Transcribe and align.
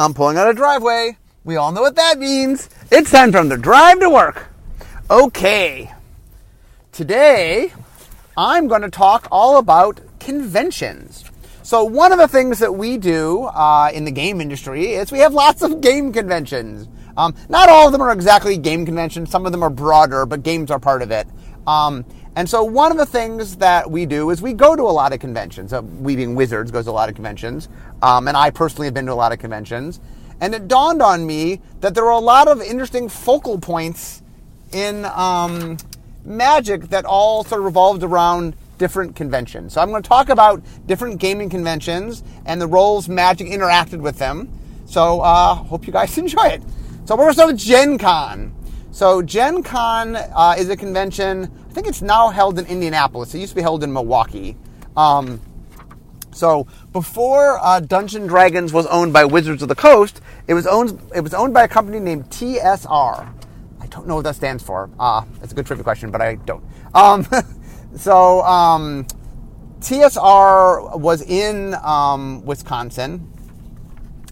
I'm 0.00 0.14
pulling 0.14 0.38
out 0.38 0.48
a 0.48 0.54
driveway. 0.54 1.16
We 1.42 1.56
all 1.56 1.72
know 1.72 1.80
what 1.80 1.96
that 1.96 2.20
means. 2.20 2.70
It's 2.88 3.10
time 3.10 3.32
from 3.32 3.48
the 3.48 3.56
drive 3.56 3.98
to 3.98 4.08
work. 4.08 4.46
Okay. 5.10 5.92
Today, 6.92 7.72
I'm 8.36 8.68
going 8.68 8.82
to 8.82 8.90
talk 8.90 9.26
all 9.32 9.58
about 9.58 10.00
conventions. 10.20 11.24
So, 11.64 11.82
one 11.82 12.12
of 12.12 12.18
the 12.18 12.28
things 12.28 12.60
that 12.60 12.76
we 12.76 12.96
do 12.96 13.46
uh, 13.46 13.90
in 13.92 14.04
the 14.04 14.12
game 14.12 14.40
industry 14.40 14.92
is 14.92 15.10
we 15.10 15.18
have 15.18 15.34
lots 15.34 15.62
of 15.62 15.80
game 15.80 16.12
conventions. 16.12 16.86
Um, 17.16 17.34
not 17.48 17.68
all 17.68 17.86
of 17.86 17.92
them 17.92 18.00
are 18.00 18.12
exactly 18.12 18.56
game 18.56 18.86
conventions, 18.86 19.30
some 19.30 19.46
of 19.46 19.52
them 19.52 19.64
are 19.64 19.70
broader, 19.70 20.26
but 20.26 20.44
games 20.44 20.70
are 20.70 20.78
part 20.78 21.02
of 21.02 21.10
it. 21.10 21.26
Um, 21.66 22.04
and 22.36 22.48
so, 22.48 22.62
one 22.62 22.92
of 22.92 22.98
the 22.98 23.06
things 23.06 23.56
that 23.56 23.90
we 23.90 24.06
do 24.06 24.30
is 24.30 24.40
we 24.40 24.52
go 24.52 24.76
to 24.76 24.82
a 24.82 24.94
lot 24.94 25.12
of 25.12 25.18
conventions. 25.18 25.72
Uh, 25.72 25.82
we 25.82 26.14
being 26.14 26.36
Wizards 26.36 26.70
goes 26.70 26.84
to 26.84 26.90
a 26.90 26.92
lot 26.92 27.08
of 27.08 27.16
conventions, 27.16 27.68
um, 28.02 28.28
and 28.28 28.36
I 28.36 28.50
personally 28.50 28.86
have 28.86 28.94
been 28.94 29.06
to 29.06 29.12
a 29.12 29.14
lot 29.14 29.32
of 29.32 29.38
conventions. 29.38 30.00
And 30.40 30.54
it 30.54 30.68
dawned 30.68 31.02
on 31.02 31.26
me 31.26 31.60
that 31.80 31.94
there 31.94 32.04
are 32.04 32.12
a 32.12 32.18
lot 32.18 32.48
of 32.48 32.62
interesting 32.62 33.08
focal 33.08 33.58
points 33.58 34.22
in 34.72 35.04
um, 35.06 35.76
Magic 36.24 36.88
that 36.90 37.04
all 37.04 37.42
sort 37.44 37.60
of 37.60 37.64
revolved 37.64 38.02
around 38.02 38.54
different 38.76 39.16
conventions. 39.16 39.72
So 39.72 39.80
I'm 39.80 39.90
going 39.90 40.02
to 40.02 40.08
talk 40.08 40.28
about 40.28 40.62
different 40.86 41.18
gaming 41.18 41.50
conventions 41.50 42.22
and 42.46 42.60
the 42.60 42.66
roles 42.66 43.08
Magic 43.08 43.48
interacted 43.48 44.00
with 44.00 44.18
them. 44.18 44.48
So 44.86 45.20
uh, 45.20 45.54
hope 45.54 45.86
you 45.86 45.92
guys 45.92 46.16
enjoy 46.18 46.46
it. 46.46 46.62
So 47.04 47.16
we're 47.16 47.24
going 47.24 47.30
to 47.30 47.34
start 47.34 47.52
with 47.52 47.58
Gen 47.58 47.98
Con. 47.98 48.54
So 48.92 49.22
Gen 49.22 49.62
Con 49.62 50.16
uh, 50.16 50.54
is 50.58 50.68
a 50.68 50.76
convention. 50.76 51.50
I 51.68 51.72
think 51.72 51.86
it's 51.86 52.02
now 52.02 52.28
held 52.28 52.58
in 52.58 52.66
Indianapolis. 52.66 53.34
It 53.34 53.38
used 53.38 53.52
to 53.52 53.56
be 53.56 53.62
held 53.62 53.82
in 53.82 53.92
Milwaukee. 53.92 54.56
Um, 54.96 55.40
so 56.38 56.66
before 56.92 57.58
uh, 57.62 57.80
Dungeon 57.80 58.26
Dragons 58.26 58.72
was 58.72 58.86
owned 58.86 59.12
by 59.12 59.24
Wizards 59.24 59.62
of 59.62 59.68
the 59.68 59.74
Coast, 59.74 60.20
it 60.46 60.54
was 60.54 60.66
owned 60.66 61.00
it 61.14 61.20
was 61.20 61.34
owned 61.34 61.52
by 61.52 61.64
a 61.64 61.68
company 61.68 61.98
named 61.98 62.30
TSR. 62.30 63.34
I 63.80 63.86
don't 63.86 64.06
know 64.06 64.16
what 64.16 64.24
that 64.24 64.36
stands 64.36 64.62
for. 64.62 64.88
Uh, 64.98 65.24
that's 65.40 65.52
a 65.52 65.54
good 65.54 65.66
trivia 65.66 65.84
question, 65.84 66.10
but 66.10 66.20
I 66.20 66.36
don't. 66.36 66.64
Um, 66.94 67.26
so 67.96 68.42
um, 68.42 69.06
TSR 69.80 70.98
was 70.98 71.22
in 71.22 71.74
um, 71.82 72.44
Wisconsin. 72.44 73.32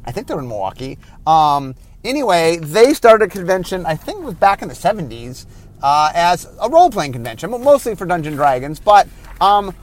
I 0.04 0.12
think 0.12 0.28
they're 0.28 0.38
in 0.38 0.48
Milwaukee. 0.48 0.98
Um, 1.26 1.74
anyway, 2.04 2.58
they 2.58 2.94
started 2.94 3.24
a 3.24 3.28
convention. 3.28 3.84
I 3.84 3.96
think 3.96 4.18
it 4.20 4.24
was 4.24 4.34
back 4.34 4.62
in 4.62 4.68
the 4.68 4.74
'70s 4.74 5.46
uh, 5.82 6.12
as 6.14 6.46
a 6.62 6.70
role-playing 6.70 7.12
convention, 7.12 7.50
mostly 7.50 7.94
for 7.94 8.06
Dungeon 8.06 8.34
Dragons, 8.34 8.78
but 8.78 9.08
um, 9.40 9.74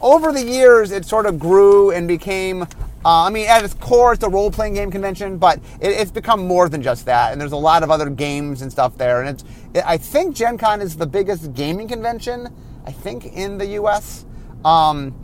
over 0.00 0.32
the 0.32 0.42
years, 0.42 0.90
it 0.90 1.04
sort 1.04 1.26
of 1.26 1.38
grew 1.38 1.90
and 1.90 2.06
became. 2.08 2.62
Uh, 3.04 3.24
I 3.24 3.30
mean, 3.30 3.48
at 3.48 3.64
its 3.64 3.74
core, 3.74 4.12
it's 4.12 4.24
a 4.24 4.28
role 4.28 4.50
playing 4.50 4.74
game 4.74 4.90
convention, 4.90 5.38
but 5.38 5.60
it, 5.80 5.92
it's 5.92 6.10
become 6.10 6.46
more 6.46 6.68
than 6.68 6.82
just 6.82 7.04
that. 7.06 7.32
And 7.32 7.40
there's 7.40 7.52
a 7.52 7.56
lot 7.56 7.82
of 7.82 7.90
other 7.90 8.10
games 8.10 8.60
and 8.60 8.72
stuff 8.72 8.98
there. 8.98 9.22
And 9.22 9.30
it's, 9.30 9.44
it, 9.72 9.84
I 9.86 9.96
think 9.96 10.34
Gen 10.34 10.58
Con 10.58 10.80
is 10.80 10.96
the 10.96 11.06
biggest 11.06 11.54
gaming 11.54 11.86
convention, 11.86 12.48
I 12.84 12.92
think, 12.92 13.24
in 13.26 13.56
the 13.56 13.66
US. 13.82 14.26
Um, 14.64 15.14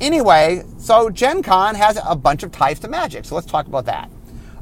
anyway, 0.00 0.62
so 0.76 1.08
Gen 1.08 1.42
Con 1.42 1.74
has 1.74 1.98
a 2.04 2.14
bunch 2.14 2.42
of 2.42 2.52
ties 2.52 2.78
to 2.80 2.88
Magic. 2.88 3.24
So 3.24 3.34
let's 3.34 3.46
talk 3.46 3.66
about 3.66 3.86
that. 3.86 4.10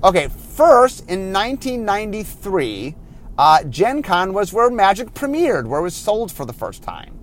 Okay, 0.05 0.29
first, 0.29 1.01
in 1.11 1.33
1993, 1.33 2.95
uh, 3.37 3.65
Gen 3.65 4.01
Con 4.03 4.33
was 4.33 4.53
where 4.53 4.71
Magic 4.71 5.13
premiered, 5.13 5.67
where 5.67 5.81
it 5.81 5.83
was 5.83 5.95
sold 5.95 6.31
for 6.31 6.47
the 6.47 6.53
first 6.53 6.83
time 6.83 7.21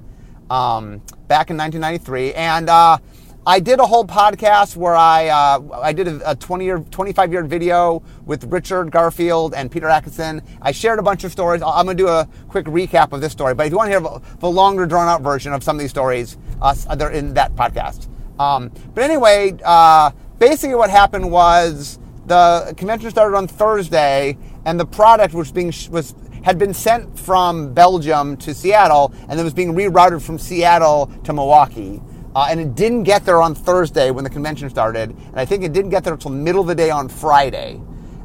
um, 0.49 1.01
back 1.27 1.49
in 1.49 1.57
1993, 1.57 2.33
and 2.33 2.69
uh, 2.69 2.97
I 3.45 3.59
did 3.61 3.79
a 3.79 3.85
whole 3.85 4.05
podcast 4.05 4.75
where 4.75 4.95
I 4.95 5.27
uh, 5.27 5.79
I 5.81 5.93
did 5.93 6.07
a 6.07 6.35
20 6.35 6.65
year, 6.65 6.79
25 6.79 7.31
year 7.31 7.43
video 7.43 8.03
with 8.25 8.43
Richard 8.45 8.91
Garfield 8.91 9.53
and 9.53 9.71
Peter 9.71 9.87
Adkison. 9.87 10.43
I 10.61 10.71
shared 10.71 10.99
a 10.99 11.01
bunch 11.01 11.23
of 11.23 11.31
stories. 11.31 11.61
I'm 11.61 11.85
going 11.85 11.95
to 11.95 12.03
do 12.03 12.09
a 12.09 12.27
quick 12.49 12.65
recap 12.65 13.13
of 13.13 13.21
this 13.21 13.31
story, 13.31 13.53
but 13.53 13.65
if 13.65 13.71
you 13.71 13.77
want 13.77 13.91
to 13.91 13.99
hear 13.99 14.19
the 14.39 14.49
longer, 14.49 14.85
drawn 14.85 15.07
out 15.07 15.21
version 15.21 15.53
of 15.53 15.63
some 15.63 15.77
of 15.77 15.79
these 15.79 15.91
stories, 15.91 16.37
uh, 16.61 16.73
they're 16.95 17.11
in 17.11 17.33
that 17.35 17.55
podcast. 17.55 18.07
Um, 18.37 18.69
but 18.93 19.03
anyway, 19.03 19.57
uh, 19.63 20.11
basically, 20.39 20.75
what 20.75 20.89
happened 20.89 21.31
was 21.31 21.99
the 22.25 22.73
convention 22.75 23.09
started 23.09 23.37
on 23.37 23.47
Thursday, 23.47 24.37
and 24.65 24.77
the 24.77 24.85
product 24.85 25.33
was 25.33 25.51
being 25.53 25.73
was 25.89 26.13
had 26.47 26.57
been 26.57 26.73
sent 26.73 27.19
from 27.19 27.73
Belgium 27.73 28.37
to 28.37 28.53
Seattle 28.53 29.11
and 29.27 29.37
then 29.37 29.43
was 29.43 29.53
being 29.53 29.73
rerouted 29.73 30.21
from 30.21 30.39
Seattle 30.39 31.11
to 31.25 31.33
Milwaukee. 31.33 32.01
Uh, 32.33 32.47
and 32.49 32.57
it 32.57 32.73
didn't 32.73 33.03
get 33.03 33.25
there 33.25 33.41
on 33.41 33.53
Thursday 33.53 34.11
when 34.11 34.23
the 34.23 34.29
convention 34.29 34.69
started. 34.69 35.09
And 35.09 35.37
I 35.37 35.43
think 35.43 35.65
it 35.65 35.73
didn't 35.73 35.89
get 35.89 36.05
there 36.05 36.13
until 36.13 36.31
middle 36.31 36.61
of 36.61 36.67
the 36.67 36.75
day 36.75 36.89
on 36.89 37.09
Friday. 37.09 37.81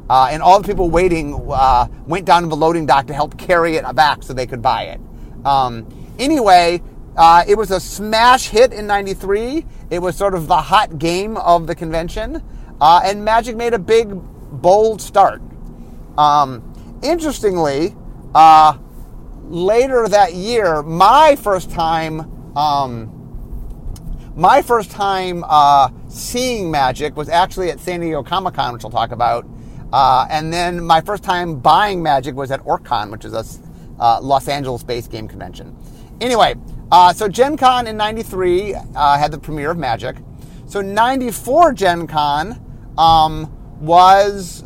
Uh, 0.09 0.29
and 0.31 0.41
all 0.41 0.61
the 0.61 0.65
people 0.65 0.89
waiting 0.89 1.33
uh, 1.51 1.85
went 2.07 2.25
down 2.25 2.43
to 2.43 2.47
the 2.47 2.55
loading 2.55 2.85
dock 2.85 3.07
to 3.07 3.13
help 3.13 3.37
carry 3.37 3.75
it 3.75 3.93
back 3.93 4.23
so 4.23 4.31
they 4.31 4.47
could 4.47 4.61
buy 4.61 4.83
it. 4.83 5.01
Um, 5.45 5.85
anyway, 6.17 6.81
uh, 7.17 7.43
it 7.45 7.57
was 7.57 7.71
a 7.71 7.79
smash 7.81 8.47
hit 8.47 8.71
in 8.71 8.87
93. 8.87 9.65
It 9.89 9.99
was 9.99 10.15
sort 10.15 10.33
of 10.33 10.47
the 10.47 10.61
hot 10.61 10.97
game 10.97 11.35
of 11.35 11.67
the 11.67 11.75
convention. 11.75 12.41
Uh, 12.79 13.01
and 13.03 13.25
Magic 13.25 13.57
made 13.57 13.73
a 13.73 13.79
big, 13.79 14.13
bold 14.13 15.01
start. 15.01 15.41
Um, 16.17 16.63
interestingly, 17.03 17.97
uh, 18.33 18.77
later 19.43 20.07
that 20.07 20.33
year, 20.33 20.81
my 20.83 21.35
first 21.35 21.69
time, 21.69 22.57
um, 22.57 23.09
my 24.35 24.61
first 24.61 24.91
time 24.91 25.43
uh, 25.47 25.89
seeing 26.07 26.71
magic 26.71 27.15
was 27.15 27.29
actually 27.29 27.69
at 27.69 27.79
San 27.79 27.99
Diego 27.99 28.23
Comic 28.23 28.55
Con, 28.55 28.73
which 28.73 28.83
I'll 28.83 28.91
talk 28.91 29.11
about. 29.11 29.45
Uh, 29.91 30.25
and 30.29 30.51
then 30.51 30.83
my 30.83 31.01
first 31.01 31.23
time 31.23 31.59
buying 31.59 32.01
magic 32.01 32.33
was 32.33 32.49
at 32.49 32.59
OrcCon, 32.61 33.11
which 33.11 33.25
is 33.25 33.33
a 33.33 33.45
uh, 33.99 34.19
Los 34.21 34.47
Angeles-based 34.47 35.11
game 35.11 35.27
convention. 35.27 35.77
Anyway, 36.19 36.55
uh, 36.91 37.13
so 37.13 37.27
Gen 37.27 37.57
Con 37.57 37.85
in 37.85 37.95
'93 37.97 38.73
uh, 38.73 39.17
had 39.17 39.31
the 39.31 39.37
premiere 39.37 39.71
of 39.71 39.77
Magic. 39.77 40.17
So 40.65 40.81
'94 40.81 41.73
Gen 41.73 42.07
Con 42.07 42.59
um, 42.97 43.51
was 43.79 44.63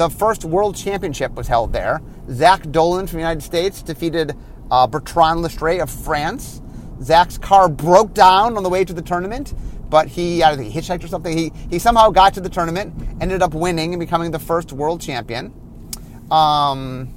the 0.00 0.08
first 0.08 0.46
World 0.46 0.76
Championship 0.76 1.32
was 1.32 1.46
held 1.46 1.74
there. 1.74 2.00
Zak 2.30 2.72
Dolan 2.72 3.06
from 3.06 3.18
the 3.18 3.20
United 3.20 3.42
States 3.42 3.82
defeated 3.82 4.34
uh, 4.70 4.86
Bertrand 4.86 5.40
Lestrée 5.40 5.82
of 5.82 5.90
France. 5.90 6.62
Zach's 7.02 7.36
car 7.36 7.68
broke 7.68 8.14
down 8.14 8.56
on 8.56 8.62
the 8.62 8.70
way 8.70 8.82
to 8.82 8.94
the 8.94 9.02
tournament, 9.02 9.52
but 9.90 10.08
he, 10.08 10.42
I 10.42 10.56
think 10.56 10.72
hitchhiked 10.72 11.04
or 11.04 11.08
something. 11.08 11.36
He, 11.36 11.52
he 11.68 11.78
somehow 11.78 12.08
got 12.08 12.32
to 12.32 12.40
the 12.40 12.48
tournament, 12.48 12.94
ended 13.20 13.42
up 13.42 13.52
winning 13.52 13.92
and 13.92 14.00
becoming 14.00 14.30
the 14.30 14.38
first 14.38 14.72
world 14.72 15.02
champion. 15.02 15.52
Um, 16.30 17.12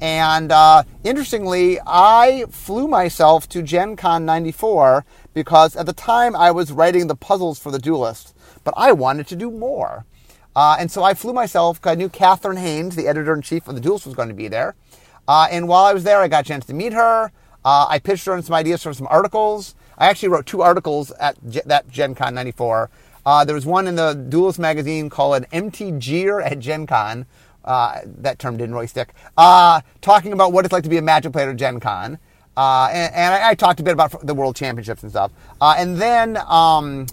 and 0.00 0.52
uh, 0.52 0.84
interestingly, 1.02 1.80
I 1.84 2.44
flew 2.50 2.86
myself 2.86 3.48
to 3.48 3.62
Gen 3.62 3.96
Con 3.96 4.24
94 4.24 5.04
because 5.32 5.74
at 5.74 5.86
the 5.86 5.92
time 5.92 6.36
I 6.36 6.52
was 6.52 6.70
writing 6.70 7.08
the 7.08 7.16
puzzles 7.16 7.58
for 7.58 7.72
the 7.72 7.80
duelist, 7.80 8.32
but 8.62 8.74
I 8.76 8.92
wanted 8.92 9.26
to 9.26 9.34
do 9.34 9.50
more. 9.50 10.06
Uh, 10.56 10.76
and 10.78 10.90
so 10.90 11.02
I 11.02 11.14
flew 11.14 11.32
myself. 11.32 11.80
I 11.84 11.94
knew 11.94 12.08
Kathryn 12.08 12.58
Haines, 12.58 12.96
the 12.96 13.08
editor 13.08 13.34
in 13.34 13.42
chief 13.42 13.66
of 13.66 13.74
the 13.74 13.80
Duelist, 13.80 14.06
was 14.06 14.14
going 14.14 14.28
to 14.28 14.34
be 14.34 14.48
there. 14.48 14.74
Uh, 15.26 15.48
and 15.50 15.68
while 15.68 15.84
I 15.84 15.92
was 15.92 16.04
there, 16.04 16.20
I 16.20 16.28
got 16.28 16.44
a 16.44 16.48
chance 16.48 16.66
to 16.66 16.74
meet 16.74 16.92
her. 16.92 17.32
Uh, 17.64 17.86
I 17.88 17.98
pitched 17.98 18.26
her 18.26 18.34
on 18.34 18.42
some 18.42 18.54
ideas 18.54 18.82
for 18.82 18.92
some 18.92 19.08
articles. 19.10 19.74
I 19.96 20.06
actually 20.06 20.28
wrote 20.28 20.46
two 20.46 20.62
articles 20.62 21.10
at 21.12 21.36
G- 21.48 21.62
that 21.66 21.88
Gen 21.88 22.14
Con 22.14 22.34
94. 22.34 22.90
Uh, 23.24 23.44
there 23.44 23.54
was 23.54 23.64
one 23.64 23.86
in 23.86 23.94
the 23.94 24.12
Duelist 24.12 24.58
magazine 24.58 25.08
called 25.08 25.36
an 25.36 25.70
MTGer 25.70 26.44
at 26.44 26.58
Gen 26.58 26.86
Con. 26.86 27.26
Uh, 27.64 28.00
that 28.04 28.38
term 28.38 28.58
didn't 28.58 28.74
really 28.74 28.86
stick. 28.86 29.14
Uh, 29.38 29.80
talking 30.02 30.34
about 30.34 30.52
what 30.52 30.66
it's 30.66 30.72
like 30.72 30.82
to 30.82 30.90
be 30.90 30.98
a 30.98 31.02
Magic 31.02 31.32
player 31.32 31.50
at 31.50 31.56
Gen 31.56 31.80
Con. 31.80 32.18
and, 32.56 33.14
and 33.14 33.34
I, 33.34 33.50
I, 33.50 33.54
talked 33.54 33.80
a 33.80 33.82
bit 33.82 33.94
about 33.94 34.26
the 34.26 34.34
World 34.34 34.54
Championships 34.54 35.02
and 35.02 35.10
stuff. 35.10 35.32
and 35.62 35.96
then 35.96 36.36
um, 36.46 37.06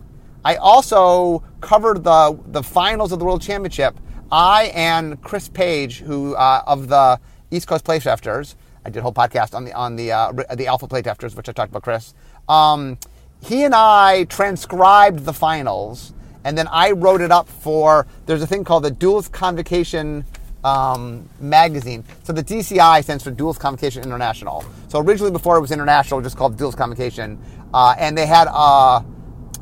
I 0.43 0.55
also 0.55 1.43
covered 1.61 2.03
the 2.03 2.39
the 2.47 2.63
finals 2.63 3.11
of 3.11 3.19
the 3.19 3.25
World 3.25 3.41
Championship. 3.41 3.99
I 4.31 4.71
and 4.73 5.21
Chris 5.21 5.49
Page, 5.49 5.99
who 5.99 6.35
uh, 6.35 6.63
of 6.65 6.87
the 6.87 7.19
East 7.51 7.67
Coast 7.67 7.85
Playtesters, 7.85 8.55
I 8.85 8.89
did 8.89 8.99
a 8.99 9.01
whole 9.03 9.13
podcast 9.13 9.53
on 9.53 9.65
the 9.65 9.73
on 9.73 9.95
the 9.95 10.11
uh, 10.11 10.31
the 10.55 10.67
Alpha 10.67 10.87
Playtesters, 10.87 11.35
which 11.35 11.49
I 11.49 11.51
talked 11.51 11.69
about 11.69 11.83
Chris. 11.83 12.13
Um, 12.49 12.97
he 13.41 13.63
and 13.63 13.75
I 13.75 14.23
transcribed 14.25 15.25
the 15.25 15.33
finals, 15.33 16.13
and 16.43 16.57
then 16.57 16.67
I 16.67 16.91
wrote 16.91 17.21
it 17.21 17.31
up 17.31 17.47
for. 17.47 18.07
There's 18.25 18.41
a 18.41 18.47
thing 18.47 18.63
called 18.63 18.83
the 18.83 18.91
Duelists' 18.91 19.29
Convocation 19.29 20.25
um, 20.63 21.27
magazine. 21.39 22.03
So 22.23 22.33
the 22.33 22.43
DCI 22.43 23.03
stands 23.03 23.23
for 23.23 23.31
Duelists' 23.31 23.61
Convocation 23.61 24.03
International. 24.03 24.63
So 24.87 24.99
originally, 24.99 25.31
before 25.31 25.57
it 25.57 25.61
was 25.61 25.71
international, 25.71 26.19
it 26.19 26.23
was 26.23 26.31
just 26.31 26.37
called 26.37 26.57
Duelists' 26.57 26.77
Convocation, 26.77 27.39
uh, 27.73 27.95
and 27.97 28.17
they 28.17 28.25
had 28.25 28.47
a 28.47 28.53
uh, 28.53 29.03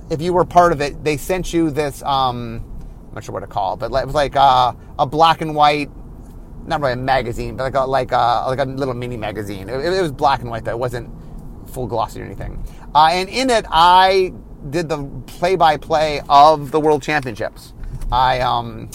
if 0.10 0.22
you 0.22 0.34
were 0.34 0.46
part 0.46 0.72
of 0.72 0.82
it, 0.82 1.04
they 1.04 1.18
sent 1.18 1.54
you 1.54 1.70
this. 1.70 2.02
Um, 2.04 2.64
I'm 3.10 3.16
not 3.16 3.24
sure 3.24 3.34
what 3.34 3.42
to 3.42 3.48
call, 3.48 3.74
it, 3.74 3.78
but 3.78 3.92
it 3.92 4.06
was 4.06 4.16
like 4.16 4.36
uh, 4.36 4.74
a 4.98 5.06
black 5.06 5.42
and 5.42 5.56
white, 5.56 5.90
not 6.66 6.82
really 6.82 6.94
a 6.94 6.98
magazine, 6.98 7.56
but 7.56 7.64
like 7.64 7.76
a 7.76 7.86
like 7.86 8.12
a, 8.12 8.46
like 8.48 8.60
a 8.60 8.66
little 8.66 8.94
mini 8.94 9.18
magazine. 9.18 9.70
It, 9.70 9.80
it 9.80 10.02
was 10.02 10.12
black 10.12 10.42
and 10.42 10.50
white, 10.50 10.66
though. 10.66 10.72
It 10.72 10.80
wasn't 10.80 11.10
full 11.70 11.88
glossy 11.88 12.22
or 12.22 12.26
anything. 12.26 12.64
Uh, 12.94 13.10
and 13.12 13.30
in 13.30 13.50
it, 13.50 13.66
I 13.70 14.34
did 14.70 14.90
the 14.90 15.06
play-by-play 15.28 16.22
of 16.28 16.72
the 16.72 16.80
World 16.80 17.02
Championships. 17.02 17.74
I 18.12 18.42
um, 18.42 18.90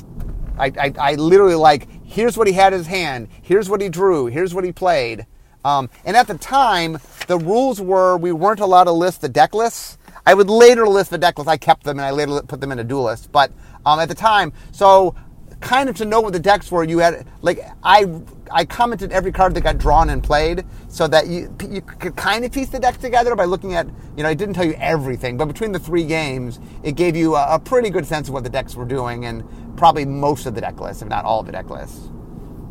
I, 0.59 0.73
I, 0.79 0.93
I 0.99 1.15
literally 1.15 1.55
like 1.55 1.89
here's 2.05 2.37
what 2.37 2.47
he 2.47 2.53
had 2.53 2.73
in 2.73 2.79
his 2.79 2.87
hand, 2.87 3.29
here's 3.43 3.69
what 3.69 3.81
he 3.81 3.89
drew, 3.89 4.27
here's 4.27 4.55
what 4.55 4.65
he 4.65 4.73
played. 4.73 5.27
Um, 5.65 5.89
and 6.05 6.17
at 6.17 6.27
the 6.27 6.37
time, 6.37 6.99
the 7.27 7.39
rules 7.39 7.81
were 7.81 8.17
we 8.17 8.33
weren't 8.33 8.61
allowed 8.61 8.85
to 8.85 8.93
list 8.93 9.21
the 9.21 9.29
deck 9.29 9.55
lists. 9.55 9.99
I 10.27 10.35
would 10.35 10.49
later 10.49 10.87
list 10.87 11.11
the 11.11 11.19
deck 11.19 11.39
lists. 11.39 11.51
I 11.51 11.57
kept 11.57 11.85
them 11.85 11.99
and 11.99 12.07
I 12.07 12.11
later 12.11 12.43
put 12.43 12.61
them 12.61 12.73
in 12.73 12.79
a 12.79 12.85
duel 12.85 13.05
list. 13.05 13.31
But 13.31 13.53
um, 13.85 14.01
at 14.01 14.09
the 14.09 14.15
time, 14.15 14.53
so 14.73 15.15
kind 15.61 15.89
of 15.89 15.97
to 15.97 16.05
know 16.05 16.21
what 16.21 16.33
the 16.33 16.39
decks 16.39 16.71
were, 16.71 16.85
you 16.85 16.99
had 16.99 17.27
like 17.43 17.61
I 17.83 18.07
I 18.51 18.65
commented 18.65 19.13
every 19.13 19.33
card 19.33 19.55
that 19.55 19.63
got 19.63 19.79
drawn 19.79 20.11
and 20.11 20.23
played, 20.23 20.65
so 20.89 21.07
that 21.09 21.27
you 21.27 21.55
you 21.69 21.81
could 21.81 22.17
kind 22.17 22.45
of 22.45 22.53
piece 22.53 22.69
the 22.69 22.79
deck 22.79 22.99
together 22.99 23.35
by 23.35 23.45
looking 23.45 23.75
at 23.75 23.87
you 24.17 24.23
know 24.23 24.29
I 24.29 24.35
didn't 24.35 24.55
tell 24.55 24.67
you 24.67 24.75
everything, 24.79 25.37
but 25.37 25.47
between 25.47 25.73
the 25.73 25.79
three 25.79 26.05
games, 26.05 26.61
it 26.83 26.93
gave 26.93 27.17
you 27.17 27.35
a, 27.35 27.55
a 27.55 27.59
pretty 27.59 27.91
good 27.91 28.07
sense 28.07 28.29
of 28.29 28.35
what 28.35 28.45
the 28.45 28.51
decks 28.51 28.75
were 28.75 28.85
doing 28.85 29.25
and 29.27 29.45
probably 29.77 30.05
most 30.05 30.47
of 30.47 30.55
the 30.55 30.61
deck 30.61 30.81
lists, 30.81 31.03
if 31.03 31.09
not 31.09 31.25
all 31.25 31.41
of 31.41 31.47
the 31.47 31.53
deck 31.53 31.69
lists. 31.69 32.09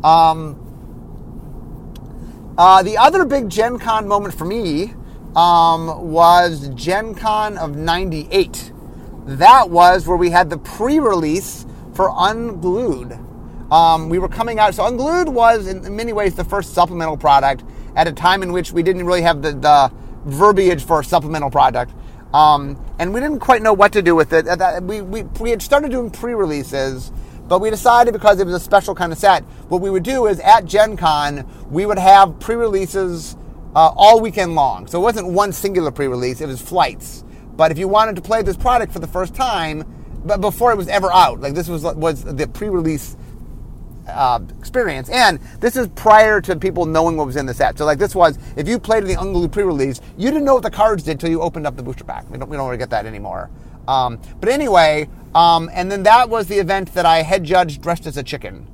Um, 0.02 0.60
uh, 2.56 2.82
the 2.82 2.96
other 2.96 3.24
big 3.24 3.48
Gen 3.48 3.78
Con 3.78 4.06
moment 4.06 4.34
for 4.34 4.44
me 4.44 4.94
um, 5.36 6.10
was 6.10 6.68
Gen 6.70 7.14
Con 7.14 7.58
of 7.58 7.76
98. 7.76 8.72
That 9.26 9.70
was 9.70 10.06
where 10.06 10.16
we 10.16 10.30
had 10.30 10.50
the 10.50 10.58
pre 10.58 10.98
release 10.98 11.66
for 11.94 12.10
Unglued. 12.10 13.20
Um, 13.72 14.08
we 14.08 14.18
were 14.18 14.28
coming 14.28 14.58
out, 14.58 14.74
so 14.74 14.86
Unglued 14.86 15.28
was 15.28 15.66
in 15.66 15.96
many 15.96 16.12
ways 16.12 16.34
the 16.34 16.44
first 16.44 16.74
supplemental 16.74 17.16
product 17.16 17.64
at 17.96 18.06
a 18.06 18.12
time 18.12 18.42
in 18.42 18.52
which 18.52 18.72
we 18.72 18.82
didn't 18.82 19.06
really 19.06 19.22
have 19.22 19.42
the, 19.42 19.52
the 19.52 19.92
verbiage 20.24 20.84
for 20.84 21.00
a 21.00 21.04
supplemental 21.04 21.50
product. 21.50 21.92
Um, 22.32 22.76
and 22.98 23.14
we 23.14 23.20
didn't 23.20 23.38
quite 23.40 23.62
know 23.62 23.72
what 23.72 23.92
to 23.92 24.02
do 24.02 24.14
with 24.14 24.32
it. 24.32 24.46
We, 24.82 25.00
we, 25.00 25.22
we 25.40 25.50
had 25.50 25.62
started 25.62 25.90
doing 25.90 26.10
pre 26.10 26.34
releases, 26.34 27.12
but 27.48 27.60
we 27.60 27.70
decided 27.70 28.12
because 28.12 28.40
it 28.40 28.46
was 28.46 28.54
a 28.54 28.60
special 28.60 28.94
kind 28.94 29.12
of 29.12 29.18
set, 29.18 29.42
what 29.68 29.80
we 29.80 29.90
would 29.90 30.02
do 30.02 30.26
is 30.26 30.40
at 30.40 30.64
Gen 30.64 30.96
Con, 30.96 31.48
we 31.70 31.86
would 31.86 31.98
have 31.98 32.38
pre 32.40 32.56
releases 32.56 33.36
uh, 33.74 33.92
all 33.96 34.20
weekend 34.20 34.54
long. 34.54 34.86
So 34.86 35.00
it 35.00 35.02
wasn't 35.02 35.28
one 35.28 35.52
singular 35.52 35.90
pre 35.90 36.06
release, 36.06 36.40
it 36.40 36.46
was 36.46 36.60
flights. 36.60 37.24
But 37.56 37.70
if 37.70 37.78
you 37.78 37.88
wanted 37.88 38.16
to 38.16 38.22
play 38.22 38.42
this 38.42 38.56
product 38.56 38.92
for 38.92 38.98
the 38.98 39.06
first 39.06 39.34
time, 39.34 39.84
but 40.24 40.40
before 40.40 40.72
it 40.72 40.76
was 40.76 40.88
ever 40.88 41.12
out, 41.12 41.40
like 41.40 41.54
this 41.54 41.68
was 41.68 41.84
was 41.84 42.24
the 42.24 42.48
pre-release 42.48 43.16
uh, 44.08 44.40
experience, 44.58 45.08
and 45.10 45.38
this 45.60 45.76
is 45.76 45.88
prior 45.88 46.40
to 46.40 46.56
people 46.56 46.86
knowing 46.86 47.16
what 47.16 47.26
was 47.26 47.36
in 47.36 47.46
the 47.46 47.54
set. 47.54 47.78
So 47.78 47.84
like 47.84 47.98
this 47.98 48.14
was, 48.14 48.38
if 48.56 48.66
you 48.66 48.78
played 48.78 49.04
the 49.04 49.14
Unglued 49.14 49.52
pre-release, 49.52 50.00
you 50.16 50.30
didn't 50.30 50.44
know 50.44 50.54
what 50.54 50.62
the 50.62 50.70
cards 50.70 51.04
did 51.04 51.12
until 51.12 51.30
you 51.30 51.42
opened 51.42 51.66
up 51.66 51.76
the 51.76 51.82
booster 51.82 52.04
pack. 52.04 52.28
We 52.30 52.38
don't 52.38 52.48
we 52.48 52.56
don't 52.56 52.66
really 52.66 52.78
get 52.78 52.90
that 52.90 53.06
anymore. 53.06 53.50
Um, 53.86 54.18
but 54.40 54.48
anyway, 54.48 55.08
um, 55.34 55.70
and 55.72 55.92
then 55.92 56.04
that 56.04 56.30
was 56.30 56.46
the 56.46 56.58
event 56.58 56.94
that 56.94 57.04
I 57.04 57.22
head 57.22 57.44
judged 57.44 57.82
dressed 57.82 58.06
as 58.06 58.16
a 58.16 58.22
chicken. 58.22 58.66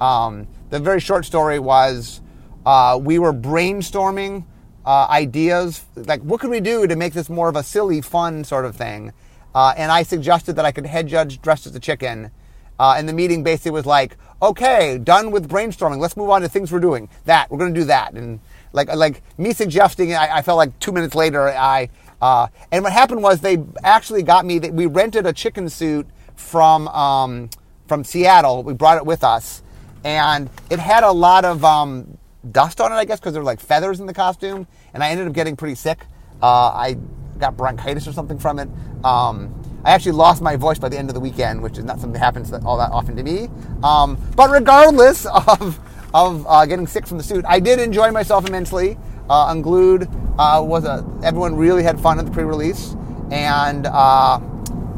Um, 0.00 0.46
the 0.68 0.78
very 0.78 1.00
short 1.00 1.24
story 1.24 1.58
was 1.58 2.20
uh, 2.68 2.98
we 2.98 3.18
were 3.18 3.32
brainstorming 3.32 4.44
uh, 4.84 5.06
ideas 5.08 5.86
like 5.96 6.20
what 6.20 6.38
could 6.38 6.50
we 6.50 6.60
do 6.60 6.86
to 6.86 6.96
make 6.96 7.14
this 7.14 7.30
more 7.30 7.48
of 7.48 7.56
a 7.56 7.62
silly, 7.62 8.02
fun 8.02 8.44
sort 8.44 8.66
of 8.66 8.76
thing. 8.76 9.10
Uh, 9.54 9.72
and 9.78 9.90
I 9.90 10.02
suggested 10.02 10.54
that 10.56 10.66
I 10.66 10.72
could 10.72 10.84
head 10.84 11.08
judge 11.08 11.40
dressed 11.40 11.66
as 11.66 11.74
a 11.74 11.80
chicken. 11.80 12.30
Uh, 12.78 12.94
and 12.98 13.08
the 13.08 13.14
meeting 13.14 13.42
basically 13.42 13.70
was 13.70 13.86
like, 13.86 14.18
okay, 14.42 14.98
done 14.98 15.30
with 15.30 15.48
brainstorming. 15.48 15.98
Let's 15.98 16.14
move 16.14 16.28
on 16.28 16.42
to 16.42 16.48
things 16.48 16.70
we're 16.70 16.78
doing. 16.78 17.08
That 17.24 17.50
we're 17.50 17.56
going 17.56 17.72
to 17.72 17.80
do 17.80 17.86
that. 17.86 18.12
And 18.12 18.38
like 18.74 18.94
like 18.94 19.22
me 19.38 19.54
suggesting, 19.54 20.14
I, 20.14 20.36
I 20.36 20.42
felt 20.42 20.58
like 20.58 20.78
two 20.78 20.92
minutes 20.92 21.14
later, 21.14 21.48
I 21.48 21.88
uh, 22.20 22.48
and 22.70 22.84
what 22.84 22.92
happened 22.92 23.22
was 23.22 23.40
they 23.40 23.64
actually 23.82 24.22
got 24.22 24.44
me. 24.44 24.58
We 24.58 24.84
rented 24.84 25.24
a 25.24 25.32
chicken 25.32 25.70
suit 25.70 26.06
from 26.36 26.86
um, 26.88 27.48
from 27.86 28.04
Seattle. 28.04 28.62
We 28.62 28.74
brought 28.74 28.98
it 28.98 29.06
with 29.06 29.24
us, 29.24 29.62
and 30.04 30.50
it 30.68 30.78
had 30.78 31.02
a 31.02 31.12
lot 31.12 31.46
of 31.46 31.64
um, 31.64 32.17
dust 32.50 32.80
on 32.80 32.92
it, 32.92 32.96
I 32.96 33.04
guess, 33.04 33.20
because 33.20 33.32
there 33.32 33.42
were 33.42 33.46
like 33.46 33.60
feathers 33.60 34.00
in 34.00 34.06
the 34.06 34.14
costume. 34.14 34.66
And 34.94 35.02
I 35.02 35.10
ended 35.10 35.26
up 35.26 35.32
getting 35.32 35.56
pretty 35.56 35.74
sick. 35.74 36.06
Uh, 36.42 36.46
I 36.46 36.96
got 37.38 37.56
bronchitis 37.56 38.06
or 38.06 38.12
something 38.12 38.38
from 38.38 38.58
it. 38.58 38.68
Um, 39.04 39.54
I 39.84 39.92
actually 39.92 40.12
lost 40.12 40.42
my 40.42 40.56
voice 40.56 40.78
by 40.78 40.88
the 40.88 40.98
end 40.98 41.08
of 41.08 41.14
the 41.14 41.20
weekend, 41.20 41.62
which 41.62 41.78
is 41.78 41.84
not 41.84 42.00
something 42.00 42.14
that 42.14 42.18
happens 42.18 42.52
all 42.52 42.78
that 42.78 42.90
often 42.90 43.16
to 43.16 43.22
me. 43.22 43.48
Um, 43.82 44.18
but 44.36 44.50
regardless 44.50 45.26
of 45.60 45.78
of 46.14 46.46
uh, 46.48 46.64
getting 46.66 46.86
sick 46.86 47.06
from 47.06 47.18
the 47.18 47.24
suit, 47.24 47.44
I 47.46 47.60
did 47.60 47.78
enjoy 47.78 48.10
myself 48.10 48.48
immensely. 48.48 48.98
Uh, 49.28 49.48
Unglued 49.50 50.08
uh, 50.38 50.62
was 50.64 50.84
a 50.84 51.06
everyone 51.22 51.54
really 51.54 51.82
had 51.82 52.00
fun 52.00 52.18
at 52.18 52.24
the 52.24 52.30
pre-release, 52.30 52.96
and 53.30 53.86
uh, 53.86 54.40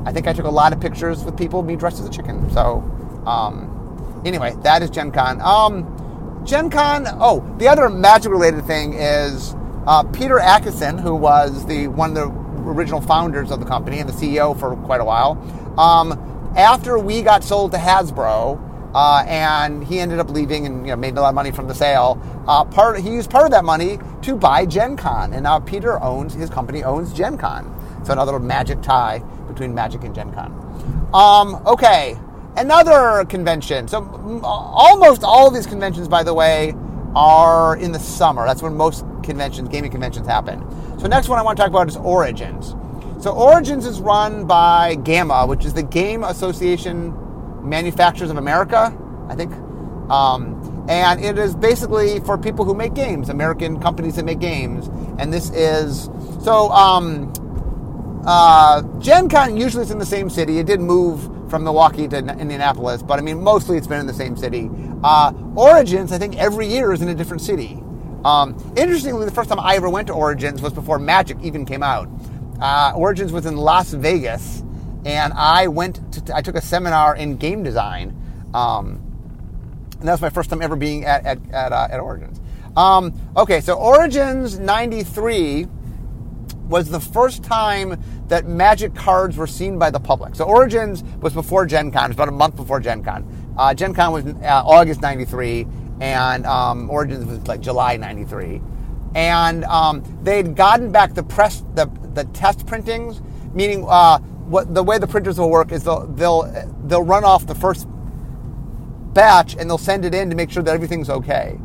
I 0.06 0.12
think 0.12 0.26
I 0.26 0.32
took 0.32 0.46
a 0.46 0.50
lot 0.50 0.72
of 0.72 0.80
pictures 0.80 1.24
with 1.24 1.36
people 1.36 1.62
me 1.62 1.76
dressed 1.76 2.00
as 2.00 2.06
a 2.06 2.10
chicken. 2.10 2.50
So 2.52 2.78
um, 3.26 4.22
anyway, 4.24 4.54
that 4.62 4.82
is 4.82 4.90
Gen 4.90 5.10
Con. 5.10 5.40
Um, 5.40 5.99
Gen 6.44 6.70
Con. 6.70 7.06
Oh, 7.20 7.44
the 7.58 7.68
other 7.68 7.88
magic-related 7.88 8.64
thing 8.66 8.94
is 8.94 9.54
uh, 9.86 10.02
Peter 10.04 10.38
Adkison, 10.38 11.00
who 11.00 11.14
was 11.14 11.66
the 11.66 11.88
one 11.88 12.10
of 12.10 12.14
the 12.16 12.60
original 12.62 13.00
founders 13.00 13.50
of 13.50 13.60
the 13.60 13.66
company 13.66 13.98
and 13.98 14.08
the 14.08 14.12
CEO 14.12 14.58
for 14.58 14.76
quite 14.76 15.00
a 15.00 15.04
while. 15.04 15.32
Um, 15.78 16.52
after 16.56 16.98
we 16.98 17.22
got 17.22 17.44
sold 17.44 17.72
to 17.72 17.78
Hasbro, 17.78 18.66
uh, 18.94 19.24
and 19.26 19.84
he 19.84 20.00
ended 20.00 20.18
up 20.18 20.30
leaving 20.30 20.66
and 20.66 20.84
you 20.84 20.92
know, 20.92 20.96
made 20.96 21.16
a 21.16 21.20
lot 21.20 21.28
of 21.28 21.34
money 21.34 21.50
from 21.52 21.68
the 21.68 21.74
sale. 21.74 22.20
Uh, 22.48 22.64
part 22.64 22.98
he 22.98 23.10
used 23.10 23.30
part 23.30 23.44
of 23.44 23.50
that 23.52 23.64
money 23.64 23.98
to 24.22 24.34
buy 24.34 24.66
Gen 24.66 24.96
Con, 24.96 25.32
and 25.32 25.44
now 25.44 25.60
Peter 25.60 26.02
owns 26.02 26.34
his 26.34 26.50
company 26.50 26.82
owns 26.82 27.12
Gen 27.12 27.38
Con. 27.38 27.76
So 28.04 28.12
another 28.12 28.38
magic 28.38 28.82
tie 28.82 29.22
between 29.46 29.74
Magic 29.74 30.04
and 30.04 30.14
Gen 30.14 30.32
Con. 30.32 31.10
Um, 31.12 31.62
okay, 31.66 32.16
another 32.56 33.24
convention. 33.26 33.88
So 33.88 34.04
almost 34.42 35.24
all 35.24 35.48
of 35.48 35.54
these 35.54 35.66
conventions, 35.66 36.08
by 36.08 36.22
the 36.22 36.34
way, 36.34 36.74
are 37.14 37.76
in 37.76 37.92
the 37.92 37.98
summer. 37.98 38.46
That's 38.46 38.62
when 38.62 38.76
most 38.76 39.04
conventions, 39.22 39.68
gaming 39.68 39.90
conventions 39.90 40.26
happen. 40.26 40.64
So 40.98 41.06
next 41.06 41.28
one 41.28 41.38
I 41.38 41.42
want 41.42 41.56
to 41.56 41.62
talk 41.62 41.70
about 41.70 41.88
is 41.88 41.96
Origins. 41.96 42.74
So 43.22 43.32
Origins 43.32 43.86
is 43.86 44.00
run 44.00 44.46
by 44.46 44.94
GAMA, 44.96 45.46
which 45.46 45.64
is 45.64 45.74
the 45.74 45.82
Game 45.82 46.24
Association 46.24 47.14
Manufacturers 47.68 48.30
of 48.30 48.36
America, 48.36 48.96
I 49.28 49.34
think. 49.34 49.52
Um, 50.10 50.86
and 50.88 51.22
it 51.22 51.38
is 51.38 51.54
basically 51.54 52.20
for 52.20 52.36
people 52.38 52.64
who 52.64 52.74
make 52.74 52.94
games, 52.94 53.28
American 53.28 53.80
companies 53.80 54.16
that 54.16 54.24
make 54.24 54.40
games. 54.40 54.88
And 55.18 55.32
this 55.32 55.50
is 55.50 56.10
so. 56.42 56.70
Um, 56.70 57.32
uh, 58.26 58.82
Gen 58.98 59.28
Con 59.28 59.56
usually 59.56 59.82
is 59.82 59.90
in 59.90 59.98
the 59.98 60.06
same 60.06 60.28
city. 60.28 60.58
It 60.58 60.66
did 60.66 60.80
move 60.80 61.50
from 61.50 61.64
Milwaukee 61.64 62.06
to 62.08 62.18
Indianapolis, 62.18 63.02
but 63.02 63.18
I 63.18 63.22
mean, 63.22 63.42
mostly 63.42 63.76
it's 63.76 63.86
been 63.86 64.00
in 64.00 64.06
the 64.06 64.14
same 64.14 64.36
city. 64.36 64.70
Uh, 65.02 65.32
Origins, 65.56 66.12
I 66.12 66.18
think, 66.18 66.36
every 66.36 66.66
year 66.66 66.92
is 66.92 67.02
in 67.02 67.08
a 67.08 67.14
different 67.14 67.42
city. 67.42 67.82
Um, 68.24 68.56
interestingly, 68.76 69.24
the 69.24 69.30
first 69.30 69.48
time 69.48 69.58
I 69.58 69.76
ever 69.76 69.88
went 69.88 70.06
to 70.08 70.12
Origins 70.12 70.60
was 70.60 70.72
before 70.72 70.98
Magic 70.98 71.38
even 71.42 71.64
came 71.64 71.82
out. 71.82 72.08
Uh, 72.60 72.92
Origins 72.94 73.32
was 73.32 73.46
in 73.46 73.56
Las 73.56 73.92
Vegas, 73.92 74.62
and 75.04 75.32
I 75.32 75.68
went 75.68 76.12
to, 76.12 76.36
I 76.36 76.42
took 76.42 76.56
a 76.56 76.60
seminar 76.60 77.16
in 77.16 77.36
game 77.36 77.62
design. 77.62 78.14
Um, 78.52 79.00
and 79.98 80.08
that 80.08 80.12
was 80.12 80.20
my 80.20 80.30
first 80.30 80.50
time 80.50 80.62
ever 80.62 80.76
being 80.76 81.04
at, 81.04 81.24
at, 81.24 81.38
at, 81.52 81.72
uh, 81.72 81.88
at 81.90 82.00
Origins. 82.00 82.40
Um, 82.76 83.12
okay, 83.36 83.60
so 83.60 83.74
Origins 83.74 84.58
93 84.58 85.66
was 86.70 86.88
the 86.88 87.00
first 87.00 87.42
time 87.42 88.02
that 88.28 88.46
Magic 88.46 88.94
cards 88.94 89.36
were 89.36 89.46
seen 89.46 89.78
by 89.78 89.90
the 89.90 89.98
public. 89.98 90.36
So 90.36 90.44
Origins 90.44 91.02
was 91.20 91.34
before 91.34 91.66
Gen 91.66 91.90
Con, 91.90 92.04
it 92.04 92.08
was 92.08 92.16
about 92.16 92.28
a 92.28 92.32
month 92.32 92.56
before 92.56 92.80
Gen 92.80 93.02
Con. 93.02 93.54
Uh, 93.58 93.74
Gen 93.74 93.92
Con 93.92 94.12
was 94.12 94.24
uh, 94.24 94.62
August 94.64 95.02
93, 95.02 95.66
and 96.00 96.46
um, 96.46 96.88
Origins 96.88 97.26
was 97.26 97.46
like 97.48 97.60
July 97.60 97.96
93. 97.96 98.62
And 99.16 99.64
um, 99.64 100.04
they'd 100.22 100.54
gotten 100.54 100.92
back 100.92 101.12
the 101.14 101.24
press, 101.24 101.64
the, 101.74 101.90
the 102.14 102.24
test 102.26 102.66
printings, 102.66 103.20
meaning 103.52 103.84
uh, 103.88 104.18
what 104.20 104.72
the 104.72 104.82
way 104.82 104.98
the 104.98 105.08
printers 105.08 105.38
will 105.38 105.50
work 105.50 105.72
is 105.72 105.82
they'll, 105.82 106.06
they'll, 106.06 106.74
they'll 106.84 107.02
run 107.02 107.24
off 107.24 107.46
the 107.46 107.54
first 107.54 107.88
batch 109.12 109.56
and 109.56 109.68
they'll 109.68 109.76
send 109.76 110.04
it 110.04 110.14
in 110.14 110.30
to 110.30 110.36
make 110.36 110.50
sure 110.52 110.62
that 110.62 110.72
everything's 110.72 111.10
okay. 111.10 111.58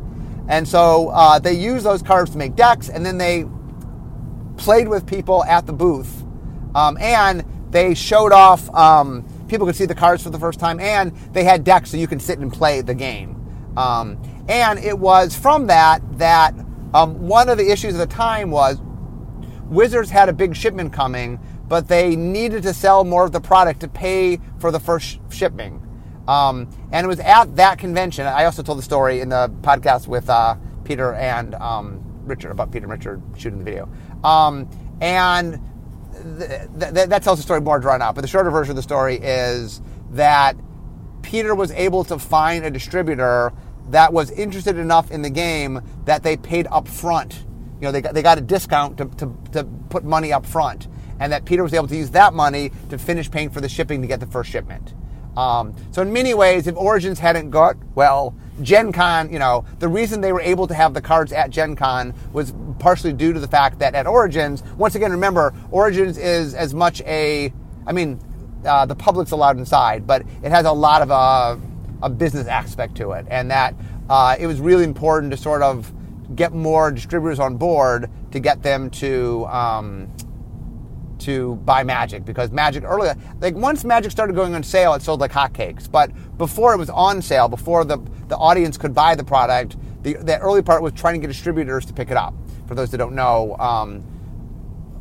And 0.48 0.66
so 0.66 1.10
uh, 1.10 1.38
they 1.38 1.52
use 1.52 1.82
those 1.82 2.02
cards 2.02 2.30
to 2.32 2.38
make 2.38 2.54
decks, 2.54 2.88
and 2.88 3.04
then 3.04 3.18
they 3.18 3.46
played 4.56 4.88
with 4.88 5.06
people 5.06 5.44
at 5.44 5.66
the 5.66 5.72
booth, 5.72 6.24
um, 6.74 6.96
and 6.98 7.44
they 7.70 7.94
showed 7.94 8.32
off. 8.32 8.72
Um, 8.74 9.24
people 9.48 9.66
could 9.66 9.76
see 9.76 9.86
the 9.86 9.94
cards 9.94 10.22
for 10.22 10.30
the 10.30 10.38
first 10.38 10.58
time, 10.58 10.80
and 10.80 11.14
they 11.32 11.44
had 11.44 11.64
decks 11.64 11.90
so 11.90 11.96
you 11.96 12.06
can 12.06 12.20
sit 12.20 12.38
and 12.38 12.52
play 12.52 12.80
the 12.80 12.94
game. 12.94 13.34
Um, 13.76 14.20
and 14.48 14.78
it 14.78 14.98
was 14.98 15.36
from 15.36 15.66
that 15.66 16.00
that 16.18 16.54
um, 16.94 17.26
one 17.28 17.48
of 17.48 17.58
the 17.58 17.70
issues 17.70 17.94
at 17.94 18.08
the 18.08 18.14
time 18.14 18.50
was 18.50 18.80
Wizards 19.64 20.10
had 20.10 20.28
a 20.28 20.32
big 20.32 20.54
shipment 20.54 20.92
coming, 20.92 21.40
but 21.68 21.88
they 21.88 22.14
needed 22.14 22.62
to 22.62 22.72
sell 22.72 23.04
more 23.04 23.24
of 23.24 23.32
the 23.32 23.40
product 23.40 23.80
to 23.80 23.88
pay 23.88 24.38
for 24.58 24.70
the 24.70 24.80
first 24.80 25.18
shipping. 25.30 25.82
Um, 26.28 26.68
and 26.92 27.04
it 27.04 27.08
was 27.08 27.20
at 27.20 27.56
that 27.56 27.78
convention. 27.78 28.26
I 28.26 28.44
also 28.44 28.62
told 28.62 28.78
the 28.78 28.82
story 28.82 29.20
in 29.20 29.28
the 29.28 29.52
podcast 29.62 30.06
with 30.06 30.28
uh, 30.30 30.56
Peter 30.84 31.14
and 31.14 31.54
um, 31.56 32.02
Richard 32.24 32.50
about 32.50 32.70
Peter 32.70 32.84
and 32.84 32.92
Richard 32.92 33.22
shooting 33.36 33.58
the 33.58 33.64
video. 33.64 33.88
Um, 34.26 34.68
and 35.00 35.60
th- 36.38 36.68
th- 36.80 37.08
that 37.08 37.22
tells 37.22 37.38
the 37.38 37.42
story 37.42 37.60
more 37.60 37.78
drawn 37.78 38.02
out. 38.02 38.14
But 38.14 38.22
the 38.22 38.28
shorter 38.28 38.50
version 38.50 38.72
of 38.72 38.76
the 38.76 38.82
story 38.82 39.16
is 39.16 39.80
that 40.10 40.56
Peter 41.22 41.54
was 41.54 41.70
able 41.70 42.02
to 42.04 42.18
find 42.18 42.64
a 42.64 42.70
distributor 42.70 43.52
that 43.90 44.12
was 44.12 44.30
interested 44.32 44.78
enough 44.78 45.10
in 45.12 45.22
the 45.22 45.30
game 45.30 45.80
that 46.06 46.22
they 46.24 46.36
paid 46.36 46.66
up 46.72 46.88
front. 46.88 47.44
You 47.80 47.82
know, 47.82 47.92
they 47.92 48.00
got, 48.00 48.14
they 48.14 48.22
got 48.22 48.38
a 48.38 48.40
discount 48.40 48.98
to, 48.98 49.04
to, 49.04 49.36
to 49.52 49.64
put 49.90 50.02
money 50.02 50.32
up 50.32 50.44
front, 50.44 50.88
and 51.20 51.30
that 51.32 51.44
Peter 51.44 51.62
was 51.62 51.72
able 51.72 51.86
to 51.88 51.96
use 51.96 52.10
that 52.10 52.34
money 52.34 52.72
to 52.88 52.98
finish 52.98 53.30
paying 53.30 53.50
for 53.50 53.60
the 53.60 53.68
shipping 53.68 54.00
to 54.02 54.08
get 54.08 54.18
the 54.18 54.26
first 54.26 54.50
shipment. 54.50 54.94
Um, 55.36 55.74
so 55.92 56.02
in 56.02 56.12
many 56.12 56.34
ways, 56.34 56.66
if 56.66 56.76
Origins 56.76 57.18
hadn't 57.18 57.50
got 57.50 57.76
well, 57.94 58.34
Gen 58.62 58.92
Con, 58.92 59.30
you 59.32 59.38
know, 59.38 59.64
the 59.78 59.88
reason 59.88 60.20
they 60.20 60.32
were 60.32 60.40
able 60.40 60.66
to 60.66 60.74
have 60.74 60.94
the 60.94 61.02
cards 61.02 61.32
at 61.32 61.50
Gen 61.50 61.76
Con 61.76 62.14
was 62.32 62.54
partially 62.78 63.12
due 63.12 63.32
to 63.32 63.40
the 63.40 63.48
fact 63.48 63.78
that 63.80 63.94
at 63.94 64.06
Origins, 64.06 64.62
once 64.76 64.94
again, 64.94 65.10
remember, 65.10 65.52
Origins 65.70 66.18
is 66.18 66.54
as 66.54 66.74
much 66.74 67.02
a, 67.02 67.52
I 67.86 67.92
mean, 67.92 68.20
uh, 68.64 68.86
the 68.86 68.94
public's 68.94 69.30
allowed 69.30 69.58
inside, 69.58 70.06
but 70.06 70.22
it 70.42 70.50
has 70.50 70.64
a 70.66 70.72
lot 70.72 71.02
of 71.02 71.10
uh, 71.10 71.56
a 72.02 72.10
business 72.10 72.46
aspect 72.46 72.96
to 72.96 73.12
it, 73.12 73.26
and 73.30 73.50
that 73.50 73.74
uh, 74.08 74.36
it 74.38 74.46
was 74.46 74.60
really 74.60 74.84
important 74.84 75.30
to 75.32 75.36
sort 75.36 75.62
of 75.62 75.92
get 76.34 76.52
more 76.52 76.90
distributors 76.90 77.38
on 77.38 77.56
board 77.56 78.10
to 78.32 78.40
get 78.40 78.62
them 78.62 78.90
to 78.90 79.46
um, 79.46 80.10
to 81.20 81.56
buy 81.64 81.82
Magic 81.82 82.24
because 82.24 82.50
Magic 82.50 82.84
earlier, 82.84 83.16
like 83.40 83.54
once 83.54 83.84
Magic 83.84 84.10
started 84.10 84.34
going 84.36 84.54
on 84.54 84.62
sale, 84.62 84.94
it 84.94 85.02
sold 85.02 85.20
like 85.20 85.32
hotcakes. 85.32 85.90
But 85.90 86.10
before 86.38 86.74
it 86.74 86.78
was 86.78 86.90
on 86.90 87.22
sale, 87.22 87.48
before 87.48 87.84
the 87.84 87.98
the 88.28 88.36
audience 88.36 88.76
could 88.76 88.94
buy 88.94 89.14
the 89.14 89.24
product, 89.24 89.76
the 90.02 90.14
the 90.14 90.38
early 90.38 90.62
part 90.62 90.82
was 90.82 90.92
trying 90.92 91.14
to 91.14 91.20
get 91.20 91.28
distributors 91.28 91.84
to 91.86 91.92
pick 91.92 92.10
it 92.10 92.16
up. 92.16 92.34
For 92.66 92.74
those 92.74 92.90
that 92.90 92.98
don't 92.98 93.14
know. 93.14 93.56
Um, 93.58 94.04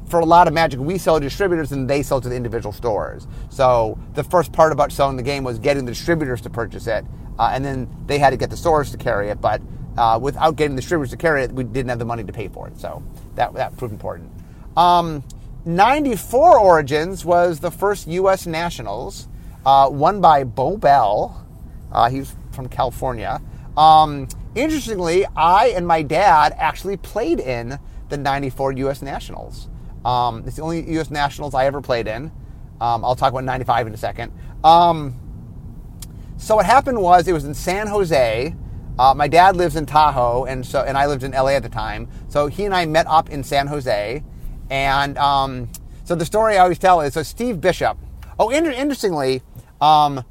for 0.07 0.19
a 0.19 0.25
lot 0.25 0.47
of 0.47 0.53
Magic, 0.53 0.79
we 0.79 0.97
sell 0.97 1.19
to 1.19 1.23
distributors 1.23 1.71
and 1.71 1.89
they 1.89 2.03
sell 2.03 2.21
to 2.21 2.29
the 2.29 2.35
individual 2.35 2.71
stores. 2.71 3.27
So 3.49 3.97
the 4.13 4.23
first 4.23 4.51
part 4.51 4.71
about 4.71 4.91
selling 4.91 5.17
the 5.17 5.23
game 5.23 5.43
was 5.43 5.57
getting 5.57 5.85
the 5.85 5.91
distributors 5.91 6.41
to 6.41 6.49
purchase 6.49 6.85
it, 6.85 7.05
uh, 7.39 7.49
and 7.51 7.65
then 7.65 7.89
they 8.05 8.19
had 8.19 8.29
to 8.29 8.37
get 8.37 8.51
the 8.51 8.57
stores 8.57 8.91
to 8.91 8.97
carry 8.97 9.29
it. 9.29 9.41
But 9.41 9.61
uh, 9.97 10.19
without 10.21 10.55
getting 10.57 10.75
the 10.75 10.81
distributors 10.81 11.11
to 11.11 11.17
carry 11.17 11.43
it, 11.43 11.51
we 11.51 11.63
didn't 11.63 11.89
have 11.89 11.99
the 11.99 12.05
money 12.05 12.23
to 12.23 12.33
pay 12.33 12.47
for 12.47 12.67
it. 12.67 12.77
So 12.79 13.03
that 13.35 13.53
that 13.55 13.75
proved 13.77 13.93
important. 13.93 14.31
Um, 14.77 15.23
94 15.65 16.59
Origins 16.59 17.25
was 17.25 17.59
the 17.59 17.71
first 17.71 18.07
U.S. 18.07 18.45
Nationals, 18.45 19.27
uh, 19.65 19.89
won 19.91 20.21
by 20.21 20.43
Bo 20.43 20.77
Bell. 20.77 21.43
Uh, 21.91 22.07
he's 22.07 22.35
from 22.51 22.69
California. 22.69 23.41
Um, 23.75 24.27
interestingly, 24.53 25.25
I 25.35 25.69
and 25.69 25.87
my 25.87 26.03
dad 26.03 26.53
actually 26.57 26.97
played 26.97 27.39
in 27.39 27.79
the 28.09 28.17
94 28.17 28.73
U.S. 28.73 29.01
Nationals. 29.01 29.67
Um, 30.05 30.43
it's 30.45 30.57
the 30.57 30.61
only 30.61 30.87
U.S. 30.93 31.09
Nationals 31.09 31.55
I 31.55 31.65
ever 31.65 31.81
played 31.81 32.07
in. 32.07 32.31
Um, 32.79 33.03
I'll 33.03 33.15
talk 33.15 33.31
about 33.31 33.43
95 33.43 33.87
in 33.87 33.93
a 33.95 33.97
second. 33.97 34.31
Um, 34.63 35.19
so 36.37 36.57
what 36.57 36.67
happened 36.67 37.01
was 37.01 37.27
it 37.27 37.33
was 37.33 37.45
in 37.45 37.55
San 37.55 37.87
Jose. 37.87 38.53
Uh, 38.99 39.13
my 39.15 39.27
dad 39.27 39.55
lives 39.55 39.75
in 39.75 39.87
Tahoe, 39.87 40.45
and 40.45 40.63
so 40.63 40.81
and 40.81 40.95
I 40.95 41.07
lived 41.07 41.23
in 41.23 41.31
LA 41.31 41.49
at 41.49 41.63
the 41.63 41.69
time. 41.69 42.07
So 42.27 42.45
he 42.45 42.65
and 42.65 42.73
I 42.73 42.85
met 42.85 43.07
up 43.07 43.31
in 43.31 43.43
San 43.43 43.65
Jose 43.65 44.23
and 44.69 45.17
um, 45.17 45.69
so 46.03 46.15
the 46.15 46.25
story 46.25 46.55
I 46.55 46.59
always 46.59 46.79
tell 46.79 47.01
is 47.01 47.13
so 47.13 47.23
Steve 47.23 47.61
Bishop. 47.61 47.97
Oh, 48.39 48.49
inter- 48.49 48.71
interestingly, 48.71 49.41
um, 49.81 50.19
uh, 50.19 50.23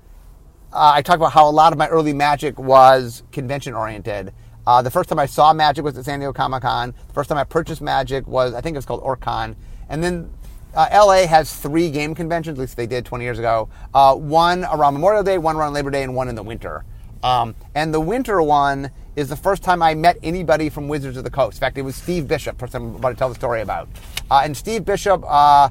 I 0.73 1.03
talk 1.03 1.17
about 1.17 1.33
how 1.33 1.49
a 1.49 1.50
lot 1.50 1.73
of 1.73 1.79
my 1.79 1.88
early 1.88 2.12
magic 2.12 2.59
was 2.59 3.23
convention 3.33 3.75
oriented. 3.75 4.33
Uh, 4.67 4.83
the 4.83 4.91
first 4.91 5.09
time 5.09 5.19
I 5.19 5.26
saw 5.26 5.53
magic 5.53 5.85
was 5.85 5.97
at 5.99 6.05
San 6.05 6.21
Diego 6.21 6.33
Comic 6.33 6.62
Con. 6.62 6.95
The 7.09 7.12
first 7.12 7.29
time 7.29 7.38
I 7.38 7.45
purchased 7.45 7.83
magic 7.83 8.26
was, 8.26 8.55
I 8.55 8.61
think 8.61 8.75
it 8.75 8.79
was 8.79 8.87
called 8.87 9.03
Orcon. 9.03 9.57
And 9.88 10.03
then 10.03 10.31
uh, 10.75 10.88
LA 10.93 11.26
has 11.26 11.55
three 11.55 11.91
game 11.91 12.14
conventions, 12.14 12.59
at 12.59 12.61
least 12.61 12.76
they 12.76 12.87
did 12.87 13.05
20 13.05 13.25
years 13.25 13.38
ago. 13.38 13.69
Uh, 13.93 14.14
one 14.14 14.64
around 14.64 14.95
Memorial 14.95 15.23
Day, 15.23 15.38
one 15.38 15.57
around 15.57 15.75
Labor 15.75 15.91
Day, 15.91 16.03
and 16.03 16.14
one 16.14 16.29
in 16.29 16.35
the 16.35 16.43
winter. 16.43 16.85
Um, 17.23 17.55
and 17.75 17.93
the 17.93 18.00
winter 18.00 18.43
one 18.43 18.91
is 19.16 19.28
the 19.28 19.37
first 19.37 19.62
time 19.62 19.83
I 19.83 19.94
met 19.94 20.18
anybody 20.23 20.68
from 20.68 20.88
Wizards 20.88 21.16
of 21.16 21.25
the 21.25 21.30
Coast. 21.30 21.59
In 21.59 21.61
fact, 21.61 21.78
it 21.78 21.83
was 21.83 21.97
Steve 21.97 22.26
Bishop, 22.26 22.59
person 22.59 22.83
I'm 22.83 22.94
about 22.97 23.11
to 23.11 23.14
tell 23.16 23.28
the 23.28 23.35
story 23.35 23.61
about. 23.61 23.88
Uh, 24.30 24.42
and 24.44 24.56
Steve 24.56 24.85
Bishop, 24.85 25.23
uh, 25.26 25.68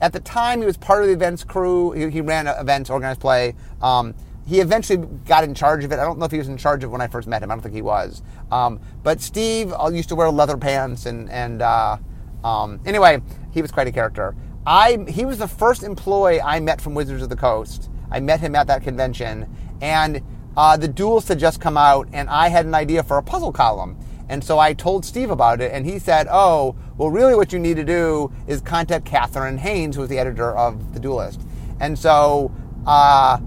at 0.00 0.12
the 0.12 0.20
time, 0.20 0.60
he 0.60 0.66
was 0.66 0.76
part 0.76 1.02
of 1.02 1.08
the 1.08 1.14
events 1.14 1.44
crew. 1.44 1.92
He, 1.92 2.10
he 2.10 2.20
ran 2.20 2.48
events, 2.48 2.90
organized 2.90 3.20
play. 3.20 3.54
Um, 3.80 4.14
he 4.46 4.60
eventually 4.60 5.06
got 5.26 5.44
in 5.44 5.54
charge 5.54 5.84
of 5.84 5.92
it. 5.92 6.00
I 6.00 6.04
don't 6.04 6.18
know 6.18 6.24
if 6.24 6.32
he 6.32 6.38
was 6.38 6.48
in 6.48 6.56
charge 6.56 6.82
of 6.82 6.90
when 6.90 7.00
I 7.00 7.06
first 7.06 7.28
met 7.28 7.42
him. 7.42 7.50
I 7.50 7.54
don't 7.54 7.62
think 7.62 7.74
he 7.74 7.82
was. 7.82 8.22
Um, 8.50 8.80
but 9.04 9.20
Steve 9.20 9.72
uh, 9.72 9.90
used 9.92 10.08
to 10.08 10.16
wear 10.16 10.28
leather 10.30 10.56
pants, 10.56 11.06
and 11.06 11.30
and 11.30 11.62
uh, 11.62 11.96
um, 12.42 12.80
anyway, 12.84 13.22
he 13.52 13.62
was 13.62 13.70
quite 13.70 13.86
a 13.86 13.92
character. 13.92 14.34
I 14.66 15.04
he 15.08 15.24
was 15.24 15.38
the 15.38 15.46
first 15.46 15.84
employee 15.84 16.40
I 16.40 16.58
met 16.58 16.80
from 16.80 16.94
Wizards 16.94 17.22
of 17.22 17.28
the 17.28 17.36
Coast. 17.36 17.88
I 18.10 18.18
met 18.18 18.40
him 18.40 18.56
at 18.56 18.66
that 18.66 18.82
convention, 18.82 19.48
and 19.80 20.20
uh, 20.56 20.76
the 20.76 20.88
duels 20.88 21.28
had 21.28 21.38
just 21.38 21.60
come 21.60 21.76
out, 21.76 22.08
and 22.12 22.28
I 22.28 22.48
had 22.48 22.66
an 22.66 22.74
idea 22.74 23.02
for 23.02 23.18
a 23.18 23.22
puzzle 23.22 23.52
column. 23.52 23.96
And 24.28 24.42
so 24.42 24.58
I 24.58 24.72
told 24.72 25.04
Steve 25.04 25.30
about 25.30 25.60
it, 25.60 25.72
and 25.72 25.84
he 25.84 25.98
said, 25.98 26.26
"Oh, 26.30 26.74
well, 26.96 27.10
really, 27.10 27.34
what 27.34 27.52
you 27.52 27.58
need 27.58 27.76
to 27.76 27.84
do 27.84 28.32
is 28.46 28.60
contact 28.60 29.04
Kathryn 29.04 29.58
Haines, 29.58 29.96
who 29.96 30.02
was 30.02 30.10
the 30.10 30.18
editor 30.18 30.56
of 30.56 30.94
The 30.94 31.00
Duelist." 31.00 31.40
And 31.80 31.98
so 31.98 32.52
uh, 32.86 33.38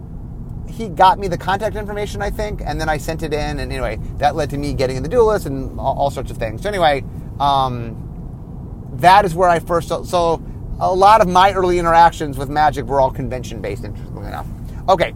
he 0.68 0.90
got 0.90 1.18
me 1.18 1.28
the 1.28 1.38
contact 1.38 1.76
information, 1.76 2.22
I 2.22 2.30
think, 2.30 2.62
and 2.64 2.80
then 2.80 2.90
I 2.90 2.98
sent 2.98 3.24
it 3.24 3.34
in, 3.34 3.60
and 3.60 3.72
anyway, 3.72 3.98
that 4.18 4.36
led 4.36 4.50
to 4.52 4.58
me 4.58 4.74
getting 4.74 4.98
in 4.98 5.04
The 5.04 5.10
Duelist 5.10 5.46
and 5.46 5.80
all, 5.80 5.98
all 5.98 6.12
sorts 6.12 6.32
of 6.32 6.38
things. 6.38 6.62
So 6.62 6.70
anyway, 6.70 7.04
um, 7.40 8.02
that 8.94 9.26
is 9.26 9.34
where 9.34 9.50
I 9.50 9.60
first. 9.60 9.88
So, 9.88 10.04
so 10.04 10.44
a 10.80 10.94
lot 10.94 11.22
of 11.22 11.28
my 11.28 11.54
early 11.54 11.80
interactions 11.80 12.38
with 12.38 12.50
Magic 12.50 12.86
were 12.86 13.00
all 13.00 13.12
convention 13.12 13.62
based, 13.62 13.84
interestingly 13.86 14.28
enough. 14.28 14.48
Okay, 14.90 15.14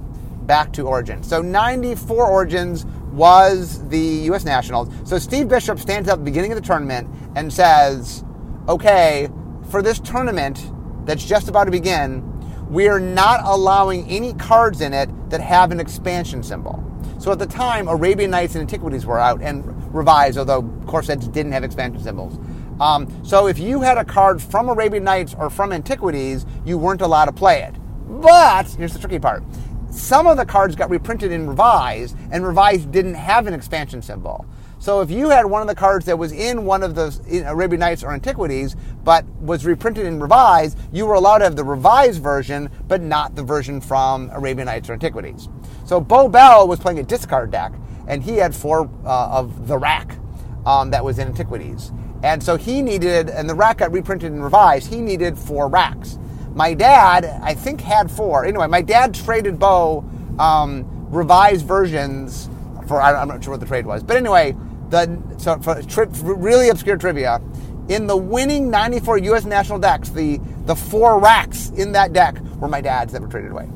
back 0.50 0.74
to 0.74 0.88
Origins. 0.88 1.30
So 1.30 1.44
94 1.44 2.26
Origins 2.26 2.84
was 3.14 3.88
the 3.90 4.00
U.S. 4.00 4.44
Nationals. 4.44 4.90
So 5.08 5.20
Steve 5.20 5.48
Bishop 5.48 5.78
stands 5.78 6.10
up 6.10 6.14
at 6.14 6.20
the 6.20 6.26
beginning 6.26 6.52
of 6.52 6.56
the 6.60 6.66
tournament 6.66 7.08
and 7.36 7.54
says, 7.54 8.26
okay, 8.68 9.30
for 9.70 9.84
this 9.84 10.00
tournament 10.00 10.72
that's 11.06 11.24
just 11.24 11.50
about 11.50 11.66
to 11.66 11.72
begin, 11.72 12.26
we 12.68 12.88
are 12.88 13.00
not 13.00 13.42
allowing 13.44 14.10
any 14.10 14.34
cards 14.34 14.82
in 14.82 14.92
it 14.92 15.08
that 15.30 15.40
have 15.40 15.72
an 15.72 15.80
expansion 15.80 16.42
symbol. 16.42 16.84
So 17.20 17.32
at 17.32 17.38
the 17.38 17.46
time, 17.46 17.88
Arabian 17.88 18.32
Nights 18.32 18.56
and 18.56 18.64
Antiquities 18.64 19.06
were 19.06 19.20
out 19.20 19.44
and 19.44 19.64
revised, 19.94 20.40
although 20.40 20.64
core 20.88 21.04
sets 21.04 21.28
didn't 21.28 21.52
have 21.52 21.64
expansion 21.64 22.02
symbols. 22.02 22.40
Um, 22.80 23.08
so 23.24 23.46
if 23.46 23.60
you 23.60 23.82
had 23.82 24.00
a 24.00 24.06
card 24.06 24.42
from 24.42 24.68
Arabian 24.68 25.04
Nights 25.04 25.36
or 25.38 25.52
from 25.52 25.72
Antiquities, 25.72 26.48
you 26.66 26.80
weren't 26.80 27.02
allowed 27.02 27.26
to 27.26 27.34
play 27.34 27.62
it. 27.62 27.76
But 28.10 28.68
here's 28.72 28.94
the 28.94 29.00
tricky 29.00 29.20
part 29.20 29.44
some 29.92 30.28
of 30.28 30.38
the 30.38 30.46
cards 30.46 30.76
got 30.76 30.90
reprinted 30.90 31.32
in 31.32 31.48
Revised, 31.48 32.16
and 32.32 32.46
Revised 32.46 32.92
didn't 32.92 33.16
have 33.16 33.48
an 33.48 33.54
expansion 33.54 34.02
symbol. 34.02 34.46
So 34.82 35.02
if 35.02 35.12
you 35.12 35.30
had 35.30 35.46
one 35.46 35.62
of 35.62 35.68
the 35.68 35.76
cards 35.76 36.06
that 36.06 36.18
was 36.18 36.32
in 36.32 36.64
one 36.64 36.84
of 36.84 36.96
the 36.96 37.44
Arabian 37.46 37.82
Nights 37.82 38.02
or 38.02 38.14
Antiquities, 38.14 38.78
but 39.04 39.26
was 39.42 39.66
reprinted 39.66 40.06
in 40.06 40.22
Revised, 40.22 40.78
you 40.94 41.06
were 41.06 41.16
allowed 41.16 41.40
to 41.40 41.44
have 41.44 41.58
the 41.58 41.66
Revised 41.66 42.22
version, 42.24 42.70
but 42.88 43.02
not 43.02 43.36
the 43.36 43.44
version 43.44 43.82
from 43.82 44.30
Arabian 44.30 44.68
Nights 44.68 44.90
or 44.90 44.94
Antiquities. 44.94 45.50
So 45.86 46.00
Bo 46.00 46.30
Bell 46.30 46.66
was 46.66 46.80
playing 46.80 47.00
a 47.00 47.04
discard 47.04 47.52
deck, 47.52 47.74
and 48.08 48.24
he 48.24 48.38
had 48.38 48.56
four 48.56 48.90
uh, 49.04 49.28
of 49.30 49.68
the 49.68 49.78
rack 49.78 50.18
um, 50.66 50.92
that 50.92 51.04
was 51.04 51.20
in 51.20 51.28
Antiquities. 51.28 51.92
And 52.24 52.42
so 52.42 52.56
he 52.56 52.82
needed, 52.82 53.30
and 53.30 53.50
the 53.50 53.56
rack 53.56 53.80
got 53.80 53.92
reprinted 53.92 54.32
and 54.32 54.44
revised, 54.44 54.90
he 54.90 55.02
needed 55.02 55.38
four 55.38 55.68
racks. 55.68 56.18
My 56.60 56.74
dad, 56.74 57.40
I 57.42 57.54
think, 57.54 57.80
had 57.80 58.12
four. 58.12 58.44
Anyway, 58.44 58.68
my 58.68 58.82
dad 58.82 59.14
traded 59.14 59.58
Bo 59.58 60.04
um, 60.38 60.86
revised 61.10 61.66
versions 61.66 62.50
for, 62.86 63.02
I'm 63.02 63.30
not 63.30 63.42
sure 63.42 63.52
what 63.52 63.62
the 63.62 63.66
trade 63.66 63.86
was. 63.86 64.04
But 64.04 64.18
anyway, 64.18 64.58
the 64.90 65.24
so 65.38 65.58
for 65.60 65.82
tri- 65.84 66.08
really 66.22 66.68
obscure 66.68 66.98
trivia, 66.98 67.42
in 67.88 68.08
the 68.08 68.18
winning 68.18 68.70
94 68.70 69.20
U.S. 69.20 69.46
national 69.46 69.80
decks, 69.80 70.10
the, 70.10 70.42
the 70.66 70.76
four 70.76 71.18
racks 71.22 71.70
in 71.70 71.94
that 71.94 72.12
deck 72.12 72.38
were 72.58 72.68
my 72.68 72.82
dad's 72.82 73.14
that 73.14 73.22
were 73.22 73.30
traded 73.30 73.52
away. 73.52 73.70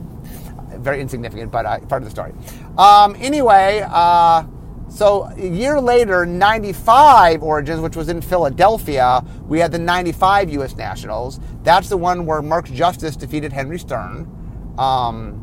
Very 0.75 0.99
insignificant, 0.99 1.53
but 1.53 1.65
uh, 1.65 1.79
part 1.85 2.03
of 2.03 2.03
the 2.03 2.11
story. 2.11 2.33
Um, 2.77 3.15
anyway, 3.17 3.87
uh, 3.89 4.43
so 4.93 5.23
a 5.35 5.47
year 5.47 5.81
later, 5.81 6.23
95 6.23 7.41
Origins, 7.41 7.81
which 7.81 7.95
was 7.95 8.09
in 8.09 8.21
Philadelphia, 8.21 9.25
we 9.47 9.57
had 9.57 9.71
the 9.71 9.79
95 9.79 10.51
U.S. 10.51 10.75
Nationals. 10.75 11.39
That's 11.63 11.89
the 11.89 11.97
one 11.97 12.27
where 12.27 12.43
Mark 12.43 12.69
Justice 12.71 13.15
defeated 13.15 13.51
Henry 13.51 13.79
Stern. 13.79 14.29
Um, 14.77 15.39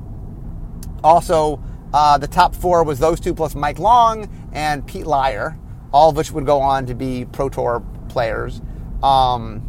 also, 1.03 1.61
uh, 1.93 2.17
the 2.19 2.29
top 2.29 2.55
four 2.55 2.85
was 2.85 3.01
those 3.01 3.19
two 3.19 3.35
plus 3.35 3.57
Mike 3.57 3.81
Long 3.81 4.31
and 4.53 4.87
Pete 4.87 5.05
Leiher, 5.05 5.59
all 5.93 6.11
of 6.11 6.17
which 6.17 6.31
would 6.31 6.47
go 6.47 6.61
on 6.61 6.87
to 6.87 6.95
be 6.95 7.25
Pro 7.25 7.49
Tour 7.49 7.85
players. 8.09 8.63
Um, 9.03 9.67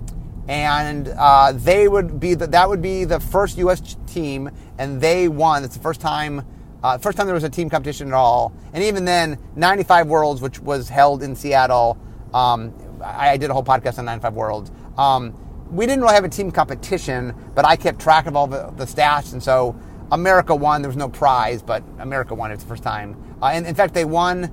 and 0.48 1.08
uh, 1.18 1.54
they 1.54 1.88
would 1.88 2.20
be 2.20 2.36
the, 2.36 2.46
that 2.48 2.70
would 2.70 2.84
be 2.84 3.04
the 3.06 3.20
first 3.20 3.58
U.S. 3.58 3.98
team, 4.06 4.52
and 4.78 5.02
they 5.02 5.28
won. 5.28 5.64
It's 5.64 5.76
the 5.76 5.82
first 5.82 6.02
time 6.02 6.46
uh, 6.84 6.98
first 6.98 7.18
time 7.18 7.28
there 7.28 7.36
was 7.36 7.44
a 7.44 7.50
team 7.50 7.70
competition 7.70 8.08
at 8.08 8.14
all, 8.14 8.54
and 8.74 8.84
even 8.84 9.06
then, 9.06 9.38
95 9.56 10.08
Worlds, 10.08 10.42
which 10.42 10.60
was 10.60 10.90
held 10.90 11.24
in 11.24 11.36
Seattle. 11.36 11.98
Um, 12.34 12.74
I, 13.04 13.32
I, 13.32 13.38
did 13.38 13.50
a 13.50 13.54
whole 13.54 13.64
podcast 13.64 14.00
on 14.00 14.06
95 14.06 14.34
Worlds. 14.34 14.72
Um, 14.98 15.38
we 15.72 15.86
didn't 15.86 16.02
really 16.02 16.16
have 16.16 16.24
a 16.24 16.30
team 16.30 16.52
competition, 16.52 17.36
but 17.56 17.66
I 17.66 17.76
kept 17.76 18.00
track 18.00 18.26
of 18.26 18.36
all 18.36 18.48
the, 18.48 18.72
the 18.78 18.86
stats, 18.86 19.34
and 19.34 19.42
so 19.42 19.76
America 20.12 20.56
won. 20.56 20.82
There 20.82 20.90
was 20.90 20.98
no 20.98 21.10
prize, 21.10 21.62
but 21.62 21.84
America 22.00 22.36
won. 22.36 22.52
It's 22.52 22.64
the 22.64 22.70
first 22.70 22.84
time. 22.84 23.16
Uh, 23.42 23.48
and 23.48 23.66
in 23.66 23.76
fact, 23.76 23.94
they 23.94 24.06
won. 24.06 24.52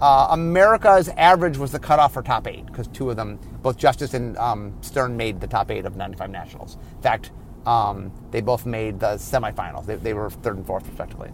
Uh, 0.00 0.28
America's 0.30 1.08
average 1.10 1.56
was 1.56 1.72
the 1.72 1.78
cutoff 1.78 2.14
for 2.14 2.22
top 2.22 2.46
eight 2.46 2.66
because 2.66 2.88
two 2.88 3.10
of 3.10 3.16
them, 3.16 3.38
both 3.62 3.76
Justice 3.76 4.14
and 4.14 4.36
um, 4.38 4.76
Stern, 4.80 5.16
made 5.16 5.40
the 5.40 5.46
top 5.46 5.70
eight 5.70 5.86
of 5.86 5.96
95 5.96 6.30
nationals. 6.30 6.76
In 6.96 7.02
fact, 7.02 7.30
um, 7.66 8.12
they 8.30 8.40
both 8.40 8.66
made 8.66 9.00
the 9.00 9.14
semifinals. 9.14 9.86
They, 9.86 9.96
they 9.96 10.14
were 10.14 10.30
third 10.30 10.56
and 10.56 10.66
fourth, 10.66 10.86
respectively. 10.86 11.30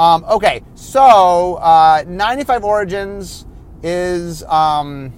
Um, 0.00 0.24
okay, 0.30 0.62
so 0.76 1.56
uh, 1.56 2.04
95 2.06 2.64
Origins 2.64 3.44
is 3.82 4.42
um, 4.44 5.12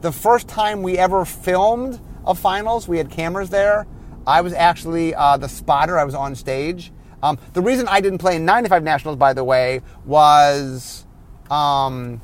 the 0.00 0.10
first 0.10 0.48
time 0.48 0.82
we 0.82 0.98
ever 0.98 1.24
filmed 1.24 2.00
a 2.26 2.34
finals. 2.34 2.88
We 2.88 2.98
had 2.98 3.10
cameras 3.10 3.48
there. 3.48 3.86
I 4.26 4.40
was 4.40 4.52
actually 4.54 5.14
uh, 5.14 5.36
the 5.36 5.48
spotter. 5.48 5.96
I 5.96 6.02
was 6.02 6.16
on 6.16 6.34
stage. 6.34 6.90
Um, 7.22 7.38
the 7.52 7.62
reason 7.62 7.86
I 7.86 8.00
didn't 8.00 8.18
play 8.18 8.34
in 8.34 8.44
95 8.44 8.82
nationals, 8.82 9.16
by 9.18 9.34
the 9.34 9.44
way, 9.44 9.82
was 10.04 11.06
um, 11.48 12.20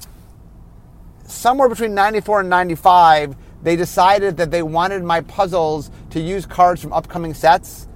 somewhere 1.28 1.68
between 1.68 1.94
94 1.94 2.40
and 2.40 2.50
95. 2.50 3.36
They 3.62 3.76
decided 3.76 4.36
that 4.38 4.50
they 4.50 4.64
wanted 4.64 5.04
my 5.04 5.20
puzzles 5.20 5.92
to 6.10 6.18
use 6.18 6.44
cards 6.44 6.82
from 6.82 6.92
upcoming 6.92 7.34
sets. 7.34 7.86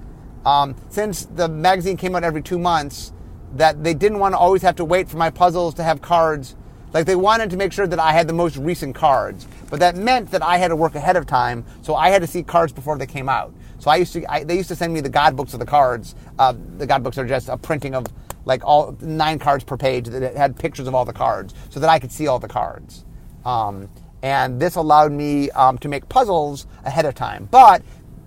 Um, 0.45 0.73
since 0.87 1.25
the 1.25 1.49
magazine 1.49 1.97
came 1.97 2.15
out 2.15 2.23
every 2.23 2.41
two 2.41 2.57
months, 2.57 3.11
that 3.55 3.83
they 3.83 3.93
didn't 3.93 4.19
want 4.19 4.33
to 4.33 4.37
always 4.37 4.61
have 4.61 4.75
to 4.77 4.85
wait 4.85 5.09
for 5.09 5.17
my 5.17 5.29
puzzles 5.29 5.73
to 5.75 5.83
have 5.83 6.01
cards. 6.01 6.55
Like 6.93 7.05
they 7.05 7.15
wanted 7.15 7.49
to 7.51 7.57
make 7.57 7.71
sure 7.71 7.87
that 7.87 7.99
I 7.99 8.13
had 8.13 8.27
the 8.27 8.33
most 8.33 8.57
recent 8.57 8.95
cards, 8.95 9.47
but 9.69 9.79
that 9.79 9.95
meant 9.95 10.31
that 10.31 10.41
I 10.41 10.57
had 10.57 10.69
to 10.69 10.75
work 10.75 10.95
ahead 10.95 11.15
of 11.15 11.27
time, 11.27 11.63
so 11.81 11.95
I 11.95 12.09
had 12.09 12.21
to 12.21 12.27
see 12.27 12.41
cards 12.41 12.73
before 12.73 12.97
they 12.97 13.05
came 13.05 13.29
out. 13.29 13.53
So 13.79 13.91
I 13.91 13.97
used 13.97 14.13
to, 14.13 14.31
I, 14.31 14.43
they 14.43 14.57
used 14.57 14.69
to 14.69 14.75
send 14.75 14.93
me 14.93 15.01
the 15.01 15.09
god 15.09 15.35
books 15.35 15.53
of 15.53 15.59
the 15.59 15.65
cards. 15.65 16.15
Uh, 16.37 16.53
the 16.77 16.87
god 16.87 17.03
books 17.03 17.17
are 17.17 17.25
just 17.25 17.47
a 17.47 17.57
printing 17.57 17.95
of 17.95 18.07
like 18.45 18.65
all 18.65 18.97
nine 19.01 19.37
cards 19.37 19.63
per 19.63 19.77
page 19.77 20.07
that 20.07 20.35
had 20.35 20.57
pictures 20.57 20.87
of 20.87 20.95
all 20.95 21.05
the 21.05 21.13
cards, 21.13 21.53
so 21.69 21.79
that 21.79 21.89
I 21.89 21.99
could 21.99 22.11
see 22.11 22.27
all 22.27 22.39
the 22.39 22.47
cards. 22.47 23.05
Um, 23.45 23.89
and 24.21 24.59
this 24.59 24.75
allowed 24.75 25.11
me 25.11 25.49
um, 25.51 25.77
to 25.77 25.87
make 25.87 26.09
puzzles 26.09 26.67
ahead 26.83 27.05
of 27.05 27.15
time. 27.15 27.47
But 27.51 27.83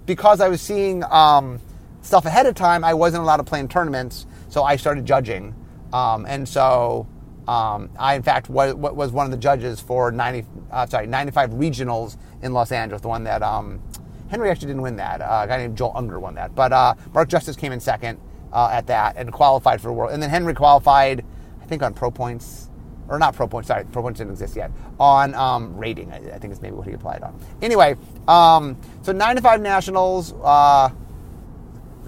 because 0.06 0.40
I 0.40 0.48
was 0.48 0.60
seeing 0.60 1.04
um, 1.04 1.60
stuff 2.02 2.24
ahead 2.24 2.46
of 2.46 2.54
time, 2.54 2.84
I 2.84 2.94
wasn't 2.94 3.22
allowed 3.22 3.38
to 3.38 3.44
play 3.44 3.60
in 3.60 3.68
tournaments, 3.68 4.26
so 4.52 4.64
I 4.64 4.76
started 4.76 5.06
judging. 5.06 5.54
Um, 5.94 6.26
and 6.26 6.46
so 6.46 7.06
um, 7.48 7.88
I, 7.98 8.14
in 8.16 8.22
fact, 8.22 8.50
was, 8.50 8.74
was, 8.74 9.10
one 9.10 9.24
of 9.24 9.30
the 9.30 9.38
judges 9.38 9.80
for 9.80 10.12
90, 10.12 10.46
uh, 10.70 10.84
sorry, 10.84 11.06
95 11.06 11.52
regionals 11.52 12.18
in 12.42 12.52
Los 12.52 12.70
Angeles, 12.70 13.00
the 13.00 13.08
one 13.08 13.24
that 13.24 13.42
um, 13.42 13.80
Henry 14.28 14.50
actually 14.50 14.66
didn't 14.66 14.82
win 14.82 14.96
that. 14.96 15.22
Uh, 15.22 15.40
a 15.44 15.46
guy 15.48 15.56
named 15.56 15.78
Joel 15.78 15.92
Unger 15.94 16.20
won 16.20 16.34
that. 16.34 16.54
But 16.54 16.70
uh, 16.70 16.94
Mark 17.14 17.30
Justice 17.30 17.56
came 17.56 17.72
in 17.72 17.80
second 17.80 18.20
uh, 18.52 18.68
at 18.70 18.86
that 18.88 19.16
and 19.16 19.32
qualified 19.32 19.80
for 19.80 19.88
the 19.88 19.94
world. 19.94 20.12
And 20.12 20.22
then 20.22 20.28
Henry 20.28 20.52
qualified, 20.52 21.24
I 21.62 21.64
think, 21.64 21.82
on 21.82 21.94
pro 21.94 22.10
points 22.10 22.68
or 23.08 23.18
not 23.18 23.34
pro 23.34 23.48
points. 23.48 23.68
Sorry, 23.68 23.86
pro 23.86 24.02
points 24.02 24.18
didn't 24.18 24.32
exist 24.32 24.54
yet. 24.54 24.70
On 25.00 25.34
um, 25.34 25.74
rating, 25.78 26.12
I, 26.12 26.16
I, 26.16 26.38
think 26.38 26.52
is 26.52 26.60
maybe 26.60 26.76
what 26.76 26.86
he 26.86 26.92
applied 26.92 27.22
on. 27.22 27.40
Anyway, 27.62 27.96
um, 28.28 28.76
so 29.00 29.12
95 29.12 29.62
nationals. 29.62 30.34
Uh, 30.34 30.90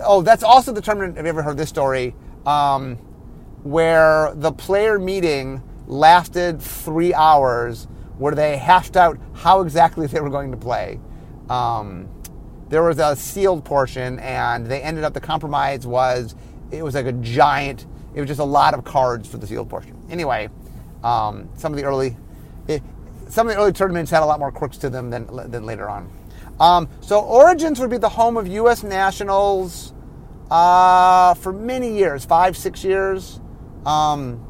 oh, 0.05 0.21
that's 0.21 0.43
also 0.43 0.73
the 0.73 0.83
tournament. 0.83 1.17
Have 1.17 1.25
you 1.25 1.31
ever 1.31 1.43
heard 1.43 1.57
this 1.57 1.71
story? 1.71 2.15
Um, 2.47 2.99
where 3.63 4.33
the 4.35 4.53
player 4.53 4.99
meeting 4.99 5.63
lasted 5.87 6.61
three 6.61 7.15
hours, 7.15 7.89
where 8.19 8.35
they 8.35 8.57
hashed 8.57 8.97
out 8.97 9.19
how 9.33 9.63
exactly 9.63 10.07
they 10.07 10.21
were 10.21 10.31
going 10.31 10.51
to 10.51 10.57
play. 10.57 11.01
Um, 11.49 12.09
there 12.69 12.83
was 12.83 12.99
a 12.99 13.17
sealed 13.17 13.65
portion, 13.65 14.19
and 14.19 14.67
they 14.67 14.83
ended 14.83 15.05
up. 15.05 15.15
The 15.15 15.21
compromise 15.21 15.87
was 15.87 16.35
it 16.71 16.83
was 16.83 16.95
like 16.95 17.07
a 17.07 17.13
giant. 17.13 17.87
It 18.15 18.21
was 18.21 18.29
just 18.29 18.41
a 18.41 18.45
lot 18.45 18.75
of 18.75 18.85
cards 18.85 19.29
for 19.29 19.39
the 19.39 19.47
sealed 19.47 19.69
portion. 19.69 19.97
Anyway, 20.11 20.49
um, 21.03 21.49
some 21.57 21.73
of 21.73 21.79
the 21.79 21.85
early, 21.85 22.17
it, 22.69 22.83
some 23.29 23.49
of 23.49 23.55
the 23.55 23.61
early 23.61 23.73
tournaments 23.73 24.11
had 24.11 24.23
a 24.23 24.27
lot 24.27 24.39
more 24.39 24.53
quirks 24.53 24.77
to 24.79 24.91
them 24.91 25.11
than 25.11 25.27
than 25.51 25.65
later 25.65 25.89
on. 25.89 26.11
Um, 26.61 26.89
so 27.01 27.21
Origins 27.21 27.81
would 27.81 27.91
be 27.91 27.97
the 27.97 28.09
home 28.09 28.37
of 28.37 28.47
U.S. 28.47 28.83
Nationals 28.83 29.94
uh, 30.51 31.35
for 31.35 31.53
many 31.53 31.97
years, 31.97 32.25
five, 32.25 32.57
six 32.57 32.85
years. 32.85 33.41
Um, 33.87 34.45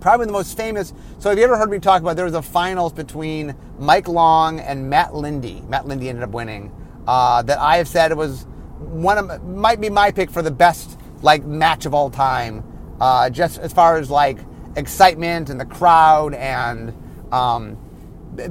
probably 0.00 0.26
the 0.26 0.32
most 0.32 0.56
famous. 0.56 0.92
So 1.18 1.30
have 1.30 1.38
you 1.38 1.44
ever 1.44 1.56
heard 1.56 1.70
me 1.70 1.78
talk 1.78 2.02
about 2.02 2.16
there 2.16 2.24
was 2.24 2.34
a 2.34 2.42
finals 2.42 2.92
between 2.92 3.56
Mike 3.78 4.08
Long 4.08 4.60
and 4.60 4.88
Matt 4.88 5.10
Linde? 5.12 5.68
Matt 5.68 5.86
Linde 5.86 6.04
ended 6.04 6.22
up 6.22 6.30
winning. 6.30 6.72
Uh, 7.06 7.42
that 7.42 7.58
I 7.58 7.76
have 7.76 7.88
said 7.88 8.10
it 8.10 8.16
was 8.16 8.46
one 8.78 9.18
of 9.18 9.44
might 9.44 9.80
be 9.80 9.90
my 9.90 10.10
pick 10.10 10.30
for 10.30 10.42
the 10.42 10.50
best 10.50 10.98
like 11.22 11.44
match 11.44 11.86
of 11.86 11.94
all 11.94 12.10
time. 12.10 12.64
Uh, 13.00 13.30
just 13.30 13.58
as 13.58 13.72
far 13.72 13.96
as 13.96 14.10
like 14.10 14.38
excitement 14.76 15.50
and 15.50 15.58
the 15.58 15.64
crowd 15.64 16.34
and 16.34 16.94
um, 17.32 17.78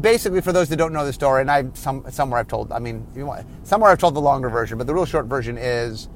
basically 0.02 0.42
for 0.42 0.52
those 0.52 0.70
that 0.70 0.78
don't 0.78 0.94
know 0.94 1.06
the 1.06 1.14
story 1.14 1.42
and 1.42 1.52
I 1.52 1.66
some 1.74 2.04
somewhere 2.10 2.40
I've 2.40 2.48
told 2.48 2.72
I 2.72 2.80
mean 2.80 3.06
somewhere 3.64 3.92
I've 3.92 4.00
told 4.00 4.16
the 4.16 4.22
longer 4.22 4.50
version 4.50 4.78
but 4.78 4.88
the 4.88 4.94
real 4.94 5.06
short 5.06 5.28
version 5.28 5.58
is 5.58 6.10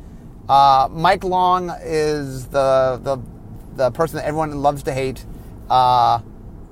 uh, 0.50 0.90
Mike 0.92 1.24
Long 1.24 1.72
is 1.82 2.48
the 2.48 3.00
the 3.04 3.18
the 3.76 3.92
person 3.92 4.18
that 4.18 4.26
everyone 4.26 4.62
loves 4.62 4.84
to 4.84 4.94
hate 4.94 5.26
uh, 5.70 6.20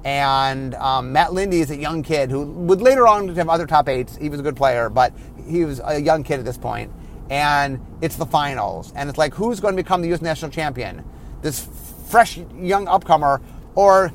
and 0.04 0.76
um, 0.76 1.14
Matt 1.14 1.30
Linde 1.32 1.54
is 1.54 1.72
a 1.72 1.78
young 1.78 2.04
kid 2.04 2.32
who 2.32 2.44
would 2.46 2.82
later 2.82 3.08
on 3.08 3.30
have 3.36 3.50
other 3.50 3.68
top 3.68 3.88
eights 3.88 4.18
he 4.18 4.30
was 4.30 4.40
a 4.40 4.44
good 4.44 4.58
player 4.58 4.90
but 4.90 5.14
he 5.48 5.64
was 5.66 5.82
a 5.86 6.00
young 6.00 6.24
kid 6.24 6.40
at 6.40 6.46
this 6.46 6.58
point. 6.58 6.92
and 7.30 7.80
it's 8.02 8.18
the 8.18 8.26
finals 8.26 8.94
and 8.96 9.10
it's 9.10 9.18
like 9.18 9.34
who's 9.36 9.60
going 9.62 9.76
to 9.76 9.82
become 9.82 10.02
the 10.02 10.10
U.S. 10.10 10.22
national 10.22 10.52
champion 10.52 11.04
this 11.42 11.68
fresh 12.08 12.38
young 12.38 12.86
upcomer, 12.88 13.42
or 13.76 14.12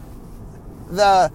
the 0.91 1.31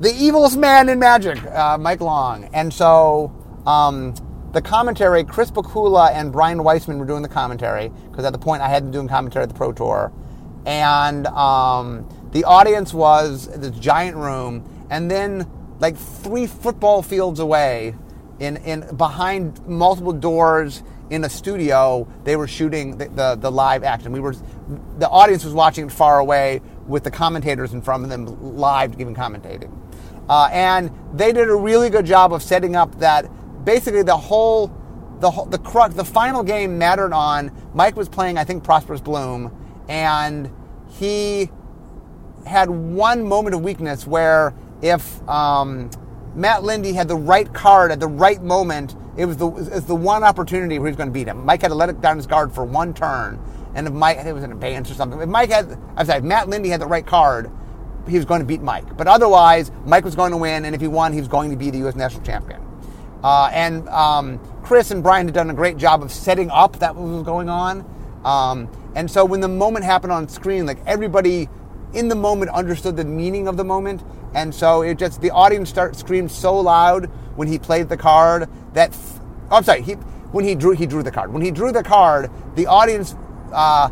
the 0.00 0.10
evilest 0.10 0.56
man 0.56 0.88
in 0.88 0.98
Magic, 0.98 1.42
uh, 1.46 1.76
Mike 1.78 2.00
Long. 2.00 2.44
And 2.52 2.72
so 2.72 3.32
um, 3.66 4.14
the 4.52 4.62
commentary, 4.62 5.24
Chris 5.24 5.50
Pikula 5.50 6.12
and 6.12 6.32
Brian 6.32 6.62
Weissman 6.64 6.98
were 6.98 7.04
doing 7.04 7.22
the 7.22 7.28
commentary 7.28 7.90
because 8.10 8.24
at 8.24 8.32
the 8.32 8.38
point 8.38 8.62
I 8.62 8.68
had 8.68 8.84
been 8.84 8.92
doing 8.92 9.08
commentary 9.08 9.42
at 9.42 9.48
the 9.48 9.54
Pro 9.54 9.72
Tour, 9.72 10.12
and 10.64 11.26
um, 11.28 12.08
the 12.32 12.44
audience 12.44 12.94
was 12.94 13.48
this 13.48 13.76
giant 13.78 14.16
room, 14.16 14.86
and 14.90 15.10
then 15.10 15.50
like 15.80 15.96
three 15.96 16.46
football 16.46 17.02
fields 17.02 17.40
away, 17.40 17.94
in 18.38 18.56
in 18.58 18.96
behind 18.96 19.66
multiple 19.66 20.12
doors 20.12 20.82
in 21.10 21.24
a 21.24 21.30
studio, 21.30 22.06
they 22.24 22.36
were 22.36 22.46
shooting 22.46 22.98
the, 22.98 23.08
the, 23.08 23.34
the, 23.36 23.50
live 23.50 23.82
action. 23.82 24.12
We 24.12 24.20
were, 24.20 24.34
the 24.98 25.08
audience 25.08 25.44
was 25.44 25.54
watching 25.54 25.86
it 25.86 25.92
far 25.92 26.18
away 26.18 26.60
with 26.86 27.04
the 27.04 27.10
commentators 27.10 27.72
in 27.72 27.80
front 27.80 28.04
of 28.04 28.10
them 28.10 28.56
live 28.58 28.98
giving 28.98 29.14
commentating. 29.14 29.72
Uh, 30.28 30.50
and 30.52 30.90
they 31.14 31.32
did 31.32 31.48
a 31.48 31.54
really 31.54 31.88
good 31.88 32.04
job 32.04 32.34
of 32.34 32.42
setting 32.42 32.76
up 32.76 32.98
that 32.98 33.30
basically 33.68 34.02
the 34.02 34.16
whole, 34.16 34.72
the, 35.20 35.30
whole, 35.30 35.44
the 35.44 35.58
crux, 35.58 35.94
the 35.94 36.02
final 36.02 36.42
game 36.42 36.78
mattered 36.78 37.12
on, 37.12 37.52
Mike 37.74 37.96
was 37.96 38.08
playing, 38.08 38.38
I 38.38 38.44
think, 38.44 38.64
Prosperous 38.64 39.02
Bloom, 39.02 39.54
and 39.90 40.50
he 40.88 41.50
had 42.46 42.70
one 42.70 43.28
moment 43.28 43.54
of 43.54 43.60
weakness 43.60 44.06
where 44.06 44.54
if 44.80 45.20
um, 45.28 45.90
Matt 46.34 46.62
Linde 46.62 46.94
had 46.94 47.08
the 47.08 47.16
right 47.16 47.52
card 47.52 47.92
at 47.92 48.00
the 48.00 48.06
right 48.06 48.42
moment, 48.42 48.96
it 49.18 49.26
was 49.26 49.36
the 49.36 49.50
it's 49.50 49.84
the 49.84 49.94
one 49.94 50.24
opportunity 50.24 50.78
where 50.78 50.88
he 50.88 50.92
was 50.92 50.96
going 50.96 51.10
to 51.10 51.12
beat 51.12 51.26
him. 51.26 51.44
Mike 51.44 51.60
had 51.60 51.68
to 51.68 51.74
let 51.74 51.90
it 51.90 52.00
down 52.00 52.16
his 52.16 52.26
guard 52.26 52.50
for 52.50 52.64
one 52.64 52.94
turn, 52.94 53.38
and 53.74 53.86
if 53.86 53.92
Mike, 53.92 54.16
it 54.16 54.32
was 54.32 54.44
an 54.44 54.52
advance 54.52 54.90
or 54.90 54.94
something. 54.94 55.20
If 55.20 55.28
Mike 55.28 55.50
had, 55.50 55.78
I'm 55.94 56.06
sorry, 56.06 56.20
if 56.20 56.24
Matt 56.24 56.48
Linde 56.48 56.68
had 56.68 56.80
the 56.80 56.86
right 56.86 57.06
card, 57.06 57.50
he 58.08 58.16
was 58.16 58.24
going 58.24 58.40
to 58.40 58.46
beat 58.46 58.62
Mike. 58.62 58.96
But 58.96 59.08
otherwise, 59.08 59.70
Mike 59.84 60.06
was 60.06 60.14
going 60.14 60.30
to 60.30 60.38
win, 60.38 60.64
and 60.64 60.74
if 60.74 60.80
he 60.80 60.88
won, 60.88 61.12
he 61.12 61.18
was 61.18 61.28
going 61.28 61.50
to 61.50 61.56
be 61.56 61.68
the 61.68 61.78
U.S. 61.78 61.96
national 61.96 62.22
champion. 62.22 62.67
Uh, 63.22 63.50
and 63.52 63.88
um, 63.88 64.38
Chris 64.62 64.90
and 64.90 65.02
Brian 65.02 65.26
had 65.26 65.34
done 65.34 65.50
a 65.50 65.54
great 65.54 65.76
job 65.76 66.02
of 66.02 66.12
setting 66.12 66.50
up 66.50 66.78
that 66.78 66.94
was 66.94 67.22
going 67.24 67.48
on. 67.48 67.84
Um, 68.24 68.70
and 68.94 69.10
so 69.10 69.24
when 69.24 69.40
the 69.40 69.48
moment 69.48 69.84
happened 69.84 70.12
on 70.12 70.28
screen, 70.28 70.66
like 70.66 70.78
everybody 70.86 71.48
in 71.94 72.08
the 72.08 72.14
moment 72.14 72.50
understood 72.50 72.96
the 72.96 73.04
meaning 73.04 73.48
of 73.48 73.56
the 73.56 73.64
moment, 73.64 74.02
and 74.34 74.54
so 74.54 74.82
it 74.82 74.98
just 74.98 75.20
the 75.20 75.30
audience 75.30 75.68
start 75.68 75.96
screamed 75.96 76.30
so 76.30 76.58
loud 76.58 77.06
when 77.36 77.48
he 77.48 77.58
played 77.58 77.88
the 77.88 77.96
card 77.96 78.48
that 78.74 78.94
oh, 79.50 79.56
I'm 79.56 79.64
sorry, 79.64 79.82
he 79.82 79.92
when 80.32 80.44
he 80.44 80.54
drew 80.54 80.72
he 80.72 80.86
drew 80.86 81.02
the 81.02 81.10
card. 81.10 81.32
When 81.32 81.42
he 81.42 81.50
drew 81.50 81.72
the 81.72 81.82
card, 81.82 82.30
the 82.54 82.66
audience 82.66 83.16
uh, 83.52 83.88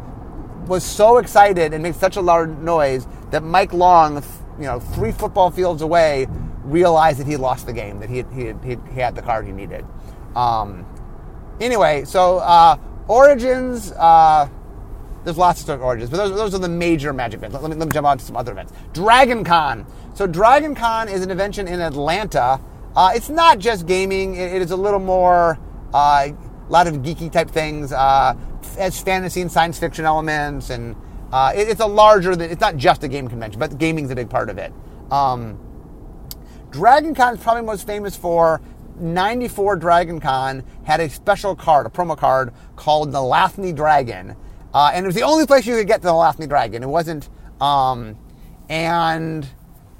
was 0.67 0.85
so 0.85 1.19
excited 1.19 1.73
and 1.73 1.83
made 1.83 1.95
such 1.95 2.17
a 2.17 2.21
loud 2.21 2.63
noise 2.63 3.07
that 3.31 3.43
Mike 3.43 3.73
Long, 3.73 4.23
you 4.59 4.65
know, 4.65 4.81
three 4.81 5.13
football 5.13 5.51
fields 5.51 5.83
away, 5.83 6.27
realized 6.67 7.19
that 7.21 7.27
he 7.27 7.37
lost 7.37 7.67
the 7.67 7.73
game, 7.73 8.01
that 8.01 8.11
he 8.11 8.19
had, 8.19 8.33
he 8.33 8.47
had, 8.47 8.61
he 8.93 9.01
had 9.01 9.15
the 9.15 9.23
card 9.23 9.47
he 9.47 9.53
needed. 9.53 9.85
Um, 10.35 10.87
anyway, 11.61 12.05
so 12.05 12.39
uh, 12.39 12.77
Origins. 13.09 13.93
Uh, 13.93 14.49
there's 15.25 15.39
lots 15.39 15.69
of 15.69 15.83
origins, 15.83 16.09
but 16.09 16.19
those, 16.19 16.37
those 16.37 16.55
are 16.55 16.61
the 16.61 16.69
major 16.69 17.13
Magic 17.13 17.39
events. 17.39 17.55
Let 17.55 17.69
me, 17.69 17.77
let 17.77 17.89
me 17.89 17.93
jump 17.93 18.07
on 18.07 18.17
to 18.17 18.25
some 18.25 18.37
other 18.37 18.53
events. 18.53 18.73
Dragon 18.93 19.43
Con. 19.43 19.85
So 20.15 20.25
Dragon 20.25 20.73
Con 20.73 21.09
is 21.09 21.23
an 21.23 21.33
invention 21.33 21.67
in 21.67 21.81
Atlanta. 21.81 22.61
Uh, 22.95 23.11
it's 23.13 23.29
not 23.29 23.59
just 23.59 23.87
gaming. 23.87 24.37
it, 24.37 24.53
it 24.53 24.63
is 24.63 24.71
a 24.71 24.77
little 24.77 25.01
more, 25.01 25.59
uh, 25.93 26.29
a 26.29 26.71
lot 26.71 26.87
of 26.87 26.95
geeky 26.99 27.31
type 27.31 27.51
things. 27.51 27.93
Uh, 27.93 28.37
has 28.79 29.01
fantasy 29.01 29.41
and 29.41 29.51
science 29.51 29.81
fiction 29.81 30.05
elements, 30.05 30.71
and 30.71 30.95
uh, 31.33 31.53
it, 31.57 31.69
it's 31.69 31.81
a 31.81 31.87
larger. 31.87 32.33
It's 32.41 32.61
not 32.61 32.77
just 32.77 33.03
a 33.03 33.09
game 33.09 33.27
convention, 33.27 33.59
but 33.59 33.79
gaming's 33.79 34.13
a 34.13 34.15
big 34.15 34.31
part 34.31 34.49
of 34.49 34.59
it. 34.59 34.73
Um, 35.11 35.59
Dragon 36.77 37.15
Con 37.15 37.35
is 37.35 37.43
probably 37.43 37.63
most 37.63 37.87
famous 37.87 38.17
for 38.17 38.61
94 39.01 39.77
Dragon 39.77 40.21
Con 40.21 40.63
had 40.85 41.01
a 41.01 41.09
special 41.09 41.57
card, 41.57 41.87
a 41.87 41.89
promo 41.89 42.15
card 42.15 42.53
called 42.77 43.13
the 43.13 43.19
Nalathni 43.19 43.75
Dragon. 43.75 44.37
Uh, 44.75 44.91
and 44.93 45.07
it 45.07 45.07
was 45.07 45.15
the 45.15 45.23
only 45.23 45.47
place 45.47 45.65
you 45.65 45.75
could 45.75 45.87
get 45.87 46.03
the 46.03 46.11
Nalathni 46.11 46.47
Dragon. 46.47 46.83
It 46.83 46.89
wasn't. 46.89 47.31
Um, 47.63 48.19
and 48.69 49.49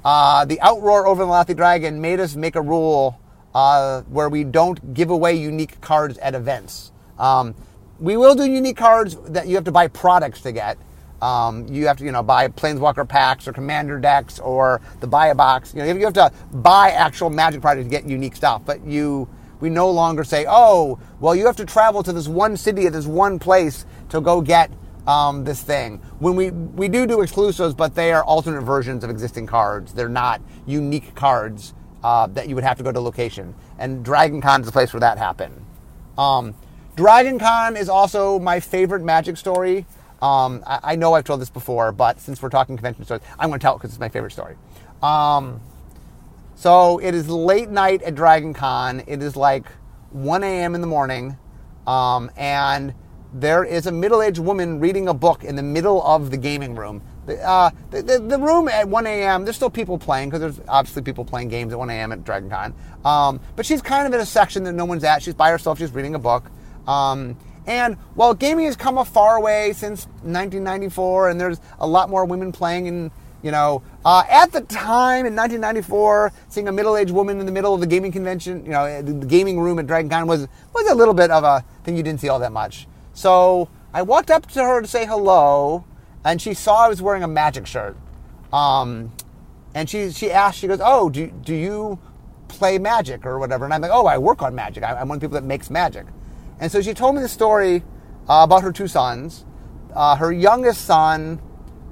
uh, 0.05 0.45
the 0.45 0.57
outroar 0.57 1.07
over 1.07 1.25
the 1.25 1.31
Nalathni 1.31 1.55
Dragon 1.55 1.99
made 1.99 2.19
us 2.19 2.35
make 2.35 2.55
a 2.55 2.61
rule 2.61 3.19
uh, 3.55 4.03
where 4.03 4.29
we 4.29 4.43
don't 4.43 4.93
give 4.93 5.09
away 5.09 5.33
unique 5.33 5.81
cards 5.81 6.19
at 6.19 6.35
events. 6.35 6.91
Um, 7.17 7.55
we 7.99 8.17
will 8.17 8.35
do 8.35 8.45
unique 8.45 8.77
cards 8.77 9.15
that 9.29 9.47
you 9.47 9.55
have 9.55 9.63
to 9.63 9.71
buy 9.71 9.87
products 9.87 10.41
to 10.41 10.51
get. 10.51 10.77
Um, 11.21 11.67
you 11.67 11.87
have 11.87 11.97
to, 11.97 12.05
you 12.05 12.11
know, 12.11 12.23
buy 12.23 12.47
Planeswalker 12.47 13.07
packs 13.07 13.47
or 13.47 13.53
Commander 13.53 13.99
decks 13.99 14.39
or 14.39 14.81
the 14.99 15.07
buy 15.07 15.27
a 15.27 15.35
box. 15.35 15.73
You 15.73 15.79
know, 15.81 15.93
you 15.93 16.05
have 16.05 16.13
to 16.13 16.31
buy 16.51 16.91
actual 16.91 17.29
Magic 17.29 17.61
products 17.61 17.85
to 17.85 17.89
get 17.89 18.07
unique 18.07 18.35
stuff. 18.35 18.61
But 18.65 18.85
you, 18.85 19.27
we 19.59 19.69
no 19.69 19.89
longer 19.89 20.23
say, 20.23 20.45
oh, 20.47 20.99
well, 21.19 21.35
you 21.35 21.45
have 21.47 21.55
to 21.57 21.65
travel 21.65 22.03
to 22.03 22.13
this 22.13 22.27
one 22.27 22.55
city 22.55 22.85
at 22.85 22.93
this 22.93 23.07
one 23.07 23.39
place 23.39 23.85
to 24.09 24.21
go 24.21 24.41
get 24.41 24.71
um, 25.07 25.43
this 25.43 25.63
thing. 25.63 25.97
When 26.19 26.35
we 26.35 26.51
we 26.51 26.89
do 26.89 27.07
do 27.07 27.21
exclusives, 27.21 27.73
but 27.73 27.95
they 27.95 28.11
are 28.11 28.23
alternate 28.23 28.61
versions 28.61 29.03
of 29.03 29.09
existing 29.09 29.47
cards. 29.47 29.93
They're 29.93 30.09
not 30.09 30.41
unique 30.65 31.15
cards 31.15 31.73
uh, 32.03 32.27
that 32.27 32.47
you 32.47 32.55
would 32.55 32.63
have 32.63 32.77
to 32.77 32.83
go 32.83 32.91
to 32.91 32.99
location. 32.99 33.55
And 33.79 34.03
Dragon 34.03 34.41
Con 34.41 34.61
is 34.61 34.67
the 34.67 34.71
place 34.71 34.93
where 34.93 34.99
that 34.99 35.17
happened. 35.17 35.65
Um, 36.17 36.53
Dragon 36.95 37.39
Con 37.39 37.77
is 37.77 37.89
also 37.89 38.37
my 38.39 38.59
favorite 38.59 39.03
Magic 39.03 39.37
story. 39.37 39.85
Um, 40.21 40.63
I, 40.65 40.79
I, 40.83 40.95
know 40.95 41.13
I've 41.13 41.25
told 41.25 41.41
this 41.41 41.49
before, 41.49 41.91
but 41.91 42.19
since 42.19 42.41
we're 42.41 42.49
talking 42.49 42.75
convention 42.75 43.05
stories, 43.05 43.21
I'm 43.37 43.49
going 43.49 43.59
to 43.59 43.63
tell 43.63 43.75
it 43.75 43.77
because 43.77 43.91
it's 43.91 43.99
my 43.99 44.09
favorite 44.09 44.31
story. 44.31 44.55
Um, 45.03 45.61
so 46.55 46.97
it 46.97 47.13
is 47.13 47.29
late 47.29 47.69
night 47.69 48.01
at 48.01 48.15
Dragon 48.15 48.53
Con. 48.53 49.03
It 49.05 49.21
is 49.21 49.35
like 49.35 49.67
1 50.11 50.43
a.m. 50.43 50.73
in 50.73 50.81
the 50.81 50.87
morning, 50.87 51.37
um, 51.85 52.31
and 52.35 52.95
there 53.33 53.63
is 53.63 53.85
a 53.85 53.91
middle-aged 53.91 54.39
woman 54.39 54.79
reading 54.79 55.07
a 55.07 55.13
book 55.13 55.43
in 55.43 55.55
the 55.55 55.63
middle 55.63 56.01
of 56.03 56.31
the 56.31 56.37
gaming 56.37 56.73
room. 56.73 57.03
The, 57.27 57.39
uh, 57.47 57.69
the, 57.91 58.01
the, 58.01 58.19
the, 58.19 58.39
room 58.39 58.69
at 58.69 58.87
1 58.87 59.05
a.m., 59.05 59.43
there's 59.43 59.57
still 59.57 59.69
people 59.69 59.99
playing 59.99 60.29
because 60.29 60.39
there's 60.39 60.67
obviously 60.67 61.03
people 61.03 61.25
playing 61.25 61.49
games 61.49 61.73
at 61.73 61.79
1 61.79 61.89
a.m. 61.89 62.11
at 62.11 62.23
Dragon 62.23 62.49
Con. 62.49 62.73
Um, 63.05 63.39
but 63.55 63.65
she's 63.65 63.81
kind 63.81 64.07
of 64.07 64.13
in 64.13 64.21
a 64.21 64.25
section 64.25 64.63
that 64.63 64.73
no 64.73 64.85
one's 64.85 65.03
at. 65.03 65.21
She's 65.21 65.35
by 65.35 65.51
herself. 65.51 65.77
She's 65.77 65.91
reading 65.91 66.15
a 66.15 66.19
book. 66.19 66.49
Um, 66.87 67.37
and 67.67 67.95
while 68.15 68.33
gaming 68.33 68.65
has 68.65 68.77
come 68.77 68.97
a 68.97 69.03
far 69.03 69.41
way 69.41 69.73
since 69.73 70.05
1994, 70.23 71.29
and 71.29 71.39
there's 71.39 71.59
a 71.79 71.85
lot 71.85 72.09
more 72.09 72.23
women 72.23 72.53
playing 72.53 72.85
in, 72.85 73.11
you 73.43 73.51
know, 73.51 73.83
uh, 74.05 74.23
at 74.29 74.53
the 74.53 74.61
time 74.61 75.25
in 75.25 75.35
1994, 75.35 76.31
seeing 76.47 76.69
a 76.69 76.71
middle-aged 76.71 77.11
woman 77.11 77.41
in 77.41 77.45
the 77.45 77.51
middle 77.51 77.73
of 77.73 77.81
the 77.81 77.85
gaming 77.85 78.13
convention, 78.13 78.65
you 78.65 78.71
know, 78.71 79.01
the 79.01 79.25
gaming 79.25 79.59
room 79.59 79.79
at 79.79 79.85
Dragon 79.85 80.09
Con 80.09 80.27
was 80.27 80.47
was 80.73 80.87
a 80.89 80.95
little 80.95 81.13
bit 81.13 81.29
of 81.29 81.43
a 81.43 81.63
thing 81.83 81.97
you 81.97 82.03
didn't 82.03 82.21
see 82.21 82.29
all 82.29 82.39
that 82.39 82.53
much. 82.53 82.87
So 83.13 83.67
I 83.93 84.01
walked 84.01 84.31
up 84.31 84.47
to 84.51 84.63
her 84.63 84.81
to 84.81 84.87
say 84.87 85.05
hello, 85.05 85.83
and 86.23 86.41
she 86.41 86.53
saw 86.53 86.85
I 86.85 86.87
was 86.87 87.01
wearing 87.01 87.23
a 87.23 87.27
magic 87.27 87.67
shirt. 87.67 87.97
Um, 88.53 89.11
and 89.73 89.89
she 89.89 90.09
she 90.11 90.31
asked, 90.31 90.59
she 90.59 90.67
goes, 90.67 90.79
"Oh, 90.81 91.09
do 91.09 91.27
do 91.27 91.53
you 91.53 91.99
play 92.47 92.77
magic 92.77 93.25
or 93.25 93.39
whatever?" 93.39 93.65
And 93.65 93.73
I'm 93.73 93.81
like, 93.81 93.91
"Oh, 93.93 94.05
I 94.05 94.17
work 94.17 94.41
on 94.41 94.55
magic. 94.55 94.83
I, 94.83 95.01
am 95.01 95.09
one 95.09 95.17
of 95.17 95.21
the 95.21 95.27
people 95.27 95.41
that 95.41 95.45
makes 95.45 95.69
magic." 95.69 96.05
And 96.59 96.71
so 96.71 96.81
she 96.81 96.93
told 96.93 97.15
me 97.15 97.21
the 97.21 97.29
story 97.29 97.83
uh, 98.29 98.41
about 98.43 98.63
her 98.63 98.71
two 98.71 98.87
sons. 98.87 99.45
Uh, 99.93 100.15
her 100.15 100.31
youngest 100.31 100.85
son, 100.85 101.41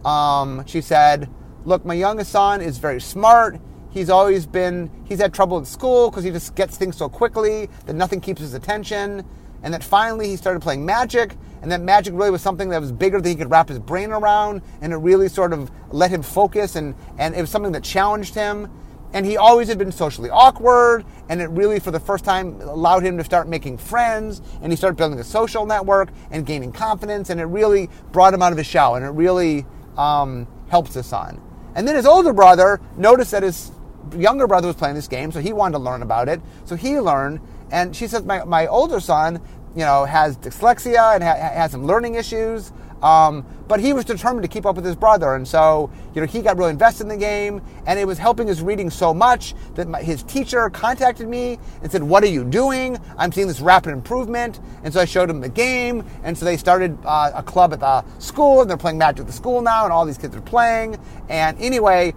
um, 0.04 0.65
she 0.65 0.82
said, 0.82 1.30
Look, 1.65 1.86
my 1.86 1.95
youngest 1.95 2.32
son 2.32 2.62
is 2.62 2.78
very 2.78 3.01
smart. 3.01 3.60
He's 3.89 4.10
always 4.10 4.45
been, 4.45 4.91
he's 5.06 5.19
had 5.19 5.34
trouble 5.34 5.58
in 5.58 5.65
school 5.65 6.10
because 6.10 6.23
he 6.23 6.30
just 6.30 6.54
gets 6.54 6.78
things 6.78 6.97
so 6.97 7.10
quickly 7.10 7.69
that 7.86 7.93
nothing 7.93 8.21
keeps 8.21 8.41
his 8.41 8.54
attention. 8.54 9.25
And 9.63 9.73
that 9.73 9.84
finally 9.84 10.28
he 10.28 10.36
started 10.36 10.62
playing 10.62 10.86
magic, 10.86 11.36
and 11.63 11.71
that 11.71 11.82
magic 11.82 12.13
really 12.13 12.30
was 12.30 12.41
something 12.43 12.69
that 12.69 12.80
was 12.80 12.91
bigger 12.91 13.19
than 13.19 13.32
he 13.32 13.36
could 13.36 13.49
wrap 13.49 13.67
his 13.67 13.80
brain 13.80 14.12
around, 14.12 14.62
and 14.82 14.93
it 14.93 14.97
really 14.97 15.28
sort 15.28 15.54
of 15.54 15.71
let 15.89 16.12
him 16.12 16.21
focus, 16.21 16.75
and, 16.75 16.93
and 17.17 17.34
it 17.34 17.41
was 17.41 17.49
something 17.49 17.71
that 17.71 17.84
challenged 17.84 18.36
him. 18.36 18.69
And 19.15 19.25
he 19.25 19.38
always 19.38 19.69
had 19.69 19.78
been 19.78 19.93
socially 19.93 20.30
awkward, 20.30 21.06
and 21.30 21.41
it 21.41 21.49
really, 21.49 21.80
for 21.80 21.89
the 21.89 22.01
first 22.01 22.25
time, 22.25 22.60
allowed 22.60 23.01
him 23.01 23.17
to 23.17 23.23
start 23.23 23.47
making 23.47 23.78
friends, 23.78 24.41
and 24.62 24.73
he 24.73 24.75
started 24.75 24.97
building 24.97 25.17
a 25.19 25.23
social 25.23 25.65
network 25.65 26.10
and 26.32 26.45
gaining 26.45 26.73
confidence, 26.73 27.30
and 27.30 27.39
it 27.39 27.45
really 27.45 27.89
brought 28.12 28.34
him 28.34 28.41
out 28.41 28.51
of 28.51 28.58
his 28.58 28.67
shell, 28.67 28.95
and 28.95 29.06
it 29.06 29.10
really 29.12 29.65
um, 29.97 30.45
helped 30.67 30.93
his 30.93 31.06
son. 31.06 31.41
And 31.75 31.88
then 31.88 31.95
his 31.95 32.06
older 32.06 32.34
brother 32.34 32.82
noticed 32.97 33.32
that 33.32 33.43
his 33.43 33.71
younger 34.17 34.47
brother 34.47 34.67
was 34.67 34.75
playing 34.75 34.95
this 34.95 35.08
game, 35.08 35.32
so 35.32 35.39
he 35.39 35.54
wanted 35.54 35.78
to 35.78 35.84
learn 35.84 36.01
about 36.01 36.28
it. 36.28 36.41
So 36.65 36.75
he 36.75 36.99
learned, 36.99 37.39
and 37.71 37.95
she 37.95 38.08
says, 38.08 38.25
my, 38.25 38.43
my 38.43 38.67
older 38.67 38.99
son, 38.99 39.41
you 39.75 39.86
know, 39.86 40.04
has 40.04 40.36
dyslexia 40.38 41.15
and 41.15 41.23
ha- 41.23 41.36
has 41.36 41.71
some 41.71 41.86
learning 41.86 42.15
issues. 42.15 42.73
Um, 43.01 43.45
but 43.67 43.79
he 43.79 43.93
was 43.93 44.05
determined 44.05 44.43
to 44.43 44.47
keep 44.47 44.65
up 44.65 44.75
with 44.75 44.86
his 44.86 44.95
brother, 44.95 45.36
and 45.36 45.47
so 45.47 45.89
you 46.13 46.21
know 46.21 46.27
he 46.27 46.41
got 46.41 46.58
really 46.58 46.69
invested 46.69 47.03
in 47.03 47.10
the 47.10 47.17
game, 47.17 47.62
and 47.86 47.99
it 47.99 48.05
was 48.05 48.17
helping 48.17 48.47
his 48.47 48.62
reading 48.62 48.89
so 48.89 49.13
much 49.13 49.53
that 49.75 49.88
my, 49.88 50.01
his 50.01 50.23
teacher 50.23 50.69
contacted 50.69 51.27
me 51.27 51.60
and 51.81 51.91
said, 51.91 52.03
"What 52.03 52.23
are 52.23 52.27
you 52.27 52.43
doing? 52.43 52.97
I'm 53.17 53.31
seeing 53.31 53.47
this 53.47 53.60
rapid 53.60 53.91
improvement." 53.91 54.60
And 54.84 54.93
so 54.93 55.01
I 55.01 55.05
showed 55.05 55.29
him 55.29 55.41
the 55.41 55.49
game, 55.49 56.05
and 56.23 56.38
so 56.38 56.45
they 56.45 56.58
started 56.58 56.97
uh, 57.05 57.31
a 57.36 57.43
club 57.43 57.73
at 57.73 57.79
the 57.79 58.03
school, 58.19 58.62
and 58.62 58.69
they're 58.69 58.77
playing 58.77 58.97
Magic 58.97 59.21
at 59.21 59.27
the 59.27 59.34
school 59.34 59.62
now, 59.62 59.84
and 59.84 59.91
all 59.91 60.05
these 60.05 60.17
kids 60.17 60.36
are 60.36 60.41
playing. 60.41 60.97
And 61.27 61.60
anyway, 61.60 62.13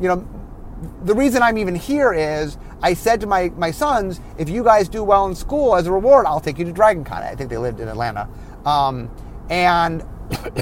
you 0.00 0.08
know, 0.08 0.26
the 1.04 1.14
reason 1.14 1.42
I'm 1.42 1.58
even 1.58 1.74
here 1.74 2.12
is 2.12 2.56
I 2.82 2.94
said 2.94 3.20
to 3.20 3.26
my, 3.26 3.50
my 3.50 3.70
sons, 3.70 4.20
if 4.38 4.48
you 4.48 4.64
guys 4.64 4.88
do 4.88 5.04
well 5.04 5.26
in 5.26 5.34
school 5.34 5.76
as 5.76 5.86
a 5.86 5.92
reward, 5.92 6.26
I'll 6.26 6.40
take 6.40 6.58
you 6.58 6.64
to 6.64 6.72
Dragon 6.72 7.04
Con. 7.04 7.22
I 7.22 7.34
think 7.34 7.50
they 7.50 7.58
lived 7.58 7.80
in 7.80 7.88
Atlanta. 7.88 8.28
Um, 8.64 9.10
and 9.48 10.04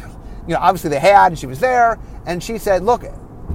you 0.46 0.54
know, 0.54 0.58
obviously 0.58 0.90
they 0.90 0.98
had, 0.98 1.28
and 1.28 1.38
she 1.38 1.46
was 1.46 1.60
there, 1.60 1.98
and 2.26 2.42
she 2.42 2.58
said, 2.58 2.82
"Look, 2.82 3.04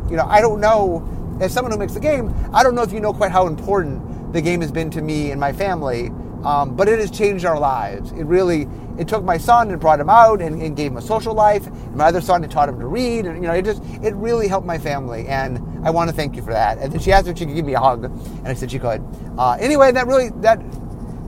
you 0.09 0.15
know, 0.15 0.25
I 0.25 0.41
don't 0.41 0.59
know, 0.59 1.37
as 1.41 1.53
someone 1.53 1.71
who 1.71 1.77
makes 1.77 1.93
the 1.93 1.99
game, 1.99 2.33
I 2.53 2.63
don't 2.63 2.75
know 2.75 2.83
if 2.83 2.91
you 2.91 2.99
know 2.99 3.13
quite 3.13 3.31
how 3.31 3.47
important 3.47 4.33
the 4.33 4.41
game 4.41 4.61
has 4.61 4.71
been 4.71 4.89
to 4.91 5.01
me 5.01 5.31
and 5.31 5.39
my 5.39 5.51
family, 5.53 6.11
um, 6.43 6.75
but 6.75 6.87
it 6.87 6.99
has 6.99 7.09
changed 7.09 7.45
our 7.45 7.59
lives. 7.59 8.11
It 8.11 8.25
really, 8.25 8.67
it 8.99 9.07
took 9.07 9.23
my 9.23 9.37
son 9.37 9.71
and 9.71 9.79
brought 9.81 9.99
him 9.99 10.09
out 10.09 10.41
and, 10.41 10.61
and 10.61 10.75
gave 10.75 10.91
him 10.91 10.97
a 10.97 11.01
social 11.01 11.33
life. 11.33 11.65
And 11.65 11.95
my 11.95 12.05
other 12.05 12.21
son 12.21 12.43
and 12.43 12.51
taught 12.51 12.69
him 12.69 12.79
to 12.79 12.87
read, 12.87 13.25
and 13.25 13.35
you 13.37 13.47
know, 13.47 13.53
it 13.53 13.65
just, 13.65 13.83
it 14.03 14.13
really 14.15 14.47
helped 14.47 14.67
my 14.67 14.77
family, 14.77 15.27
and 15.27 15.57
I 15.85 15.89
want 15.89 16.09
to 16.09 16.15
thank 16.15 16.35
you 16.35 16.41
for 16.41 16.53
that." 16.53 16.77
And 16.77 16.93
then 16.93 16.99
she 16.99 17.11
asked 17.11 17.27
if 17.27 17.37
she 17.37 17.45
could 17.45 17.55
give 17.55 17.65
me 17.65 17.73
a 17.73 17.79
hug, 17.79 18.05
and 18.05 18.47
I 18.47 18.53
said 18.53 18.71
she 18.71 18.79
could. 18.79 19.03
Uh, 19.37 19.57
anyway, 19.59 19.91
that 19.91 20.07
really, 20.07 20.29
that, 20.41 20.61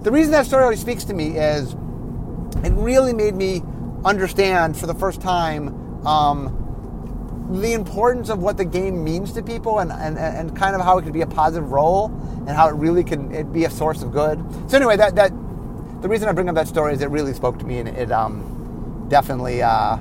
the 0.03 0.11
reason 0.11 0.31
that 0.31 0.45
story 0.45 0.63
really 0.63 0.75
speaks 0.75 1.03
to 1.05 1.13
me 1.13 1.37
is, 1.37 1.73
it 2.63 2.73
really 2.73 3.13
made 3.13 3.35
me 3.35 3.61
understand 4.07 4.77
for 4.77 4.87
the 4.87 4.93
first 4.93 5.21
time 5.21 6.05
um, 6.05 6.63
the 7.61 7.73
importance 7.73 8.29
of 8.29 8.39
what 8.39 8.57
the 8.57 8.65
game 8.65 9.03
means 9.03 9.31
to 9.33 9.43
people 9.43 9.79
and, 9.79 9.91
and, 9.91 10.17
and 10.17 10.55
kind 10.55 10.75
of 10.75 10.81
how 10.81 10.97
it 10.97 11.03
could 11.03 11.13
be 11.13 11.21
a 11.21 11.27
positive 11.27 11.71
role 11.71 12.07
and 12.47 12.49
how 12.49 12.67
it 12.67 12.73
really 12.73 13.03
can 13.03 13.33
it 13.33 13.51
be 13.53 13.65
a 13.65 13.69
source 13.69 14.01
of 14.01 14.11
good. 14.11 14.43
So 14.69 14.77
anyway, 14.77 14.97
that 14.97 15.15
that 15.15 15.31
the 16.01 16.09
reason 16.09 16.29
I 16.29 16.31
bring 16.31 16.49
up 16.49 16.55
that 16.55 16.67
story 16.67 16.93
is 16.93 17.01
it 17.01 17.09
really 17.09 17.33
spoke 17.33 17.57
to 17.59 17.65
me 17.65 17.79
and 17.79 17.89
it 17.89 18.11
um, 18.11 19.05
definitely 19.09 19.61
uh, 19.61 19.97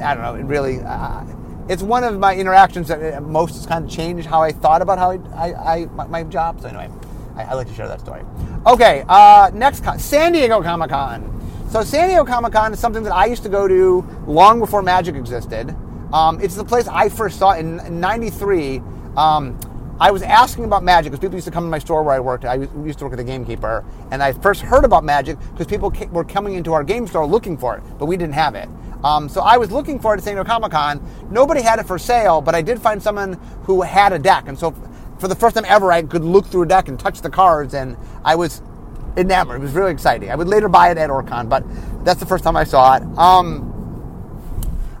I 0.00 0.14
don't 0.14 0.22
know 0.22 0.34
it 0.34 0.44
really 0.44 0.80
uh, 0.80 1.24
it's 1.68 1.82
one 1.82 2.04
of 2.04 2.18
my 2.18 2.34
interactions 2.34 2.88
that 2.88 3.14
uh, 3.14 3.20
most 3.20 3.68
kind 3.68 3.84
of 3.84 3.90
changed 3.90 4.26
how 4.26 4.42
I 4.42 4.52
thought 4.52 4.82
about 4.82 4.98
how 4.98 5.12
I, 5.12 5.18
I, 5.34 5.74
I 5.74 5.84
my, 5.86 6.06
my, 6.06 6.22
job. 6.24 6.60
So 6.60 6.68
anyway, 6.68 6.88
I, 7.36 7.44
I, 7.44 7.54
like 7.54 7.68
to 7.68 7.74
share 7.74 7.88
that 7.88 8.00
story. 8.00 8.22
Okay, 8.66 9.04
uh, 9.08 9.50
next 9.52 9.84
con- 9.84 9.98
San 9.98 10.32
Diego 10.32 10.62
Comic 10.62 10.90
Con. 10.90 11.37
So 11.70 11.82
San 11.84 12.08
Diego 12.08 12.24
Comic 12.24 12.54
Con 12.54 12.72
is 12.72 12.78
something 12.78 13.02
that 13.02 13.12
I 13.12 13.26
used 13.26 13.42
to 13.42 13.50
go 13.50 13.68
to 13.68 14.02
long 14.26 14.58
before 14.58 14.80
Magic 14.80 15.14
existed. 15.14 15.76
Um, 16.14 16.40
it's 16.40 16.54
the 16.54 16.64
place 16.64 16.88
I 16.88 17.10
first 17.10 17.38
saw 17.38 17.52
in 17.52 18.00
'93. 18.00 18.80
Um, 19.18 19.60
I 20.00 20.10
was 20.10 20.22
asking 20.22 20.64
about 20.64 20.82
Magic 20.82 21.12
because 21.12 21.20
people 21.20 21.34
used 21.34 21.46
to 21.46 21.50
come 21.50 21.64
to 21.64 21.68
my 21.68 21.78
store 21.78 22.02
where 22.02 22.14
I 22.14 22.20
worked. 22.20 22.46
I 22.46 22.54
used 22.54 23.00
to 23.00 23.04
work 23.04 23.12
at 23.12 23.18
the 23.18 23.24
Gamekeeper, 23.24 23.84
and 24.10 24.22
I 24.22 24.32
first 24.32 24.62
heard 24.62 24.86
about 24.86 25.04
Magic 25.04 25.38
because 25.50 25.66
people 25.66 25.92
were 26.10 26.24
coming 26.24 26.54
into 26.54 26.72
our 26.72 26.82
game 26.82 27.06
store 27.06 27.26
looking 27.26 27.58
for 27.58 27.76
it, 27.76 27.82
but 27.98 28.06
we 28.06 28.16
didn't 28.16 28.34
have 28.34 28.54
it. 28.54 28.68
Um, 29.04 29.28
so 29.28 29.42
I 29.42 29.58
was 29.58 29.70
looking 29.70 29.98
for 29.98 30.14
it 30.14 30.18
at 30.18 30.24
San 30.24 30.36
Diego 30.36 30.48
Comic 30.48 30.72
Con. 30.72 31.06
Nobody 31.30 31.60
had 31.60 31.78
it 31.78 31.86
for 31.86 31.98
sale, 31.98 32.40
but 32.40 32.54
I 32.54 32.62
did 32.62 32.80
find 32.80 33.02
someone 33.02 33.34
who 33.64 33.82
had 33.82 34.14
a 34.14 34.18
deck, 34.18 34.48
and 34.48 34.58
so 34.58 34.74
for 35.18 35.28
the 35.28 35.34
first 35.34 35.54
time 35.54 35.66
ever, 35.68 35.92
I 35.92 36.00
could 36.00 36.24
look 36.24 36.46
through 36.46 36.62
a 36.62 36.66
deck 36.66 36.88
and 36.88 36.98
touch 36.98 37.20
the 37.20 37.28
cards, 37.28 37.74
and 37.74 37.94
I 38.24 38.36
was 38.36 38.62
enamored. 39.18 39.60
It 39.60 39.64
was 39.64 39.72
really 39.74 39.92
exciting. 39.92 40.30
I 40.30 40.36
would 40.36 40.48
later 40.48 40.68
buy 40.68 40.90
it 40.90 40.98
at 40.98 41.10
Orcon, 41.10 41.48
but 41.50 41.64
that's 42.04 42.20
the 42.20 42.26
first 42.26 42.44
time 42.44 42.56
I 42.56 42.64
saw 42.64 42.96
it. 42.96 43.02
Um, 43.18 43.86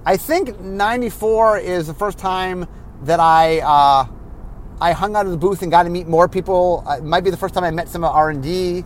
I 0.06 0.16
think 0.18 0.60
'94 0.60 1.58
is 1.60 1.86
the 1.88 1.94
first 1.94 2.18
time 2.18 2.66
that 3.04 3.20
I 3.20 3.60
uh, 3.60 4.06
I 4.80 4.92
hung 4.92 5.16
out 5.16 5.26
of 5.26 5.32
the 5.32 5.38
booth 5.38 5.62
and 5.62 5.70
got 5.70 5.84
to 5.84 5.90
meet 5.90 6.08
more 6.08 6.28
people. 6.28 6.84
Uh, 6.88 6.98
it 6.98 7.04
might 7.04 7.24
be 7.24 7.30
the 7.30 7.38
first 7.38 7.54
time 7.54 7.64
I 7.64 7.70
met 7.72 7.88
some 7.88 8.04
R 8.04 8.30
and 8.30 8.42
D 8.42 8.84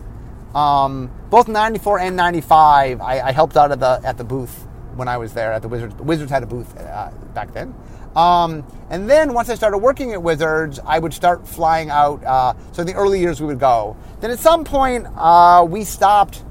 Um, 0.55 1.11
both 1.31 1.47
94 1.47 1.99
and 1.99 2.15
95, 2.17 3.01
I, 3.01 3.21
I, 3.21 3.31
helped 3.33 3.57
out 3.57 3.71
at 3.71 3.79
the 3.79 4.01
at 4.05 4.17
the 4.17 4.23
booth 4.25 4.67
when 4.95 5.07
I 5.07 5.17
was 5.17 5.33
there 5.33 5.53
at 5.53 5.63
the 5.63 5.69
Wizards. 5.69 5.95
Wizards 5.95 6.31
had 6.31 6.43
a 6.43 6.47
booth 6.47 6.77
uh, 6.77 7.11
back 7.33 7.53
then. 7.53 7.73
Um, 8.15 8.65
and 8.89 9.09
then 9.09 9.33
once 9.33 9.49
I 9.49 9.55
started 9.55 9.79
working 9.79 10.13
at 10.13 10.21
Wizards, 10.21 10.79
I 10.85 10.99
would 10.99 11.13
start 11.13 11.47
flying 11.47 11.89
out. 11.89 12.23
Uh, 12.23 12.53
so 12.71 12.81
in 12.81 12.87
the 12.87 12.93
early 12.93 13.19
years, 13.19 13.41
we 13.41 13.47
would 13.47 13.59
go. 13.59 13.97
Then 14.21 14.31
at 14.31 14.39
some 14.39 14.63
point, 14.63 15.07
uh, 15.15 15.65
we 15.67 15.83
stopped. 15.83 16.43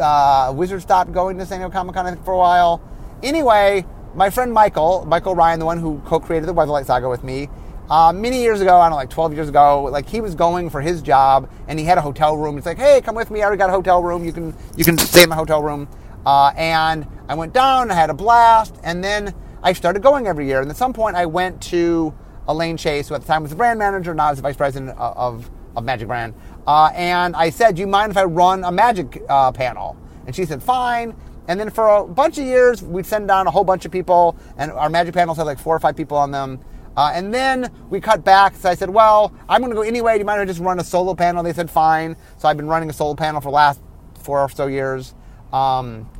Uh, 0.00 0.52
Wizards 0.56 0.84
stopped 0.84 1.12
going 1.12 1.36
to 1.38 1.46
San 1.46 1.58
Diego 1.58 1.72
Comic 1.72 1.94
Con 1.94 2.22
for 2.24 2.32
a 2.32 2.38
while. 2.38 2.80
Anyway, 3.22 3.84
my 4.14 4.30
friend 4.30 4.52
Michael, 4.52 5.04
Michael 5.06 5.34
Ryan, 5.34 5.58
the 5.58 5.66
one 5.66 5.78
who 5.78 6.00
co-created 6.06 6.48
the 6.48 6.54
Weatherlight 6.54 6.86
Saga 6.86 7.08
with 7.08 7.24
me, 7.24 7.48
uh, 7.90 8.12
many 8.12 8.42
years 8.42 8.60
ago, 8.60 8.78
I 8.78 8.84
don't 8.84 8.90
know, 8.90 8.96
like 8.96 9.10
12 9.10 9.34
years 9.34 9.48
ago, 9.48 9.84
like 9.84 10.08
he 10.08 10.20
was 10.20 10.34
going 10.34 10.68
for 10.68 10.80
his 10.80 11.00
job 11.00 11.50
and 11.68 11.78
he 11.78 11.84
had 11.84 11.96
a 11.96 12.02
hotel 12.02 12.36
room. 12.36 12.56
He's 12.56 12.66
like, 12.66 12.76
hey, 12.76 13.00
come 13.00 13.14
with 13.14 13.30
me. 13.30 13.40
I 13.40 13.44
already 13.44 13.58
got 13.58 13.70
a 13.70 13.72
hotel 13.72 14.02
room. 14.02 14.24
You 14.24 14.32
can 14.32 14.54
you 14.76 14.84
can 14.84 14.98
stay 14.98 15.22
in 15.22 15.30
my 15.30 15.36
hotel 15.36 15.62
room. 15.62 15.88
Uh, 16.26 16.52
and 16.56 17.06
I 17.28 17.34
went 17.34 17.54
down. 17.54 17.90
I 17.90 17.94
had 17.94 18.10
a 18.10 18.14
blast. 18.14 18.76
And 18.82 19.02
then 19.02 19.34
I 19.62 19.72
started 19.72 20.02
going 20.02 20.26
every 20.26 20.46
year. 20.46 20.60
And 20.60 20.70
at 20.70 20.76
some 20.76 20.92
point, 20.92 21.16
I 21.16 21.26
went 21.26 21.60
to 21.62 22.14
Elaine 22.48 22.76
Chase, 22.76 23.08
who 23.08 23.14
at 23.14 23.20
the 23.20 23.26
time 23.26 23.42
was 23.42 23.50
the 23.50 23.56
brand 23.56 23.78
manager, 23.78 24.14
now 24.14 24.30
is 24.30 24.36
the 24.36 24.42
vice 24.42 24.56
president 24.56 24.96
of, 24.98 25.16
of, 25.16 25.50
of 25.76 25.84
Magic 25.84 26.08
Brand. 26.08 26.34
Uh, 26.66 26.90
and 26.94 27.36
I 27.36 27.50
said, 27.50 27.76
do 27.76 27.80
you 27.80 27.86
mind 27.86 28.10
if 28.10 28.16
I 28.16 28.24
run 28.24 28.64
a 28.64 28.72
Magic 28.72 29.22
uh, 29.28 29.52
panel? 29.52 29.96
And 30.26 30.34
she 30.34 30.44
said, 30.44 30.62
fine. 30.62 31.14
And 31.48 31.58
then 31.58 31.70
for 31.70 31.88
a 31.88 32.06
bunch 32.06 32.38
of 32.38 32.44
years, 32.44 32.82
we'd 32.82 33.06
send 33.06 33.28
down 33.28 33.46
a 33.46 33.50
whole 33.50 33.64
bunch 33.64 33.84
of 33.84 33.92
people, 33.92 34.36
and 34.56 34.70
our 34.70 34.90
Magic 34.90 35.14
panels 35.14 35.38
had 35.38 35.44
like 35.44 35.58
four 35.58 35.74
or 35.74 35.80
five 35.80 35.96
people 35.96 36.16
on 36.16 36.30
them. 36.30 36.60
Uh, 36.96 37.12
and 37.14 37.32
then 37.32 37.72
we 37.90 38.00
cut 38.00 38.24
back. 38.24 38.56
So 38.56 38.68
I 38.68 38.74
said, 38.74 38.90
well, 38.90 39.32
I'm 39.48 39.60
going 39.60 39.70
to 39.70 39.76
go 39.76 39.82
anyway. 39.82 40.14
Do 40.14 40.18
you 40.18 40.24
mind 40.24 40.40
if 40.40 40.46
I 40.46 40.50
just 40.50 40.60
run 40.60 40.80
a 40.80 40.84
solo 40.84 41.14
panel? 41.14 41.42
They 41.42 41.52
said, 41.52 41.70
fine. 41.70 42.16
So 42.38 42.48
I've 42.48 42.56
been 42.56 42.66
running 42.66 42.90
a 42.90 42.92
solo 42.92 43.14
panel 43.14 43.40
for 43.40 43.50
the 43.50 43.54
last 43.54 43.80
four 44.20 44.40
or 44.40 44.48
so 44.48 44.66
years. 44.66 45.14
Um, 45.52 46.10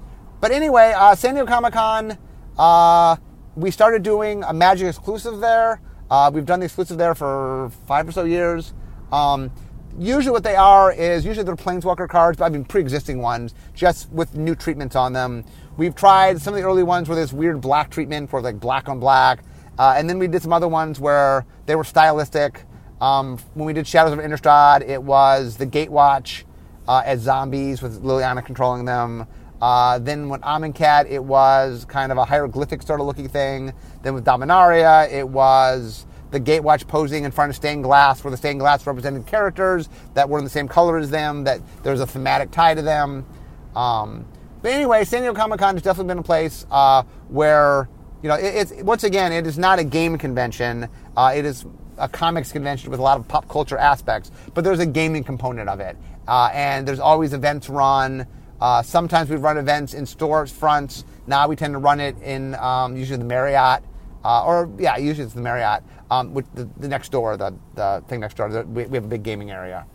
but 0.41 0.53
anyway, 0.53 0.95
uh, 0.97 1.15
San 1.15 1.35
Diego 1.35 1.47
Comic 1.47 1.73
Con, 1.73 2.17
uh, 2.57 3.17
we 3.59 3.73
started 3.73 4.05
doing 4.05 4.45
a 4.45 4.53
Magic 4.53 4.87
exclusive 4.87 5.41
there. 5.41 5.81
Uh, 6.11 6.31
we've 6.33 6.47
done 6.47 6.61
the 6.61 6.67
exclusive 6.67 6.97
there 6.97 7.15
for 7.15 7.71
five 7.87 8.09
or 8.09 8.13
so 8.13 8.25
years. 8.25 8.73
Um, 9.11 9.51
usually, 9.99 10.31
what 10.31 10.45
they 10.45 10.55
are 10.55 10.93
is 10.93 11.25
usually 11.25 11.45
they're 11.45 11.57
Planeswalker 11.57 12.09
cards, 12.09 12.39
but 12.39 12.45
I 12.45 12.49
mean 12.51 12.65
pre-existing 12.65 13.21
ones, 13.21 13.55
just 13.75 14.11
with 14.11 14.37
new 14.37 14.55
treatments 14.55 14.95
on 14.95 15.13
them. 15.13 15.45
We've 15.77 15.95
tried 15.95 16.41
some 16.41 16.55
of 16.55 16.61
the 16.61 16.67
early 16.67 16.85
ones 16.85 17.09
where 17.09 17.17
there's 17.17 17.33
weird 17.33 17.61
black 17.61 17.91
treatment 17.91 18.31
for 18.31 18.41
like 18.41 18.61
black 18.61 18.89
on 18.89 19.01
black. 19.01 19.41
Uh, 19.79 19.95
and 19.97 20.09
then 20.09 20.19
we 20.19 20.29
did 20.29 20.43
some 20.43 20.53
other 20.53 20.69
ones 20.69 20.99
where 20.99 21.45
they 21.67 21.75
were 21.75 21.85
stylistic. 21.85 22.65
Um, 23.01 23.39
when 23.55 23.67
we 23.67 23.73
did 23.73 23.87
Shadows 23.87 24.13
of 24.13 24.19
Innistrad, 24.19 24.89
it 24.89 25.03
was 25.03 25.57
the 25.57 25.67
Gatewatch 25.67 26.45
uh, 26.89 27.03
as 27.05 27.21
zombies 27.21 27.83
with 27.83 28.03
Liliana 28.03 28.45
controlling 28.45 28.85
them. 28.85 29.27
Uh, 29.61 29.99
then 29.99 30.29
with 30.29 30.41
Amonkhet, 30.43 31.11
it 31.11 31.23
was 31.23 31.85
kind 31.85 32.13
of 32.13 32.19
a 32.19 32.25
hieroglyphic 32.25 32.83
sort 32.83 33.01
of 33.01 33.07
looking 33.07 33.29
thing. 33.29 33.73
Then 34.03 34.15
with 34.15 34.25
Dominaria, 34.25 35.11
it 35.11 35.29
was 35.29 36.07
the 36.31 36.39
Gatewatch 36.41 36.87
posing 36.87 37.25
in 37.25 37.31
front 37.31 37.51
of 37.51 37.57
stained 37.57 37.85
glass, 37.85 38.23
where 38.23 38.31
the 38.31 38.37
stained 38.37 38.61
glass 38.61 38.87
represented 38.87 39.27
characters 39.27 39.89
that 40.15 40.29
were 40.29 40.39
in 40.39 40.45
the 40.45 40.51
same 40.51 40.69
color 40.69 40.99
as 40.99 41.11
them, 41.11 41.45
that 41.45 41.61
there's 41.83 42.01
a 42.01 42.07
thematic 42.07 42.51
tie 42.51 42.75
to 42.75 42.83
them. 42.83 43.27
Um, 43.75 44.27
but 44.63 44.73
anyway, 44.73 45.05
San 45.05 45.23
Diego 45.23 45.35
Comic 45.35 45.61
Con 45.61 45.75
has 45.75 45.83
definitely 45.83 46.11
been 46.11 46.19
a 46.19 46.23
place 46.23 46.67
uh, 46.71 47.03
where 47.29 47.89
you 48.23 48.29
know, 48.29 48.35
it, 48.35 48.55
it's 48.55 48.73
once 48.83 49.05
again, 49.05 49.33
it 49.33 49.47
is 49.47 49.59
not 49.59 49.79
a 49.79 49.85
game 49.85 50.19
convention. 50.19 50.89
Uh, 51.17 51.33
it 51.35 51.45
is 51.45 51.65
a 51.97 52.09
comics 52.09 52.53
convention 52.53 52.91
with 52.91 53.01
a 53.01 53.03
lot 53.03 53.19
of 53.19 53.27
pop 53.29 53.49
culture 53.49 53.79
aspects, 53.79 54.31
but 54.55 54.65
there's 54.65 54.81
a 54.81 54.87
gaming 54.87 55.25
component 55.25 55.69
of 55.69 55.81
it, 55.81 55.97
uh, 56.27 56.51
and 56.53 56.87
there's 56.87 57.01
always 57.01 57.33
events 57.33 57.69
run. 57.69 58.27
Uh, 58.61 58.83
sometimes 58.83 59.31
we 59.31 59.37
run 59.37 59.57
events 59.57 59.95
in 59.95 60.05
stores 60.05 60.51
fronts. 60.51 61.05
Now 61.27 61.49
we 61.49 61.57
tend 61.57 61.75
to 61.75 61.79
run 61.79 62.01
it 62.01 62.17
in 62.23 62.55
um, 62.57 62.97
usually 62.97 63.19
the 63.19 63.25
Marriott, 63.25 63.83
uh, 64.25 64.45
or 64.45 64.71
yeah, 64.79 64.97
usually 64.97 65.25
it's 65.25 65.35
the 65.35 65.41
Marriott, 65.41 65.83
um, 66.11 66.35
with 66.35 66.53
the, 66.55 66.69
the, 66.79 66.89
next 66.89 67.13
door, 67.13 67.37
the, 67.37 67.55
the 67.75 68.03
thing 68.09 68.21
next 68.21 68.37
door. 68.37 68.49
The, 68.49 68.65
we, 68.65 68.87
we, 68.87 68.97
have 68.97 69.05
a 69.05 69.09
big 69.09 69.23
gaming 69.23 69.51
area. 69.51 69.87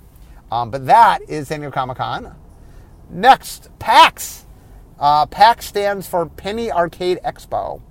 Um, 0.51 0.69
but 0.69 0.85
that 0.85 1.21
is 1.27 1.47
San 1.47 1.59
Diego 1.59 1.73
Comic 1.73 1.97
Con. 1.97 2.35
Next, 3.09 3.69
PAX. 3.79 4.45
Uh, 4.99 5.25
PAX 5.25 5.65
stands 5.65 6.07
for 6.07 6.27
Penny 6.27 6.71
Arcade 6.71 7.19
Expo. 7.25 7.81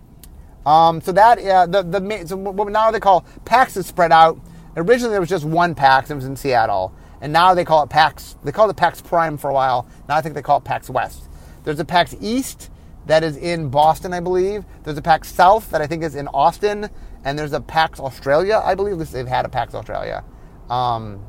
Um, 0.64 1.00
so 1.00 1.12
that 1.12 1.38
uh, 1.38 1.66
the 1.66 1.82
the 1.82 2.26
so 2.26 2.36
what 2.36 2.70
now 2.70 2.90
they 2.90 3.00
call 3.00 3.26
PAX 3.44 3.76
is 3.76 3.86
spread 3.86 4.12
out. 4.12 4.40
Originally 4.76 5.10
there 5.10 5.20
was 5.20 5.28
just 5.28 5.44
one 5.44 5.74
PAX. 5.74 6.10
It 6.10 6.14
was 6.14 6.24
in 6.24 6.36
Seattle, 6.36 6.94
and 7.22 7.32
now 7.32 7.54
they 7.54 7.64
call 7.64 7.84
it 7.84 7.88
PAX. 7.88 8.36
They 8.42 8.52
called 8.52 8.68
it 8.68 8.76
PAX 8.76 9.00
Prime 9.00 9.38
for 9.38 9.48
a 9.48 9.54
while. 9.54 9.86
Now 10.08 10.16
I 10.16 10.20
think 10.20 10.34
they 10.34 10.42
call 10.42 10.58
it 10.58 10.64
PAX 10.64 10.90
West. 10.90 11.30
There's 11.64 11.78
a 11.78 11.84
PAX 11.84 12.14
East 12.20 12.68
that 13.06 13.22
is 13.22 13.36
in 13.36 13.68
Boston, 13.68 14.12
I 14.12 14.20
believe. 14.20 14.64
There's 14.82 14.98
a 14.98 15.02
PAX 15.02 15.32
South 15.32 15.70
that 15.70 15.80
I 15.80 15.86
think 15.86 16.02
is 16.02 16.16
in 16.16 16.26
Austin, 16.28 16.90
and 17.24 17.38
there's 17.38 17.52
a 17.52 17.60
PAX 17.60 18.00
Australia, 18.00 18.60
I 18.62 18.74
believe. 18.74 18.98
They've 19.10 19.26
had 19.26 19.44
a 19.44 19.48
PAX 19.48 19.72
Australia. 19.74 20.24
Um, 20.68 21.24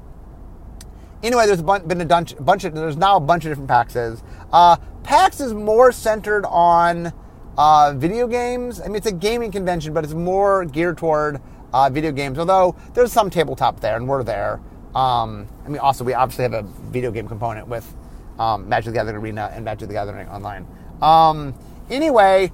anyway, 1.21 1.45
there's 1.45 1.61
been 1.61 2.01
a 2.01 2.05
bunch, 2.05 2.35
bunch 2.39 2.63
of 2.63 2.73
there's 2.73 2.97
now 2.97 3.17
a 3.17 3.19
bunch 3.19 3.45
of 3.45 3.51
different 3.51 3.69
PAXs. 3.69 4.23
Uh, 4.51 4.77
PAX 5.03 5.39
is 5.39 5.53
more 5.53 5.91
centered 5.91 6.45
on 6.47 7.13
uh, 7.55 7.93
video 7.95 8.27
games. 8.27 8.81
I 8.81 8.85
mean, 8.85 8.95
it's 8.95 9.07
a 9.07 9.11
gaming 9.11 9.51
convention, 9.51 9.93
but 9.93 10.03
it's 10.03 10.13
more 10.13 10.65
geared 10.65 10.97
toward 10.97 11.39
uh, 11.71 11.89
video 11.91 12.11
games. 12.11 12.39
Although 12.39 12.75
there's 12.95 13.11
some 13.11 13.29
tabletop 13.29 13.79
there, 13.79 13.95
and 13.95 14.07
we're 14.07 14.23
there. 14.23 14.59
Um, 14.95 15.47
I 15.65 15.69
mean, 15.69 15.79
also 15.79 16.03
we 16.03 16.13
obviously 16.13 16.43
have 16.43 16.53
a 16.53 16.63
video 16.63 17.11
game 17.11 17.27
component 17.27 17.67
with 17.67 17.95
um, 18.39 18.69
Magic 18.69 18.93
the 18.93 18.99
Gathering 18.99 19.17
Arena 19.17 19.51
and 19.53 19.65
Magic 19.65 19.87
the 19.87 19.93
Gathering 19.93 20.27
Online. 20.27 20.67
Um, 21.01 21.53
anyway, 21.89 22.51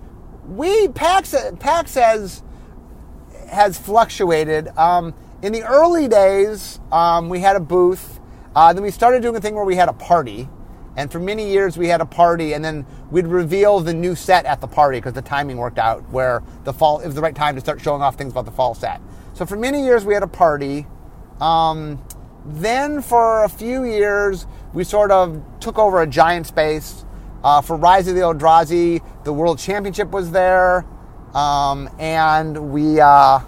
we 0.47 0.87
PAX 0.89 1.35
PAX 1.59 1.95
has 1.95 2.43
has 3.49 3.77
fluctuated. 3.77 4.67
Um, 4.77 5.13
in 5.41 5.53
the 5.53 5.63
early 5.63 6.07
days, 6.07 6.79
um, 6.91 7.29
we 7.29 7.39
had 7.39 7.55
a 7.55 7.59
booth. 7.59 8.19
Uh, 8.55 8.73
then 8.73 8.83
we 8.83 8.91
started 8.91 9.21
doing 9.21 9.35
a 9.35 9.41
thing 9.41 9.55
where 9.55 9.65
we 9.65 9.75
had 9.75 9.89
a 9.89 9.93
party. 9.93 10.49
And 10.97 11.09
for 11.09 11.19
many 11.19 11.49
years, 11.49 11.77
we 11.77 11.87
had 11.87 12.01
a 12.01 12.05
party, 12.05 12.53
and 12.53 12.65
then 12.65 12.85
we'd 13.09 13.27
reveal 13.27 13.79
the 13.79 13.93
new 13.93 14.15
set 14.15 14.45
at 14.45 14.59
the 14.59 14.67
party 14.67 14.97
because 14.97 15.13
the 15.13 15.21
timing 15.21 15.57
worked 15.57 15.79
out 15.79 16.09
where 16.09 16.43
the 16.65 16.73
fall 16.73 16.99
it 16.99 17.05
was 17.05 17.15
the 17.15 17.21
right 17.21 17.35
time 17.35 17.55
to 17.55 17.61
start 17.61 17.79
showing 17.79 18.01
off 18.01 18.15
things 18.15 18.31
about 18.31 18.45
the 18.45 18.51
fall 18.51 18.73
set. 18.73 18.99
So 19.33 19.45
for 19.45 19.55
many 19.55 19.83
years, 19.83 20.03
we 20.03 20.13
had 20.13 20.23
a 20.23 20.27
party. 20.27 20.85
Um, 21.39 22.03
then 22.49 23.01
for 23.01 23.43
a 23.43 23.49
few 23.49 23.83
years, 23.83 24.47
we 24.73 24.83
sort 24.83 25.11
of 25.11 25.41
took 25.59 25.77
over 25.77 26.01
a 26.01 26.07
giant 26.07 26.47
space. 26.47 27.05
Uh, 27.43 27.61
for 27.61 27.77
Rise 27.77 28.07
of 28.07 28.15
the 28.15 28.21
Eldrazi, 28.21 29.01
the 29.23 29.31
World 29.31 29.59
Championship 29.59 30.09
was 30.11 30.31
there, 30.31 30.85
um, 31.33 31.89
and 31.97 32.71
we 32.73 32.99
uh, 32.99 33.39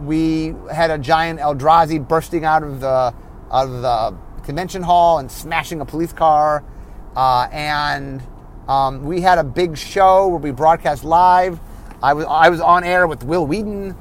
we 0.00 0.54
had 0.72 0.90
a 0.90 0.98
giant 0.98 1.40
Eldrazi 1.40 2.06
bursting 2.06 2.44
out 2.44 2.62
of 2.62 2.80
the 2.80 3.14
out 3.52 3.68
of 3.68 3.82
the 3.82 4.16
convention 4.44 4.82
hall 4.82 5.18
and 5.18 5.30
smashing 5.30 5.80
a 5.80 5.84
police 5.84 6.12
car. 6.12 6.64
Uh, 7.14 7.48
and 7.52 8.22
um, 8.66 9.04
we 9.04 9.20
had 9.20 9.38
a 9.38 9.44
big 9.44 9.76
show 9.76 10.28
where 10.28 10.38
we 10.38 10.50
broadcast 10.50 11.04
live. 11.04 11.60
I 12.02 12.14
was 12.14 12.24
I 12.26 12.48
was 12.48 12.60
on 12.60 12.84
air 12.84 13.06
with 13.06 13.24
Will 13.24 13.44
uh, 13.44 13.94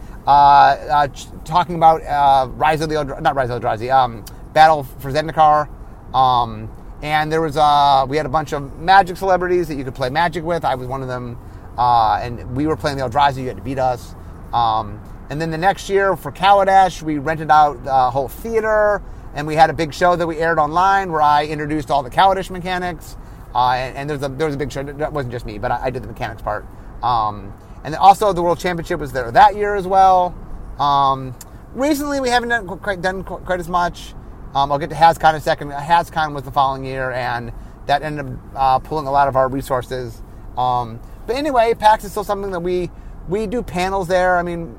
talking 1.46 1.76
about 1.76 2.04
uh, 2.04 2.50
Rise 2.52 2.82
of 2.82 2.90
the 2.90 3.04
not 3.22 3.36
Rise 3.36 3.50
of 3.50 3.62
the 3.62 3.68
Eldrazi, 3.68 3.92
um, 3.92 4.26
Battle 4.54 4.84
for 4.84 5.12
Zendikar. 5.12 5.70
Um, 6.14 6.72
and 7.02 7.32
there 7.32 7.42
was 7.42 7.58
uh, 7.58 8.06
we 8.08 8.18
had 8.18 8.26
a 8.26 8.30
bunch 8.30 8.54
of 8.54 8.80
Magic 8.80 9.18
celebrities 9.18 9.68
that 9.68 9.76
you 9.76 9.84
could 9.84 9.96
play 9.96 10.10
Magic 10.10 10.44
with. 10.44 10.66
I 10.66 10.76
was 10.76 10.88
one 10.88 11.02
of 11.02 11.08
them, 11.08 11.38
uh, 11.78 12.20
and 12.22 12.56
we 12.56 12.68
were 12.68 12.76
playing 12.76 12.98
the 12.98 13.08
Eldrazi. 13.08 13.42
You 13.42 13.48
had 13.48 13.58
to 13.58 13.64
beat 13.64 13.80
us. 13.80 14.16
Um, 14.54 15.02
and 15.30 15.42
then 15.42 15.52
the 15.52 15.58
next 15.58 15.90
year 15.90 16.16
for 16.16 16.32
Kaladesh, 16.32 17.02
we 17.02 17.18
rented 17.18 17.52
out 17.52 17.84
the 17.84 18.10
whole 18.12 18.30
theater 18.30 19.02
and 19.38 19.46
we 19.46 19.56
had 19.56 19.70
a 19.70 19.74
big 19.74 19.94
show 19.94 20.16
that 20.16 20.26
we 20.26 20.38
aired 20.38 20.58
online 20.58 21.12
where 21.12 21.22
I 21.22 21.46
introduced 21.46 21.92
all 21.92 22.02
the 22.02 22.10
Kaladesh 22.10 22.50
mechanics. 22.50 23.16
Uh, 23.54 23.74
and, 23.74 23.96
and 23.96 24.10
there's 24.10 24.24
a 24.24 24.30
there 24.30 24.48
was 24.48 24.56
a 24.56 24.58
big 24.58 24.72
show. 24.72 24.84
That 24.84 25.14
wasn't 25.14 25.32
just 25.32 25.46
me, 25.46 25.60
but 25.60 25.72
I, 25.72 25.86
I 25.86 25.90
did 25.92 26.04
the 26.04 26.08
mechanics 26.08 26.42
part. 26.42 26.66
Um, 27.04 27.54
and 27.88 27.96
also 27.96 28.34
the 28.34 28.44
World 28.44 28.60
Championship 28.60 29.00
was 29.00 29.14
there 29.14 29.32
that 29.32 29.56
year 29.56 29.74
as 29.74 29.88
well. 29.88 30.36
Um, 30.78 31.34
recently, 31.74 32.20
we 32.20 32.28
haven't 32.28 32.50
done 32.50 32.68
quite 32.68 33.02
done 33.02 33.24
quite 33.24 33.62
as 33.62 33.70
much. 33.70 34.14
Um, 34.54 34.74
I'll 34.74 34.78
get 34.78 34.90
to 34.90 34.96
HasCon 34.96 35.30
in 35.30 35.36
a 35.36 35.40
second. 35.40 35.72
HasCon 35.72 36.34
was 36.34 36.44
the 36.44 36.52
following 36.52 36.84
year, 36.84 37.12
and 37.12 37.54
that 37.86 38.02
ended 38.02 38.26
up 38.26 38.34
uh, 38.56 38.80
pulling 38.80 39.08
a 39.08 39.12
lot 39.12 39.30
of 39.30 39.38
our 39.38 39.48
resources. 39.48 40.22
Um, 40.58 41.00
but 41.26 41.38
anyway, 41.38 41.74
PAX 41.76 42.04
is 42.04 42.12
still 42.12 42.26
something 42.26 42.52
that 42.52 42.60
we 42.60 42.92
we 43.30 43.48
do 43.48 43.64
panels 43.64 44.10
there. 44.10 44.36
I 44.38 44.44
mean, 44.44 44.78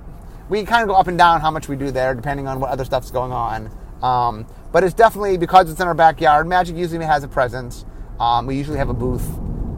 we 0.50 0.64
kind 0.64 0.82
of 0.82 0.88
go 0.88 0.94
up 0.94 1.06
and 1.06 1.16
down 1.16 1.40
how 1.40 1.50
much 1.50 1.66
we 1.66 1.76
do 1.76 1.90
there, 1.90 2.14
depending 2.14 2.46
on 2.46 2.60
what 2.60 2.68
other 2.68 2.84
stuff's 2.84 3.10
going 3.10 3.32
on. 3.32 3.70
Um, 4.02 4.46
but 4.70 4.84
it's 4.84 4.92
definitely 4.92 5.38
because 5.38 5.70
it's 5.70 5.80
in 5.80 5.86
our 5.86 5.94
backyard. 5.94 6.46
Magic 6.46 6.76
usually 6.76 7.02
has 7.06 7.24
a 7.24 7.28
presence. 7.28 7.86
Um, 8.20 8.44
we 8.44 8.56
usually 8.56 8.76
have 8.76 8.90
a 8.90 8.94
booth, 8.94 9.26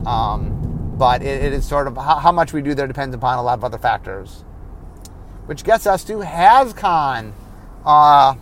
um, 0.04 0.59
but 1.00 1.22
it, 1.22 1.42
it 1.44 1.52
is 1.54 1.66
sort 1.66 1.86
of 1.86 1.96
how, 1.96 2.16
how, 2.16 2.30
much 2.30 2.52
we 2.52 2.60
do 2.60 2.74
there 2.74 2.86
depends 2.86 3.14
upon 3.14 3.38
a 3.38 3.42
lot 3.42 3.58
of 3.58 3.64
other 3.64 3.78
factors. 3.78 4.44
Which 5.46 5.64
gets 5.64 5.86
us 5.86 6.04
to 6.04 6.18
HasCon. 6.18 7.32
Uh, 7.86 8.34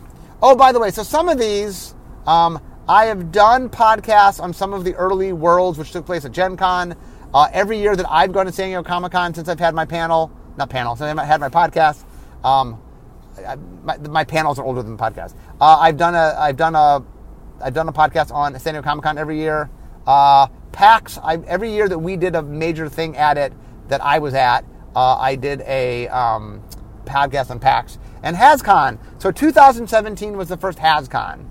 oh, 0.42 0.56
by 0.56 0.72
the 0.72 0.80
way, 0.80 0.90
so 0.90 1.04
some 1.04 1.28
of 1.28 1.38
these 1.38 1.94
um, 2.26 2.60
I 2.88 3.04
have 3.04 3.30
done 3.30 3.68
podcasts 3.68 4.40
on 4.40 4.52
some 4.52 4.72
of 4.72 4.82
the 4.82 4.96
early 4.96 5.32
worlds 5.32 5.78
which 5.78 5.92
took 5.92 6.04
place 6.04 6.24
at 6.24 6.32
Gen 6.32 6.56
Con. 6.56 6.96
Uh, 7.32 7.48
every 7.52 7.78
year 7.78 7.94
that 7.94 8.10
I've 8.10 8.32
gone 8.32 8.46
to 8.46 8.52
San 8.52 8.70
Diego 8.70 8.82
Comic 8.82 9.12
Con 9.12 9.32
since 9.34 9.48
I've 9.48 9.60
had 9.60 9.72
my 9.72 9.84
panel, 9.84 10.32
not 10.56 10.68
panel, 10.68 10.96
since 10.96 11.16
I've 11.16 11.26
had 11.26 11.40
my 11.40 11.50
podcast. 11.50 12.02
Um, 12.42 12.82
I, 13.46 13.54
my, 13.84 13.98
my, 13.98 14.24
panels 14.24 14.58
are 14.58 14.64
older 14.64 14.82
than 14.82 14.96
the 14.96 15.02
podcast. 15.02 15.36
Uh, 15.60 15.76
I've 15.78 15.96
done 15.96 16.16
a 16.16 16.34
I've 16.36 16.56
done 16.56 16.74
a 16.74 17.04
I've 17.62 17.74
done 17.74 17.88
a 17.88 17.92
podcast 17.92 18.32
on 18.32 18.58
San 18.58 18.74
Diego 18.74 18.82
Comic 18.82 19.04
Con 19.04 19.16
every 19.16 19.38
year. 19.38 19.70
Uh, 20.08 20.48
PAX, 20.78 21.18
I, 21.24 21.38
every 21.48 21.72
year 21.72 21.88
that 21.88 21.98
we 21.98 22.14
did 22.14 22.36
a 22.36 22.42
major 22.42 22.88
thing 22.88 23.16
at 23.16 23.36
it 23.36 23.52
that 23.88 24.00
I 24.00 24.20
was 24.20 24.32
at, 24.34 24.64
uh, 24.94 25.16
I 25.16 25.34
did 25.34 25.62
a 25.62 26.06
um, 26.06 26.62
podcast 27.04 27.50
on 27.50 27.58
PAX 27.58 27.98
and 28.22 28.36
HasCon. 28.36 29.00
So 29.20 29.32
2017 29.32 30.36
was 30.36 30.48
the 30.48 30.56
first 30.56 30.78
HasCon. 30.78 31.46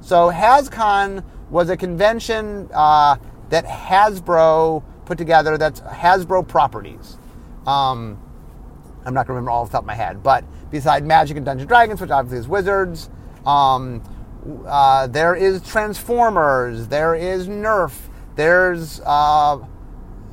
So 0.00 0.30
HasCon 0.30 1.22
was 1.50 1.68
a 1.68 1.76
convention 1.76 2.70
uh, 2.72 3.16
that 3.50 3.66
Hasbro 3.66 4.82
put 5.04 5.18
together. 5.18 5.58
That's 5.58 5.82
Hasbro 5.82 6.48
properties. 6.48 7.18
Um, 7.66 8.18
I'm 9.04 9.12
not 9.12 9.26
going 9.26 9.26
to 9.26 9.32
remember 9.34 9.50
all 9.50 9.60
off 9.60 9.68
the 9.68 9.72
top 9.72 9.82
of 9.82 9.88
my 9.88 9.94
head, 9.94 10.22
but 10.22 10.42
beside 10.70 11.04
Magic 11.04 11.36
and 11.36 11.44
Dungeons 11.44 11.68
Dragons, 11.68 12.00
which 12.00 12.10
obviously 12.10 12.38
is 12.38 12.48
Wizards, 12.48 13.10
um, 13.44 14.02
uh, 14.66 15.06
there 15.06 15.34
is 15.34 15.60
Transformers, 15.68 16.88
there 16.88 17.14
is 17.14 17.46
Nerf, 17.46 17.92
there's 18.40 19.02
uh, 19.02 19.58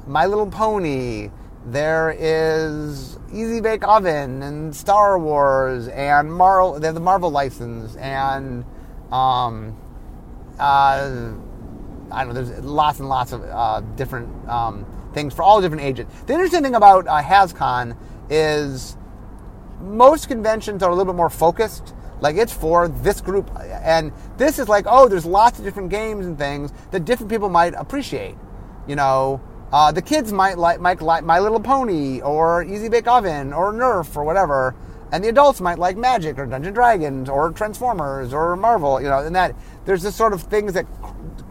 My 0.07 0.27
Little 0.27 0.49
Pony, 0.49 1.29
there 1.65 2.15
is 2.17 3.19
Easy 3.33 3.59
Bake 3.59 3.85
Oven 3.85 4.41
and 4.43 4.73
Star 4.73 5.19
Wars 5.19 5.89
and 5.89 6.31
Marvel. 6.31 6.79
They 6.79 6.87
have 6.87 6.95
the 6.95 7.01
Marvel 7.01 7.29
license 7.29 7.97
and 7.97 8.63
um, 9.11 9.75
uh, 10.57 11.33
I 12.09 12.23
don't 12.23 12.29
know. 12.29 12.41
There's 12.41 12.63
lots 12.63 13.01
and 13.01 13.09
lots 13.09 13.33
of 13.33 13.43
uh, 13.43 13.81
different 13.97 14.47
um, 14.47 14.85
things 15.13 15.33
for 15.33 15.43
all 15.43 15.59
different 15.59 15.83
ages. 15.83 16.05
The 16.27 16.33
interesting 16.33 16.63
thing 16.63 16.75
about 16.75 17.09
uh, 17.09 17.21
HasCon 17.21 17.97
is 18.29 18.95
most 19.81 20.29
conventions 20.29 20.81
are 20.81 20.89
a 20.91 20.95
little 20.95 21.11
bit 21.11 21.17
more 21.17 21.29
focused. 21.29 21.93
Like 22.19 22.35
it's 22.35 22.53
for 22.53 22.87
this 22.87 23.21
group, 23.21 23.51
and 23.59 24.11
this 24.37 24.59
is 24.59 24.67
like, 24.67 24.85
oh, 24.87 25.07
there's 25.07 25.25
lots 25.25 25.59
of 25.59 25.65
different 25.65 25.89
games 25.89 26.25
and 26.25 26.37
things 26.37 26.71
that 26.91 27.05
different 27.05 27.31
people 27.31 27.49
might 27.49 27.73
appreciate. 27.75 28.35
You 28.87 28.95
know, 28.95 29.41
uh, 29.71 29.91
the 29.91 30.01
kids 30.01 30.31
might 30.31 30.57
like, 30.57 30.79
might 30.79 31.01
like 31.01 31.23
My 31.23 31.39
Little 31.39 31.59
Pony 31.59 32.21
or 32.21 32.63
Easy 32.63 32.89
Bake 32.89 33.07
Oven 33.07 33.53
or 33.53 33.71
Nerf 33.71 34.15
or 34.15 34.23
whatever, 34.23 34.75
and 35.11 35.23
the 35.23 35.29
adults 35.29 35.61
might 35.61 35.77
like 35.77 35.95
Magic 35.95 36.39
or 36.39 36.45
Dungeon 36.45 36.73
Dragons 36.73 37.29
or 37.29 37.51
Transformers 37.51 38.33
or 38.33 38.55
Marvel. 38.55 38.99
You 39.01 39.09
know, 39.09 39.19
and 39.19 39.35
that 39.35 39.55
there's 39.85 40.01
this 40.01 40.15
sort 40.15 40.33
of 40.33 40.41
things 40.41 40.73
that 40.73 40.85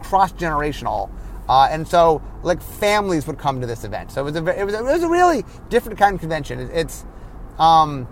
cross 0.01 0.33
generational. 0.33 1.09
Uh, 1.47 1.69
and 1.71 1.87
so, 1.87 2.21
like 2.43 2.61
families 2.61 3.25
would 3.25 3.37
come 3.37 3.61
to 3.61 3.67
this 3.67 3.85
event. 3.85 4.11
So 4.11 4.21
it 4.21 4.25
was 4.25 4.35
a 4.35 4.59
it 4.59 4.65
was 4.65 4.73
a, 4.73 4.79
it 4.79 4.83
was 4.83 5.03
a 5.03 5.07
really 5.07 5.45
different 5.69 5.97
kind 5.97 6.15
of 6.15 6.19
convention. 6.19 6.59
It, 6.59 6.71
it's, 6.73 7.05
um, 7.57 8.07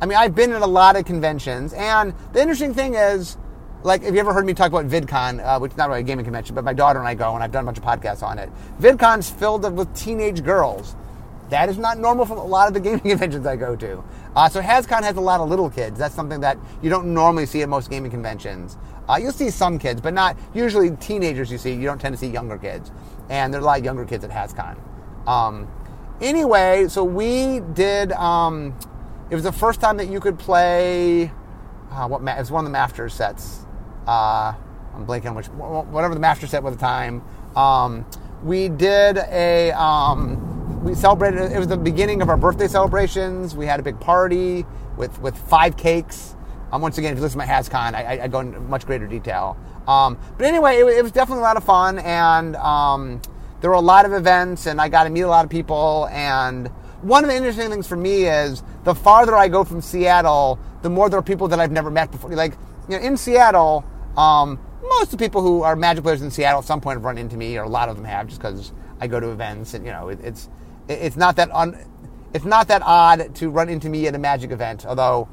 I 0.00 0.06
mean, 0.06 0.16
I've 0.16 0.34
been 0.34 0.52
at 0.52 0.62
a 0.62 0.66
lot 0.66 0.94
of 0.94 1.04
conventions, 1.04 1.72
and 1.72 2.14
the 2.32 2.40
interesting 2.40 2.72
thing 2.72 2.94
is, 2.94 3.36
like, 3.82 4.02
have 4.02 4.14
you 4.14 4.20
ever 4.20 4.32
heard 4.32 4.46
me 4.46 4.54
talk 4.54 4.68
about 4.68 4.86
VidCon, 4.86 5.44
uh, 5.44 5.58
which 5.58 5.72
is 5.72 5.78
not 5.78 5.88
really 5.88 6.00
a 6.00 6.04
gaming 6.04 6.24
convention, 6.24 6.54
but 6.54 6.64
my 6.64 6.72
daughter 6.72 7.00
and 7.00 7.08
I 7.08 7.14
go, 7.14 7.34
and 7.34 7.42
I've 7.42 7.50
done 7.50 7.64
a 7.64 7.66
bunch 7.66 7.78
of 7.78 7.84
podcasts 7.84 8.22
on 8.22 8.38
it. 8.38 8.48
VidCon's 8.80 9.28
filled 9.28 9.70
with 9.76 9.92
teenage 9.96 10.44
girls. 10.44 10.94
That 11.50 11.68
is 11.68 11.78
not 11.78 11.98
normal 11.98 12.26
for 12.26 12.36
a 12.36 12.42
lot 12.42 12.68
of 12.68 12.74
the 12.74 12.80
gaming 12.88 13.00
conventions 13.00 13.44
I 13.44 13.56
go 13.56 13.74
to. 13.74 14.04
Uh, 14.36 14.48
so 14.48 14.60
HasCon 14.60 15.02
has 15.02 15.16
a 15.16 15.20
lot 15.20 15.40
of 15.40 15.48
little 15.48 15.70
kids. 15.70 15.98
That's 15.98 16.14
something 16.14 16.40
that 16.40 16.58
you 16.80 16.90
don't 16.90 17.12
normally 17.12 17.46
see 17.46 17.62
at 17.62 17.68
most 17.68 17.90
gaming 17.90 18.10
conventions. 18.10 18.76
Uh, 19.08 19.18
you'll 19.20 19.32
see 19.32 19.50
some 19.50 19.78
kids, 19.78 20.00
but 20.00 20.14
not 20.14 20.36
usually 20.54 20.90
teenagers. 20.96 21.50
You 21.50 21.58
see, 21.58 21.72
you 21.72 21.84
don't 21.84 22.00
tend 22.00 22.14
to 22.14 22.18
see 22.18 22.28
younger 22.28 22.58
kids, 22.58 22.92
and 23.30 23.52
there 23.52 23.60
are 23.60 23.64
a 23.64 23.66
lot 23.66 23.78
of 23.78 23.84
younger 23.84 24.04
kids 24.04 24.22
at 24.22 24.30
HasCon. 24.30 24.76
Um, 25.26 25.66
anyway, 26.20 26.86
so 26.88 27.02
we 27.02 27.60
did. 27.74 28.12
Um, 28.12 28.78
it 29.30 29.34
was 29.34 29.44
the 29.44 29.52
first 29.52 29.80
time 29.80 29.96
that 29.98 30.08
you 30.08 30.20
could 30.20 30.38
play. 30.38 31.30
Uh, 31.90 32.06
what 32.06 32.20
it 32.20 32.38
was 32.38 32.50
one 32.50 32.64
of 32.64 32.70
the 32.70 32.72
master 32.72 33.08
sets. 33.08 33.64
Uh, 34.06 34.54
I'm 34.94 35.06
blanking 35.06 35.30
on 35.30 35.34
which 35.34 35.46
whatever 35.46 36.14
the 36.14 36.20
master 36.20 36.46
set 36.46 36.62
was 36.62 36.74
at 36.74 36.78
the 36.78 36.84
time. 36.84 37.22
Um, 37.56 38.06
we 38.42 38.68
did 38.68 39.18
a 39.18 39.72
um, 39.72 40.82
we 40.82 40.94
celebrated. 40.94 41.52
It 41.52 41.58
was 41.58 41.68
the 41.68 41.76
beginning 41.76 42.22
of 42.22 42.28
our 42.28 42.36
birthday 42.36 42.68
celebrations. 42.68 43.54
We 43.54 43.66
had 43.66 43.80
a 43.80 43.82
big 43.82 44.00
party 44.00 44.64
with 44.96 45.18
with 45.20 45.36
five 45.36 45.76
cakes. 45.76 46.34
Um, 46.70 46.82
once 46.82 46.98
again, 46.98 47.12
if 47.12 47.18
you 47.18 47.22
listen 47.22 47.40
to 47.40 47.46
my 47.46 47.50
HasCon, 47.50 47.94
I, 47.94 48.24
I 48.24 48.28
go 48.28 48.40
into 48.40 48.60
much 48.60 48.84
greater 48.84 49.06
detail. 49.06 49.56
Um, 49.86 50.18
but 50.36 50.46
anyway, 50.46 50.76
it, 50.76 50.86
it, 50.98 51.02
was 51.02 51.12
definitely 51.12 51.40
a 51.40 51.46
lot 51.46 51.56
of 51.56 51.64
fun, 51.64 51.98
and 51.98 52.54
um, 52.56 53.22
there 53.62 53.70
were 53.70 53.76
a 53.76 53.80
lot 53.80 54.04
of 54.04 54.12
events, 54.12 54.66
and 54.66 54.78
I 54.78 54.90
got 54.90 55.04
to 55.04 55.10
meet 55.10 55.22
a 55.22 55.28
lot 55.28 55.46
of 55.46 55.50
people. 55.50 56.08
And 56.12 56.70
one 57.02 57.24
of 57.24 57.30
the 57.30 57.36
interesting 57.36 57.70
things 57.70 57.86
for 57.86 57.96
me 57.96 58.24
is 58.24 58.62
the 58.84 58.94
farther 58.94 59.36
I 59.36 59.48
go 59.48 59.64
from 59.64 59.80
Seattle, 59.80 60.58
the 60.82 60.90
more 60.90 61.08
there 61.08 61.18
are 61.18 61.22
people 61.22 61.48
that 61.48 61.60
I've 61.60 61.72
never 61.72 61.90
met 61.90 62.10
before. 62.10 62.30
Like, 62.30 62.54
you 62.88 62.98
know, 62.98 63.04
in 63.04 63.16
Seattle, 63.16 63.84
um, 64.16 64.58
most 64.82 65.12
of 65.12 65.18
the 65.18 65.18
people 65.18 65.42
who 65.42 65.62
are 65.62 65.76
Magic 65.76 66.02
players 66.02 66.22
in 66.22 66.30
Seattle 66.30 66.60
at 66.60 66.64
some 66.64 66.80
point 66.80 66.96
have 66.96 67.04
run 67.04 67.18
into 67.18 67.36
me, 67.36 67.56
or 67.58 67.64
a 67.64 67.68
lot 67.68 67.88
of 67.88 67.96
them 67.96 68.04
have, 68.04 68.26
just 68.26 68.40
because 68.40 68.72
I 69.00 69.06
go 69.06 69.20
to 69.20 69.30
events, 69.30 69.74
and 69.74 69.84
you 69.84 69.92
know, 69.92 70.08
it, 70.08 70.18
it's 70.22 70.48
it's 70.88 71.16
not 71.16 71.36
that 71.36 71.50
un, 71.52 71.76
it's 72.34 72.44
not 72.44 72.68
that 72.68 72.82
odd 72.82 73.34
to 73.36 73.50
run 73.50 73.68
into 73.68 73.88
me 73.88 74.06
at 74.06 74.14
a 74.14 74.18
Magic 74.18 74.50
event, 74.50 74.86
although 74.86 75.28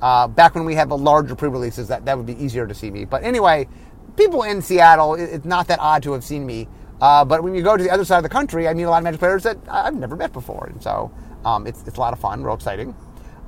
uh, 0.00 0.28
back 0.28 0.54
when 0.54 0.64
we 0.64 0.74
had 0.74 0.88
the 0.88 0.96
larger 0.96 1.34
pre-releases, 1.34 1.88
that, 1.88 2.04
that 2.04 2.16
would 2.16 2.26
be 2.26 2.42
easier 2.42 2.66
to 2.66 2.74
see 2.74 2.90
me. 2.90 3.04
But 3.04 3.22
anyway, 3.22 3.68
people 4.16 4.42
in 4.42 4.62
Seattle, 4.62 5.14
it, 5.14 5.24
it's 5.24 5.44
not 5.44 5.68
that 5.68 5.78
odd 5.80 6.02
to 6.04 6.12
have 6.12 6.24
seen 6.24 6.46
me. 6.46 6.68
Uh, 7.00 7.24
but 7.24 7.42
when 7.42 7.54
you 7.54 7.62
go 7.62 7.76
to 7.76 7.82
the 7.82 7.90
other 7.90 8.04
side 8.04 8.18
of 8.18 8.22
the 8.22 8.28
country, 8.28 8.68
I 8.68 8.74
meet 8.74 8.82
a 8.82 8.90
lot 8.90 8.98
of 8.98 9.04
Magic 9.04 9.20
players 9.20 9.42
that 9.44 9.56
I've 9.68 9.94
never 9.94 10.16
met 10.16 10.32
before, 10.32 10.66
and 10.70 10.82
so 10.82 11.10
um, 11.44 11.66
it's, 11.66 11.82
it's 11.86 11.96
a 11.96 12.00
lot 12.00 12.12
of 12.12 12.18
fun, 12.18 12.44
real 12.44 12.54
exciting. 12.54 12.94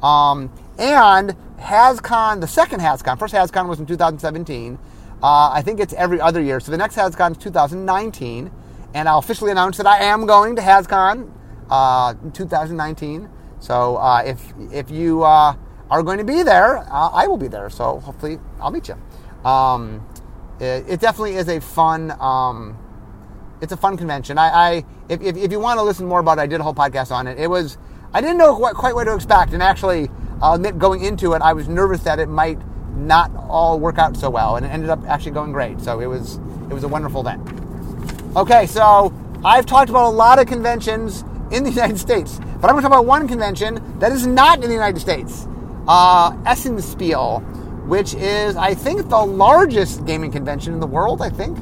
Um, 0.03 0.51
and 0.79 1.37
HasCon, 1.59 2.41
the 2.41 2.49
second 2.49 2.81
HasCon, 2.81 3.19
first 3.19 3.35
HasCon 3.35 3.69
was 3.69 3.79
in 3.79 3.87
2017. 3.87 4.79
Uh, 5.23 5.51
I 5.53 5.63
think 5.63 5.79
it's 5.79 5.93
every 5.93 6.21
other 6.21 6.41
year. 6.41 6.59
So 6.59 6.73
the 6.73 6.79
next 6.79 6.97
HasCon 6.97 7.33
is 7.33 7.37
2019, 7.39 8.51
and 8.95 9.09
I'll 9.09 9.19
officially 9.19 9.53
announce 9.53 9.77
that 9.77 9.87
I 9.87 9.99
am 9.99 10.27
going 10.27 10.57
to 10.57 10.63
HasCon 10.63 11.31
uh, 11.71 12.15
in 12.25 12.33
2019. 12.33 13.29
So 13.61 13.97
uh, 13.97 14.23
if 14.27 14.53
if 14.73 14.91
you 14.91 15.23
uh, 15.23 15.55
are 15.89 16.03
going 16.03 16.19
to 16.19 16.25
be 16.25 16.43
there, 16.43 16.79
uh, 16.79 17.11
I 17.11 17.29
will 17.29 17.37
be 17.37 17.47
there. 17.47 17.71
So 17.71 18.01
hopefully 18.01 18.41
I'll 18.61 18.73
meet 18.73 18.89
you. 18.89 19.49
Um, 19.49 20.05
it, 20.59 20.85
it, 20.89 21.01
definitely 21.01 21.37
is 21.37 21.49
a 21.49 21.61
fun. 21.61 22.11
Um, 22.21 22.77
it's 23.63 23.73
a 23.73 23.77
fun 23.77 23.97
convention. 23.97 24.37
I, 24.37 24.49
I 24.49 24.85
if, 25.09 25.23
if, 25.23 25.37
if, 25.37 25.53
you 25.53 25.61
want 25.61 25.79
to 25.79 25.83
listen 25.83 26.07
more 26.07 26.21
about 26.21 26.39
it, 26.39 26.43
I 26.43 26.47
did 26.47 26.61
a 26.61 26.65
whole 26.65 26.75
podcast 26.75 27.13
on 27.13 27.27
it. 27.27 27.39
It 27.39 27.49
was 27.49 27.79
I 28.13 28.21
didn't 28.21 28.37
know 28.37 28.55
quite, 28.57 28.75
quite 28.75 28.95
what 28.95 29.05
to 29.05 29.15
expect, 29.15 29.55
and 29.55 29.63
actually, 29.63 30.11
I'll 30.43 30.55
admit, 30.55 30.79
going 30.79 31.03
into 31.05 31.33
it, 31.33 31.41
I 31.41 31.55
was 31.55 31.69
nervous 31.69 32.03
that 32.03 32.19
it 32.19 32.29
might 32.29 32.59
not 32.95 33.31
all 33.49 33.79
work 33.79 33.99
out 33.99 34.17
so 34.17 34.29
well, 34.29 34.57
and 34.57 34.67
it 34.67 34.69
ended 34.69 34.91
up 34.91 35.03
actually 35.07 35.31
going 35.31 35.53
great. 35.53 35.81
So 35.81 36.01
it 36.01 36.07
was 36.07 36.37
it 36.69 36.75
was 36.75 36.85
a 36.85 36.89
wonderful 36.89 37.27
event. 37.27 37.49
Okay, 38.37 38.67
so 38.67 39.15
I've 39.45 39.65
talked 39.65 39.91
about 39.91 40.09
a 40.09 40.17
lot 40.17 40.39
of 40.39 40.47
conventions 40.47 41.23
in 41.53 41.63
the 41.63 41.71
United 41.75 41.99
States, 41.99 42.39
but 42.61 42.69
I'm 42.69 42.75
going 42.75 42.77
to 42.77 42.83
talk 42.83 42.93
about 42.93 43.07
one 43.07 43.29
convention 43.29 43.99
that 44.01 44.11
is 44.11 44.27
not 44.27 44.63
in 44.63 44.69
the 44.69 44.75
United 44.75 45.01
States 45.01 45.47
uh, 45.87 46.33
Essenspiel, 46.45 47.41
which 47.87 48.15
is, 48.15 48.57
I 48.57 48.75
think, 48.75 49.09
the 49.09 49.19
largest 49.25 50.05
gaming 50.05 50.33
convention 50.33 50.73
in 50.73 50.81
the 50.81 50.87
world, 50.87 51.23
I 51.23 51.31
think. 51.31 51.59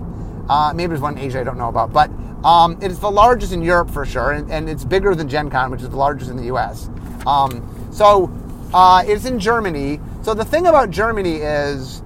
Uh, 0.50 0.72
maybe 0.74 0.88
there's 0.88 1.00
one 1.00 1.16
in 1.16 1.24
Asia 1.24 1.40
I 1.40 1.44
don't 1.44 1.58
know 1.58 1.68
about, 1.68 1.92
but 1.92 2.10
um, 2.44 2.76
it's 2.82 2.98
the 2.98 3.10
largest 3.10 3.52
in 3.52 3.62
Europe 3.62 3.88
for 3.88 4.04
sure, 4.04 4.32
and, 4.32 4.50
and, 4.50 4.68
it's 4.68 4.84
bigger 4.84 5.14
than 5.14 5.28
Gen 5.28 5.48
Con, 5.48 5.70
which 5.70 5.80
is 5.80 5.90
the 5.90 5.96
largest 5.96 6.28
in 6.28 6.36
the 6.36 6.52
US. 6.54 6.90
Um, 7.24 7.88
so 7.92 8.28
uh, 8.74 9.04
it's 9.06 9.26
in 9.26 9.38
Germany. 9.38 10.00
So 10.22 10.34
the 10.34 10.44
thing 10.44 10.66
about 10.66 10.90
Germany 10.90 11.36
is 11.36 12.02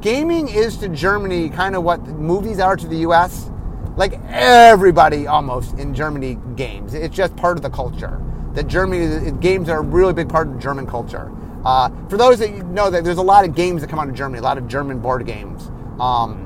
gaming 0.00 0.48
is 0.48 0.78
to 0.78 0.88
Germany 0.88 1.50
kind 1.50 1.76
of 1.76 1.82
what 1.82 2.00
movies 2.06 2.58
are 2.58 2.74
to 2.74 2.88
the 2.88 2.96
US. 3.08 3.50
Like 3.96 4.18
everybody 4.28 5.26
almost 5.26 5.78
in 5.78 5.92
Germany 5.94 6.38
games. 6.56 6.94
It's 6.94 7.14
just 7.14 7.36
part 7.36 7.58
of 7.58 7.62
the 7.62 7.70
culture. 7.70 8.18
That 8.54 8.66
Germany, 8.66 9.30
games 9.40 9.68
are 9.68 9.80
a 9.80 9.82
really 9.82 10.14
big 10.14 10.30
part 10.30 10.48
of 10.48 10.58
German 10.58 10.86
culture. 10.86 11.30
Uh, 11.66 11.90
for 12.08 12.16
those 12.16 12.38
that 12.38 12.50
know, 12.66 12.88
that 12.88 13.04
there's 13.04 13.18
a 13.18 13.22
lot 13.22 13.44
of 13.44 13.54
games 13.54 13.82
that 13.82 13.90
come 13.90 13.98
out 13.98 14.08
of 14.08 14.14
Germany, 14.14 14.38
a 14.38 14.42
lot 14.42 14.56
of 14.56 14.68
German 14.68 15.00
board 15.00 15.26
games. 15.26 15.70
Um, 16.00 16.43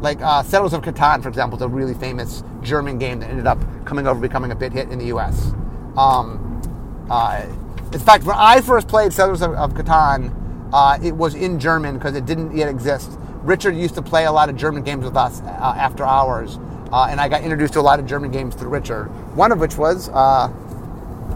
like 0.00 0.20
uh, 0.20 0.42
Settlers 0.42 0.72
of 0.72 0.82
Catan, 0.82 1.22
for 1.22 1.28
example, 1.28 1.56
is 1.58 1.62
a 1.62 1.68
really 1.68 1.94
famous 1.94 2.42
German 2.62 2.98
game 2.98 3.20
that 3.20 3.30
ended 3.30 3.46
up 3.46 3.58
coming 3.84 4.06
over 4.06 4.20
becoming 4.20 4.52
a 4.52 4.56
bit 4.56 4.72
hit 4.72 4.90
in 4.90 4.98
the 4.98 5.06
U.S. 5.06 5.52
Um, 5.96 6.62
uh, 7.10 7.44
in 7.92 7.98
fact, 7.98 8.24
when 8.24 8.36
I 8.38 8.60
first 8.60 8.88
played 8.88 9.12
Settlers 9.12 9.42
of, 9.42 9.52
of 9.54 9.74
Catan, 9.74 10.34
uh, 10.72 10.98
it 11.02 11.14
was 11.14 11.34
in 11.34 11.58
German 11.58 11.94
because 11.94 12.14
it 12.14 12.26
didn't 12.26 12.56
yet 12.56 12.68
exist. 12.68 13.10
Richard 13.42 13.74
used 13.74 13.94
to 13.94 14.02
play 14.02 14.26
a 14.26 14.32
lot 14.32 14.48
of 14.48 14.56
German 14.56 14.82
games 14.82 15.04
with 15.04 15.16
us 15.16 15.40
uh, 15.40 15.74
after 15.76 16.04
hours, 16.04 16.58
uh, 16.92 17.06
and 17.10 17.20
I 17.20 17.28
got 17.28 17.42
introduced 17.42 17.72
to 17.74 17.80
a 17.80 17.82
lot 17.82 17.98
of 17.98 18.06
German 18.06 18.30
games 18.30 18.54
through 18.54 18.68
Richard. 18.68 19.06
One 19.34 19.52
of 19.52 19.60
which 19.60 19.76
was 19.76 20.10
uh, 20.10 20.52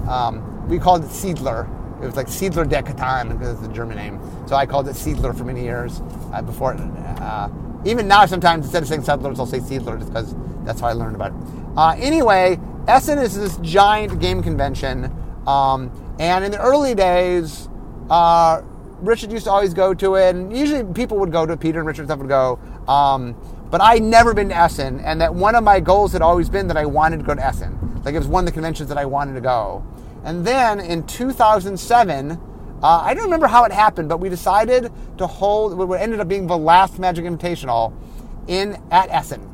um, 0.08 0.68
we 0.68 0.78
called 0.78 1.04
it 1.04 1.08
Siedler 1.08 1.68
it 2.02 2.06
was 2.06 2.16
like 2.16 2.26
Siedler 2.26 2.68
der 2.68 2.82
Catan 2.82 3.28
because 3.28 3.52
it's 3.52 3.60
the 3.66 3.72
German 3.72 3.96
name. 3.96 4.20
So 4.48 4.56
I 4.56 4.66
called 4.66 4.88
it 4.88 4.96
Siedler 4.96 5.36
for 5.36 5.44
many 5.44 5.62
years 5.62 6.02
uh, 6.32 6.42
before 6.42 6.74
it, 6.74 6.80
uh, 6.80 7.48
even 7.84 8.08
now, 8.08 8.26
sometimes 8.26 8.64
instead 8.64 8.82
of 8.82 8.88
saying 8.88 9.02
settlers, 9.02 9.38
I'll 9.40 9.46
say 9.46 9.60
seedlers 9.60 10.04
because 10.04 10.34
that's 10.64 10.80
how 10.80 10.88
I 10.88 10.92
learned 10.92 11.16
about 11.16 11.32
it. 11.32 11.38
Uh, 11.76 11.94
anyway, 11.98 12.60
Essen 12.86 13.18
is 13.18 13.34
this 13.34 13.56
giant 13.58 14.20
game 14.20 14.42
convention, 14.42 15.04
um, 15.46 15.90
and 16.18 16.44
in 16.44 16.50
the 16.52 16.60
early 16.60 16.94
days, 16.94 17.68
uh, 18.10 18.62
Richard 19.00 19.32
used 19.32 19.44
to 19.44 19.50
always 19.50 19.74
go 19.74 19.94
to 19.94 20.14
it, 20.14 20.34
and 20.36 20.56
usually 20.56 20.84
people 20.94 21.18
would 21.18 21.32
go 21.32 21.44
to 21.44 21.54
it. 21.54 21.60
Peter 21.60 21.78
and 21.78 21.86
Richard 21.86 22.06
Skaff 22.06 22.18
would 22.18 22.28
go. 22.28 22.60
Um, 22.86 23.34
but 23.70 23.80
I'd 23.80 24.02
never 24.02 24.34
been 24.34 24.50
to 24.50 24.56
Essen, 24.56 25.00
and 25.00 25.20
that 25.20 25.34
one 25.34 25.54
of 25.54 25.64
my 25.64 25.80
goals 25.80 26.12
had 26.12 26.22
always 26.22 26.48
been 26.48 26.68
that 26.68 26.76
I 26.76 26.84
wanted 26.84 27.18
to 27.18 27.24
go 27.24 27.34
to 27.34 27.44
Essen. 27.44 28.02
Like 28.04 28.14
it 28.14 28.18
was 28.18 28.28
one 28.28 28.44
of 28.44 28.46
the 28.46 28.52
conventions 28.52 28.88
that 28.90 28.98
I 28.98 29.06
wanted 29.06 29.34
to 29.34 29.40
go. 29.40 29.84
And 30.24 30.46
then 30.46 30.78
in 30.78 31.06
2007, 31.06 32.38
uh, 32.82 33.02
I 33.04 33.14
don't 33.14 33.24
remember 33.24 33.46
how 33.46 33.64
it 33.64 33.72
happened, 33.72 34.08
but 34.08 34.18
we 34.18 34.28
decided 34.28 34.92
to 35.18 35.26
hold 35.26 35.76
what 35.78 36.00
ended 36.00 36.20
up 36.20 36.28
being 36.28 36.46
the 36.46 36.58
last 36.58 36.98
Magic 36.98 37.24
Invitational 37.24 37.92
in 38.48 38.82
at 38.90 39.08
Essen. 39.10 39.48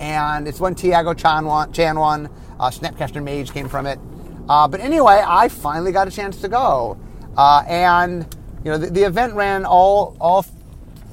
And 0.00 0.46
it's 0.46 0.60
when 0.60 0.74
Tiago 0.74 1.14
Chan 1.14 1.44
won, 1.44 1.72
Chan 1.72 1.98
won 1.98 2.28
uh, 2.58 2.70
Snapcaster 2.70 3.22
Mage 3.22 3.52
came 3.52 3.68
from 3.68 3.86
it. 3.86 3.98
Uh, 4.48 4.68
but 4.68 4.80
anyway, 4.80 5.22
I 5.26 5.48
finally 5.48 5.92
got 5.92 6.08
a 6.08 6.10
chance 6.10 6.40
to 6.42 6.48
go. 6.48 6.98
Uh, 7.36 7.62
and 7.66 8.26
you 8.64 8.70
know 8.70 8.76
the, 8.76 8.90
the, 8.90 9.04
event 9.04 9.34
ran 9.34 9.64
all 9.64 10.16
all 10.20 10.44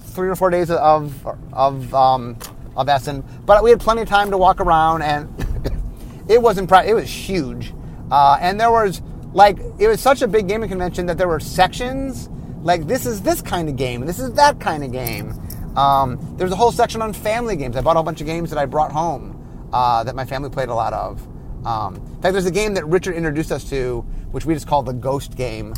three 0.08 0.28
or 0.28 0.36
four 0.36 0.50
days 0.50 0.70
of 0.72 1.26
of 1.54 1.94
um, 1.94 2.38
of 2.76 2.90
Essen, 2.90 3.24
but 3.46 3.64
we 3.64 3.70
had 3.70 3.80
plenty 3.80 4.02
of 4.02 4.10
time 4.10 4.32
to 4.32 4.38
walk 4.38 4.60
around, 4.60 5.04
and 5.04 5.30
it 6.28 6.42
was 6.42 6.58
impre- 6.58 6.88
It 6.88 6.96
was 6.96 7.08
huge, 7.08 7.74
uh, 8.12 8.38
and 8.42 8.60
there 8.60 8.72
was 8.72 9.02
like 9.38 9.60
it 9.78 9.88
was 9.88 10.02
such 10.02 10.24
a 10.24 10.28
big 10.28 10.48
gaming 10.48 10.68
convention 10.68 11.06
that 11.06 11.20
there 11.20 11.28
were 11.28 11.40
sections 11.40 12.28
like 12.64 12.88
this 12.88 13.06
is 13.06 13.22
this 13.22 13.40
kind 13.40 13.70
of 13.70 13.76
game, 13.76 14.02
and 14.02 14.10
this 14.10 14.18
is 14.18 14.34
that 14.34 14.60
kind 14.60 14.84
of 14.84 14.92
game. 14.92 15.32
Um, 15.78 16.18
there's 16.38 16.52
a 16.52 16.56
whole 16.56 16.72
section 16.72 17.04
on 17.04 17.14
family 17.14 17.56
games. 17.56 17.78
I 17.78 17.82
bought 17.82 17.92
a 17.92 18.00
whole 18.00 18.04
bunch 18.04 18.20
of 18.20 18.26
games 18.26 18.50
that 18.50 18.58
I 18.58 18.66
brought 18.66 18.92
home 18.92 19.70
uh, 19.72 20.04
that 20.04 20.16
my 20.16 20.26
family 20.26 20.50
played 20.50 20.70
a 20.70 20.74
lot 20.74 20.92
of. 20.92 21.22
Um, 21.68 21.98
in 21.98 22.22
fact, 22.22 22.34
there's 22.34 22.48
a 22.48 22.52
game 22.52 22.74
that 22.74 22.86
Richard 22.88 23.16
introduced 23.16 23.52
us 23.52 23.70
to, 23.70 24.02
which 24.32 24.46
we 24.46 24.56
just 24.56 24.68
call 24.68 24.82
the 24.82 24.94
Ghost 24.94 25.36
game. 25.36 25.76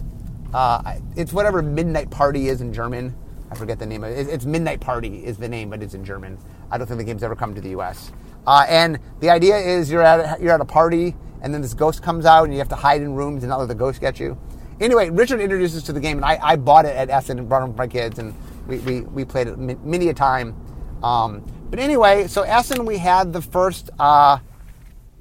Uh, 0.54 0.96
it's 1.18 1.34
whatever 1.34 1.62
Midnight 1.62 2.10
Party 2.10 2.48
is 2.48 2.62
in 2.62 2.72
German. 2.72 3.14
I 3.52 3.56
forget 3.56 3.78
the 3.78 3.86
name 3.86 4.06
of 4.06 4.12
it. 4.12 4.30
It's 4.30 4.46
Midnight 4.46 4.80
Party 4.80 5.26
is 5.26 5.38
the 5.38 5.50
name, 5.50 5.70
but 5.70 5.84
it's 5.84 5.96
in 5.96 6.06
German. 6.06 6.38
I 6.72 6.78
don't 6.78 6.88
think 6.88 6.98
the 6.98 7.04
game's 7.04 7.24
ever 7.24 7.36
come 7.36 7.54
to 7.56 7.62
the 7.62 7.72
U.S. 7.72 8.14
Uh, 8.48 8.66
and 8.70 9.00
the 9.20 9.30
idea 9.30 9.58
is 9.58 9.92
you're 9.92 10.02
at 10.02 10.40
you're 10.40 10.54
at 10.54 10.62
a 10.62 10.66
party, 10.66 11.14
and 11.42 11.54
then 11.54 11.62
this 11.62 11.74
ghost 11.74 12.02
comes 12.02 12.26
out, 12.26 12.44
and 12.44 12.54
you 12.54 12.60
have 12.60 12.70
to 12.70 12.76
hide 12.76 13.02
in 13.02 13.14
rooms 13.14 13.44
and 13.44 13.50
not 13.50 13.60
let 13.60 13.68
the 13.68 13.76
ghost 13.76 14.02
get 14.02 14.20
you. 14.20 14.38
Anyway, 14.80 15.10
Richard 15.10 15.42
introduces 15.42 15.80
us 15.80 15.84
to 15.84 15.94
the 15.94 16.00
game, 16.00 16.18
and 16.18 16.26
I, 16.26 16.40
I 16.42 16.56
bought 16.56 16.86
it 16.86 16.96
at 16.96 17.10
Essen 17.10 17.40
and 17.40 17.50
brought 17.50 17.64
it 17.64 17.72
for 17.72 17.78
my 17.78 17.88
kids, 17.88 18.20
and 18.20 18.34
we, 18.68 18.80
we, 18.80 19.02
we 19.02 19.26
played 19.26 19.48
it 19.48 19.58
many 19.58 20.10
a 20.10 20.14
time. 20.14 20.56
Um, 21.04 21.44
but 21.70 21.80
anyway, 21.80 22.28
so 22.28 22.44
Essen, 22.44 22.86
we 22.86 22.98
had 22.98 23.34
the 23.34 23.42
first, 23.42 23.90
uh, 24.00 24.40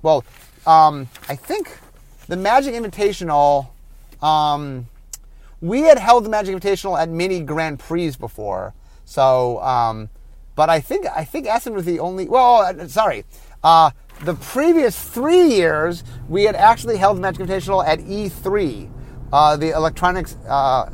well, 0.02 0.24
um, 0.66 1.08
I 1.28 1.36
think 1.36 1.76
the 2.28 2.36
Magic 2.36 2.74
Invitational. 2.74 3.68
Um, 4.22 4.86
we 5.60 5.82
had 5.82 5.98
held 5.98 6.24
the 6.24 6.28
Magic 6.28 6.54
Invitational 6.54 7.00
at 7.00 7.08
many 7.08 7.40
Grand 7.40 7.78
Prix 7.78 8.10
before, 8.16 8.74
so. 9.04 9.60
Um, 9.60 10.10
but 10.54 10.68
I 10.68 10.80
think 10.80 11.06
I 11.06 11.24
think 11.24 11.46
Essen 11.46 11.72
was 11.72 11.84
the 11.84 12.00
only. 12.00 12.28
Well, 12.28 12.62
uh, 12.62 12.88
sorry. 12.88 13.24
Uh, 13.62 13.90
the 14.24 14.34
previous 14.34 15.00
three 15.00 15.48
years, 15.48 16.04
we 16.28 16.44
had 16.44 16.54
actually 16.54 16.96
held 16.96 17.16
the 17.16 17.20
Magic 17.20 17.46
Invitational 17.46 17.86
at 17.86 18.00
E3, 18.00 18.90
uh, 19.32 19.56
the 19.56 19.70
electronics. 19.70 20.36
Uh, 20.48 20.90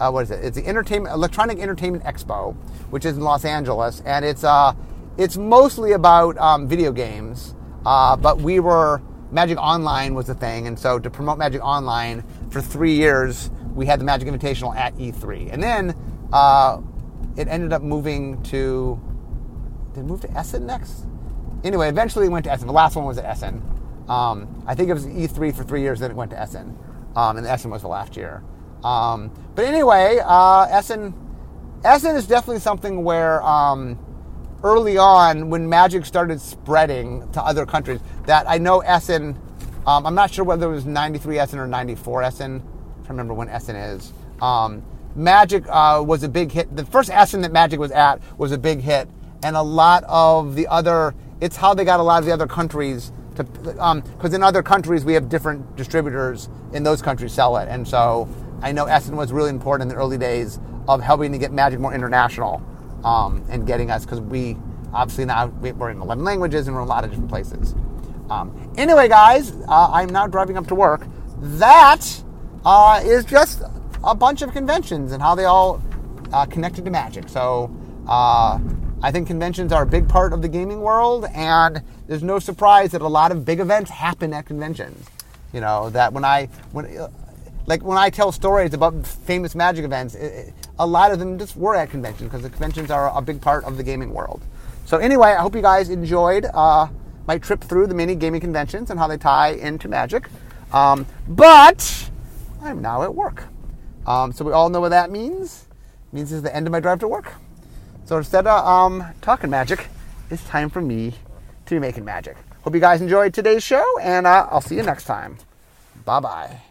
uh, 0.00 0.10
what 0.10 0.24
is 0.24 0.30
it? 0.30 0.44
It's 0.44 0.56
the 0.56 0.66
entertainment 0.66 1.14
electronic 1.14 1.58
entertainment 1.58 2.04
expo, 2.04 2.54
which 2.90 3.04
is 3.04 3.16
in 3.16 3.22
Los 3.22 3.44
Angeles, 3.44 4.00
and 4.04 4.24
it's 4.24 4.44
uh, 4.44 4.72
it's 5.16 5.36
mostly 5.36 5.92
about 5.92 6.38
um, 6.38 6.68
video 6.68 6.92
games. 6.92 7.54
but 7.84 8.38
we 8.38 8.60
were 8.60 9.02
Magic 9.30 9.58
Online 9.58 10.14
was 10.14 10.26
the 10.26 10.34
thing, 10.34 10.66
and 10.66 10.78
so 10.78 10.98
to 10.98 11.10
promote 11.10 11.38
Magic 11.38 11.62
Online 11.62 12.24
for 12.50 12.60
three 12.60 12.94
years, 12.94 13.50
we 13.74 13.86
had 13.86 14.00
the 14.00 14.04
Magic 14.04 14.28
Invitational 14.28 14.74
at 14.74 14.96
E3, 14.96 15.52
and 15.52 15.62
then 15.62 15.94
uh, 16.32 16.80
it 17.36 17.48
ended 17.48 17.72
up 17.72 17.82
moving 17.82 18.42
to. 18.44 19.00
Did 19.94 20.00
it 20.00 20.06
move 20.06 20.20
to 20.22 20.30
Essen 20.36 20.66
next? 20.66 21.07
Anyway, 21.64 21.88
eventually 21.88 22.26
it 22.26 22.30
went 22.30 22.44
to 22.44 22.52
Essen. 22.52 22.66
The 22.66 22.72
last 22.72 22.96
one 22.96 23.04
was 23.04 23.18
at 23.18 23.24
Essen. 23.24 23.62
Um, 24.08 24.62
I 24.66 24.74
think 24.74 24.88
it 24.88 24.94
was 24.94 25.06
E3 25.06 25.54
for 25.54 25.64
three 25.64 25.82
years, 25.82 26.00
then 26.00 26.10
it 26.10 26.16
went 26.16 26.30
to 26.30 26.40
Essen, 26.40 26.78
um, 27.14 27.36
and 27.36 27.46
Essen 27.46 27.70
was 27.70 27.82
the 27.82 27.88
last 27.88 28.16
year. 28.16 28.42
Um, 28.82 29.30
but 29.54 29.64
anyway, 29.64 30.20
uh, 30.24 30.66
Essen, 30.70 31.14
Essen 31.84 32.16
is 32.16 32.26
definitely 32.26 32.60
something 32.60 33.04
where 33.04 33.42
um, 33.42 33.98
early 34.62 34.96
on, 34.96 35.50
when 35.50 35.68
Magic 35.68 36.06
started 36.06 36.40
spreading 36.40 37.30
to 37.32 37.42
other 37.42 37.66
countries, 37.66 38.00
that 38.26 38.48
I 38.48 38.58
know 38.58 38.80
Essen. 38.80 39.38
Um, 39.86 40.06
I'm 40.06 40.14
not 40.14 40.30
sure 40.30 40.44
whether 40.44 40.70
it 40.70 40.74
was 40.74 40.86
93 40.86 41.38
Essen 41.38 41.58
or 41.58 41.66
94 41.66 42.22
Essen 42.22 42.60
to 43.04 43.08
remember 43.08 43.34
when 43.34 43.48
Essen 43.48 43.76
is. 43.76 44.12
Um, 44.40 44.82
Magic 45.14 45.64
uh, 45.68 46.02
was 46.06 46.22
a 46.22 46.28
big 46.28 46.52
hit. 46.52 46.74
The 46.74 46.84
first 46.86 47.10
Essen 47.10 47.40
that 47.42 47.52
Magic 47.52 47.80
was 47.80 47.90
at 47.90 48.20
was 48.38 48.52
a 48.52 48.58
big 48.58 48.80
hit, 48.80 49.08
and 49.42 49.56
a 49.56 49.62
lot 49.62 50.04
of 50.04 50.54
the 50.54 50.66
other. 50.68 51.14
It's 51.40 51.56
how 51.56 51.74
they 51.74 51.84
got 51.84 52.00
a 52.00 52.02
lot 52.02 52.18
of 52.18 52.26
the 52.26 52.32
other 52.32 52.46
countries 52.46 53.12
to, 53.36 53.44
because 53.44 53.78
um, 53.78 54.34
in 54.34 54.42
other 54.42 54.62
countries 54.62 55.04
we 55.04 55.14
have 55.14 55.28
different 55.28 55.76
distributors 55.76 56.48
in 56.72 56.82
those 56.82 57.00
countries 57.00 57.32
sell 57.32 57.56
it, 57.58 57.68
and 57.68 57.86
so 57.86 58.28
I 58.60 58.72
know 58.72 58.86
Essen 58.86 59.16
was 59.16 59.32
really 59.32 59.50
important 59.50 59.90
in 59.90 59.96
the 59.96 60.02
early 60.02 60.18
days 60.18 60.58
of 60.88 61.00
helping 61.00 61.32
to 61.32 61.38
get 61.38 61.52
Magic 61.52 61.78
more 61.78 61.94
international 61.94 62.62
um, 63.04 63.44
and 63.48 63.66
getting 63.66 63.90
us 63.90 64.04
because 64.04 64.20
we 64.20 64.56
obviously 64.92 65.24
now 65.26 65.46
we're 65.46 65.90
in 65.90 66.00
11 66.00 66.24
languages 66.24 66.66
and 66.66 66.74
we're 66.74 66.82
in 66.82 66.88
a 66.88 66.90
lot 66.90 67.04
of 67.04 67.10
different 67.10 67.30
places. 67.30 67.74
Um, 68.30 68.72
anyway, 68.76 69.08
guys, 69.08 69.52
uh, 69.68 69.90
I'm 69.92 70.08
now 70.08 70.26
driving 70.26 70.56
up 70.56 70.66
to 70.68 70.74
work. 70.74 71.06
That 71.38 72.04
uh, 72.64 73.00
is 73.04 73.24
just 73.24 73.62
a 74.02 74.14
bunch 74.14 74.42
of 74.42 74.52
conventions 74.52 75.12
and 75.12 75.22
how 75.22 75.34
they 75.34 75.44
all 75.44 75.82
uh, 76.32 76.46
connected 76.46 76.84
to 76.84 76.90
magic. 76.90 77.28
So 77.28 77.74
uh, 78.06 78.58
I 79.00 79.12
think 79.12 79.28
conventions 79.28 79.72
are 79.72 79.82
a 79.82 79.86
big 79.86 80.08
part 80.08 80.32
of 80.32 80.42
the 80.42 80.48
gaming 80.48 80.80
world, 80.80 81.26
and 81.32 81.82
there's 82.08 82.24
no 82.24 82.40
surprise 82.40 82.90
that 82.92 83.00
a 83.00 83.06
lot 83.06 83.30
of 83.30 83.44
big 83.44 83.60
events 83.60 83.92
happen 83.92 84.32
at 84.34 84.46
conventions. 84.46 85.06
You 85.52 85.60
know 85.60 85.88
that 85.90 86.12
when 86.12 86.24
I 86.24 86.46
when 86.72 87.08
like 87.66 87.82
when 87.82 87.96
I 87.96 88.10
tell 88.10 88.32
stories 88.32 88.74
about 88.74 89.06
famous 89.06 89.54
magic 89.54 89.84
events, 89.84 90.16
it, 90.16 90.52
a 90.80 90.86
lot 90.86 91.12
of 91.12 91.20
them 91.20 91.38
just 91.38 91.56
were 91.56 91.76
at 91.76 91.90
conventions 91.90 92.28
because 92.28 92.42
the 92.42 92.50
conventions 92.50 92.90
are 92.90 93.16
a 93.16 93.22
big 93.22 93.40
part 93.40 93.64
of 93.64 93.76
the 93.76 93.84
gaming 93.84 94.12
world. 94.12 94.42
So 94.84 94.96
anyway, 94.98 95.28
I 95.28 95.42
hope 95.42 95.54
you 95.54 95.62
guys 95.62 95.90
enjoyed 95.90 96.46
uh, 96.52 96.88
my 97.26 97.38
trip 97.38 97.62
through 97.62 97.86
the 97.86 97.94
many 97.94 98.16
gaming 98.16 98.40
conventions 98.40 98.90
and 98.90 98.98
how 98.98 99.06
they 99.06 99.16
tie 99.16 99.50
into 99.50 99.86
magic. 99.86 100.28
Um, 100.72 101.06
but 101.28 102.10
I'm 102.62 102.82
now 102.82 103.02
at 103.02 103.14
work. 103.14 103.44
Um, 104.06 104.32
so 104.32 104.44
we 104.44 104.52
all 104.52 104.70
know 104.70 104.80
what 104.80 104.88
that 104.90 105.10
means. 105.10 105.66
It 106.10 106.16
means 106.16 106.32
it's 106.32 106.42
the 106.42 106.54
end 106.54 106.66
of 106.66 106.72
my 106.72 106.80
drive 106.80 106.98
to 107.00 107.08
work. 107.08 107.34
So 108.08 108.16
instead 108.16 108.46
of 108.46 108.66
um, 108.66 109.04
talking 109.20 109.50
magic, 109.50 109.88
it's 110.30 110.42
time 110.44 110.70
for 110.70 110.80
me 110.80 111.12
to 111.66 111.74
be 111.74 111.78
making 111.78 112.06
magic. 112.06 112.38
Hope 112.62 112.72
you 112.72 112.80
guys 112.80 113.02
enjoyed 113.02 113.34
today's 113.34 113.62
show, 113.62 113.84
and 114.00 114.26
uh, 114.26 114.48
I'll 114.50 114.62
see 114.62 114.76
you 114.76 114.82
next 114.82 115.04
time. 115.04 115.36
Bye 116.06 116.20
bye. 116.20 116.62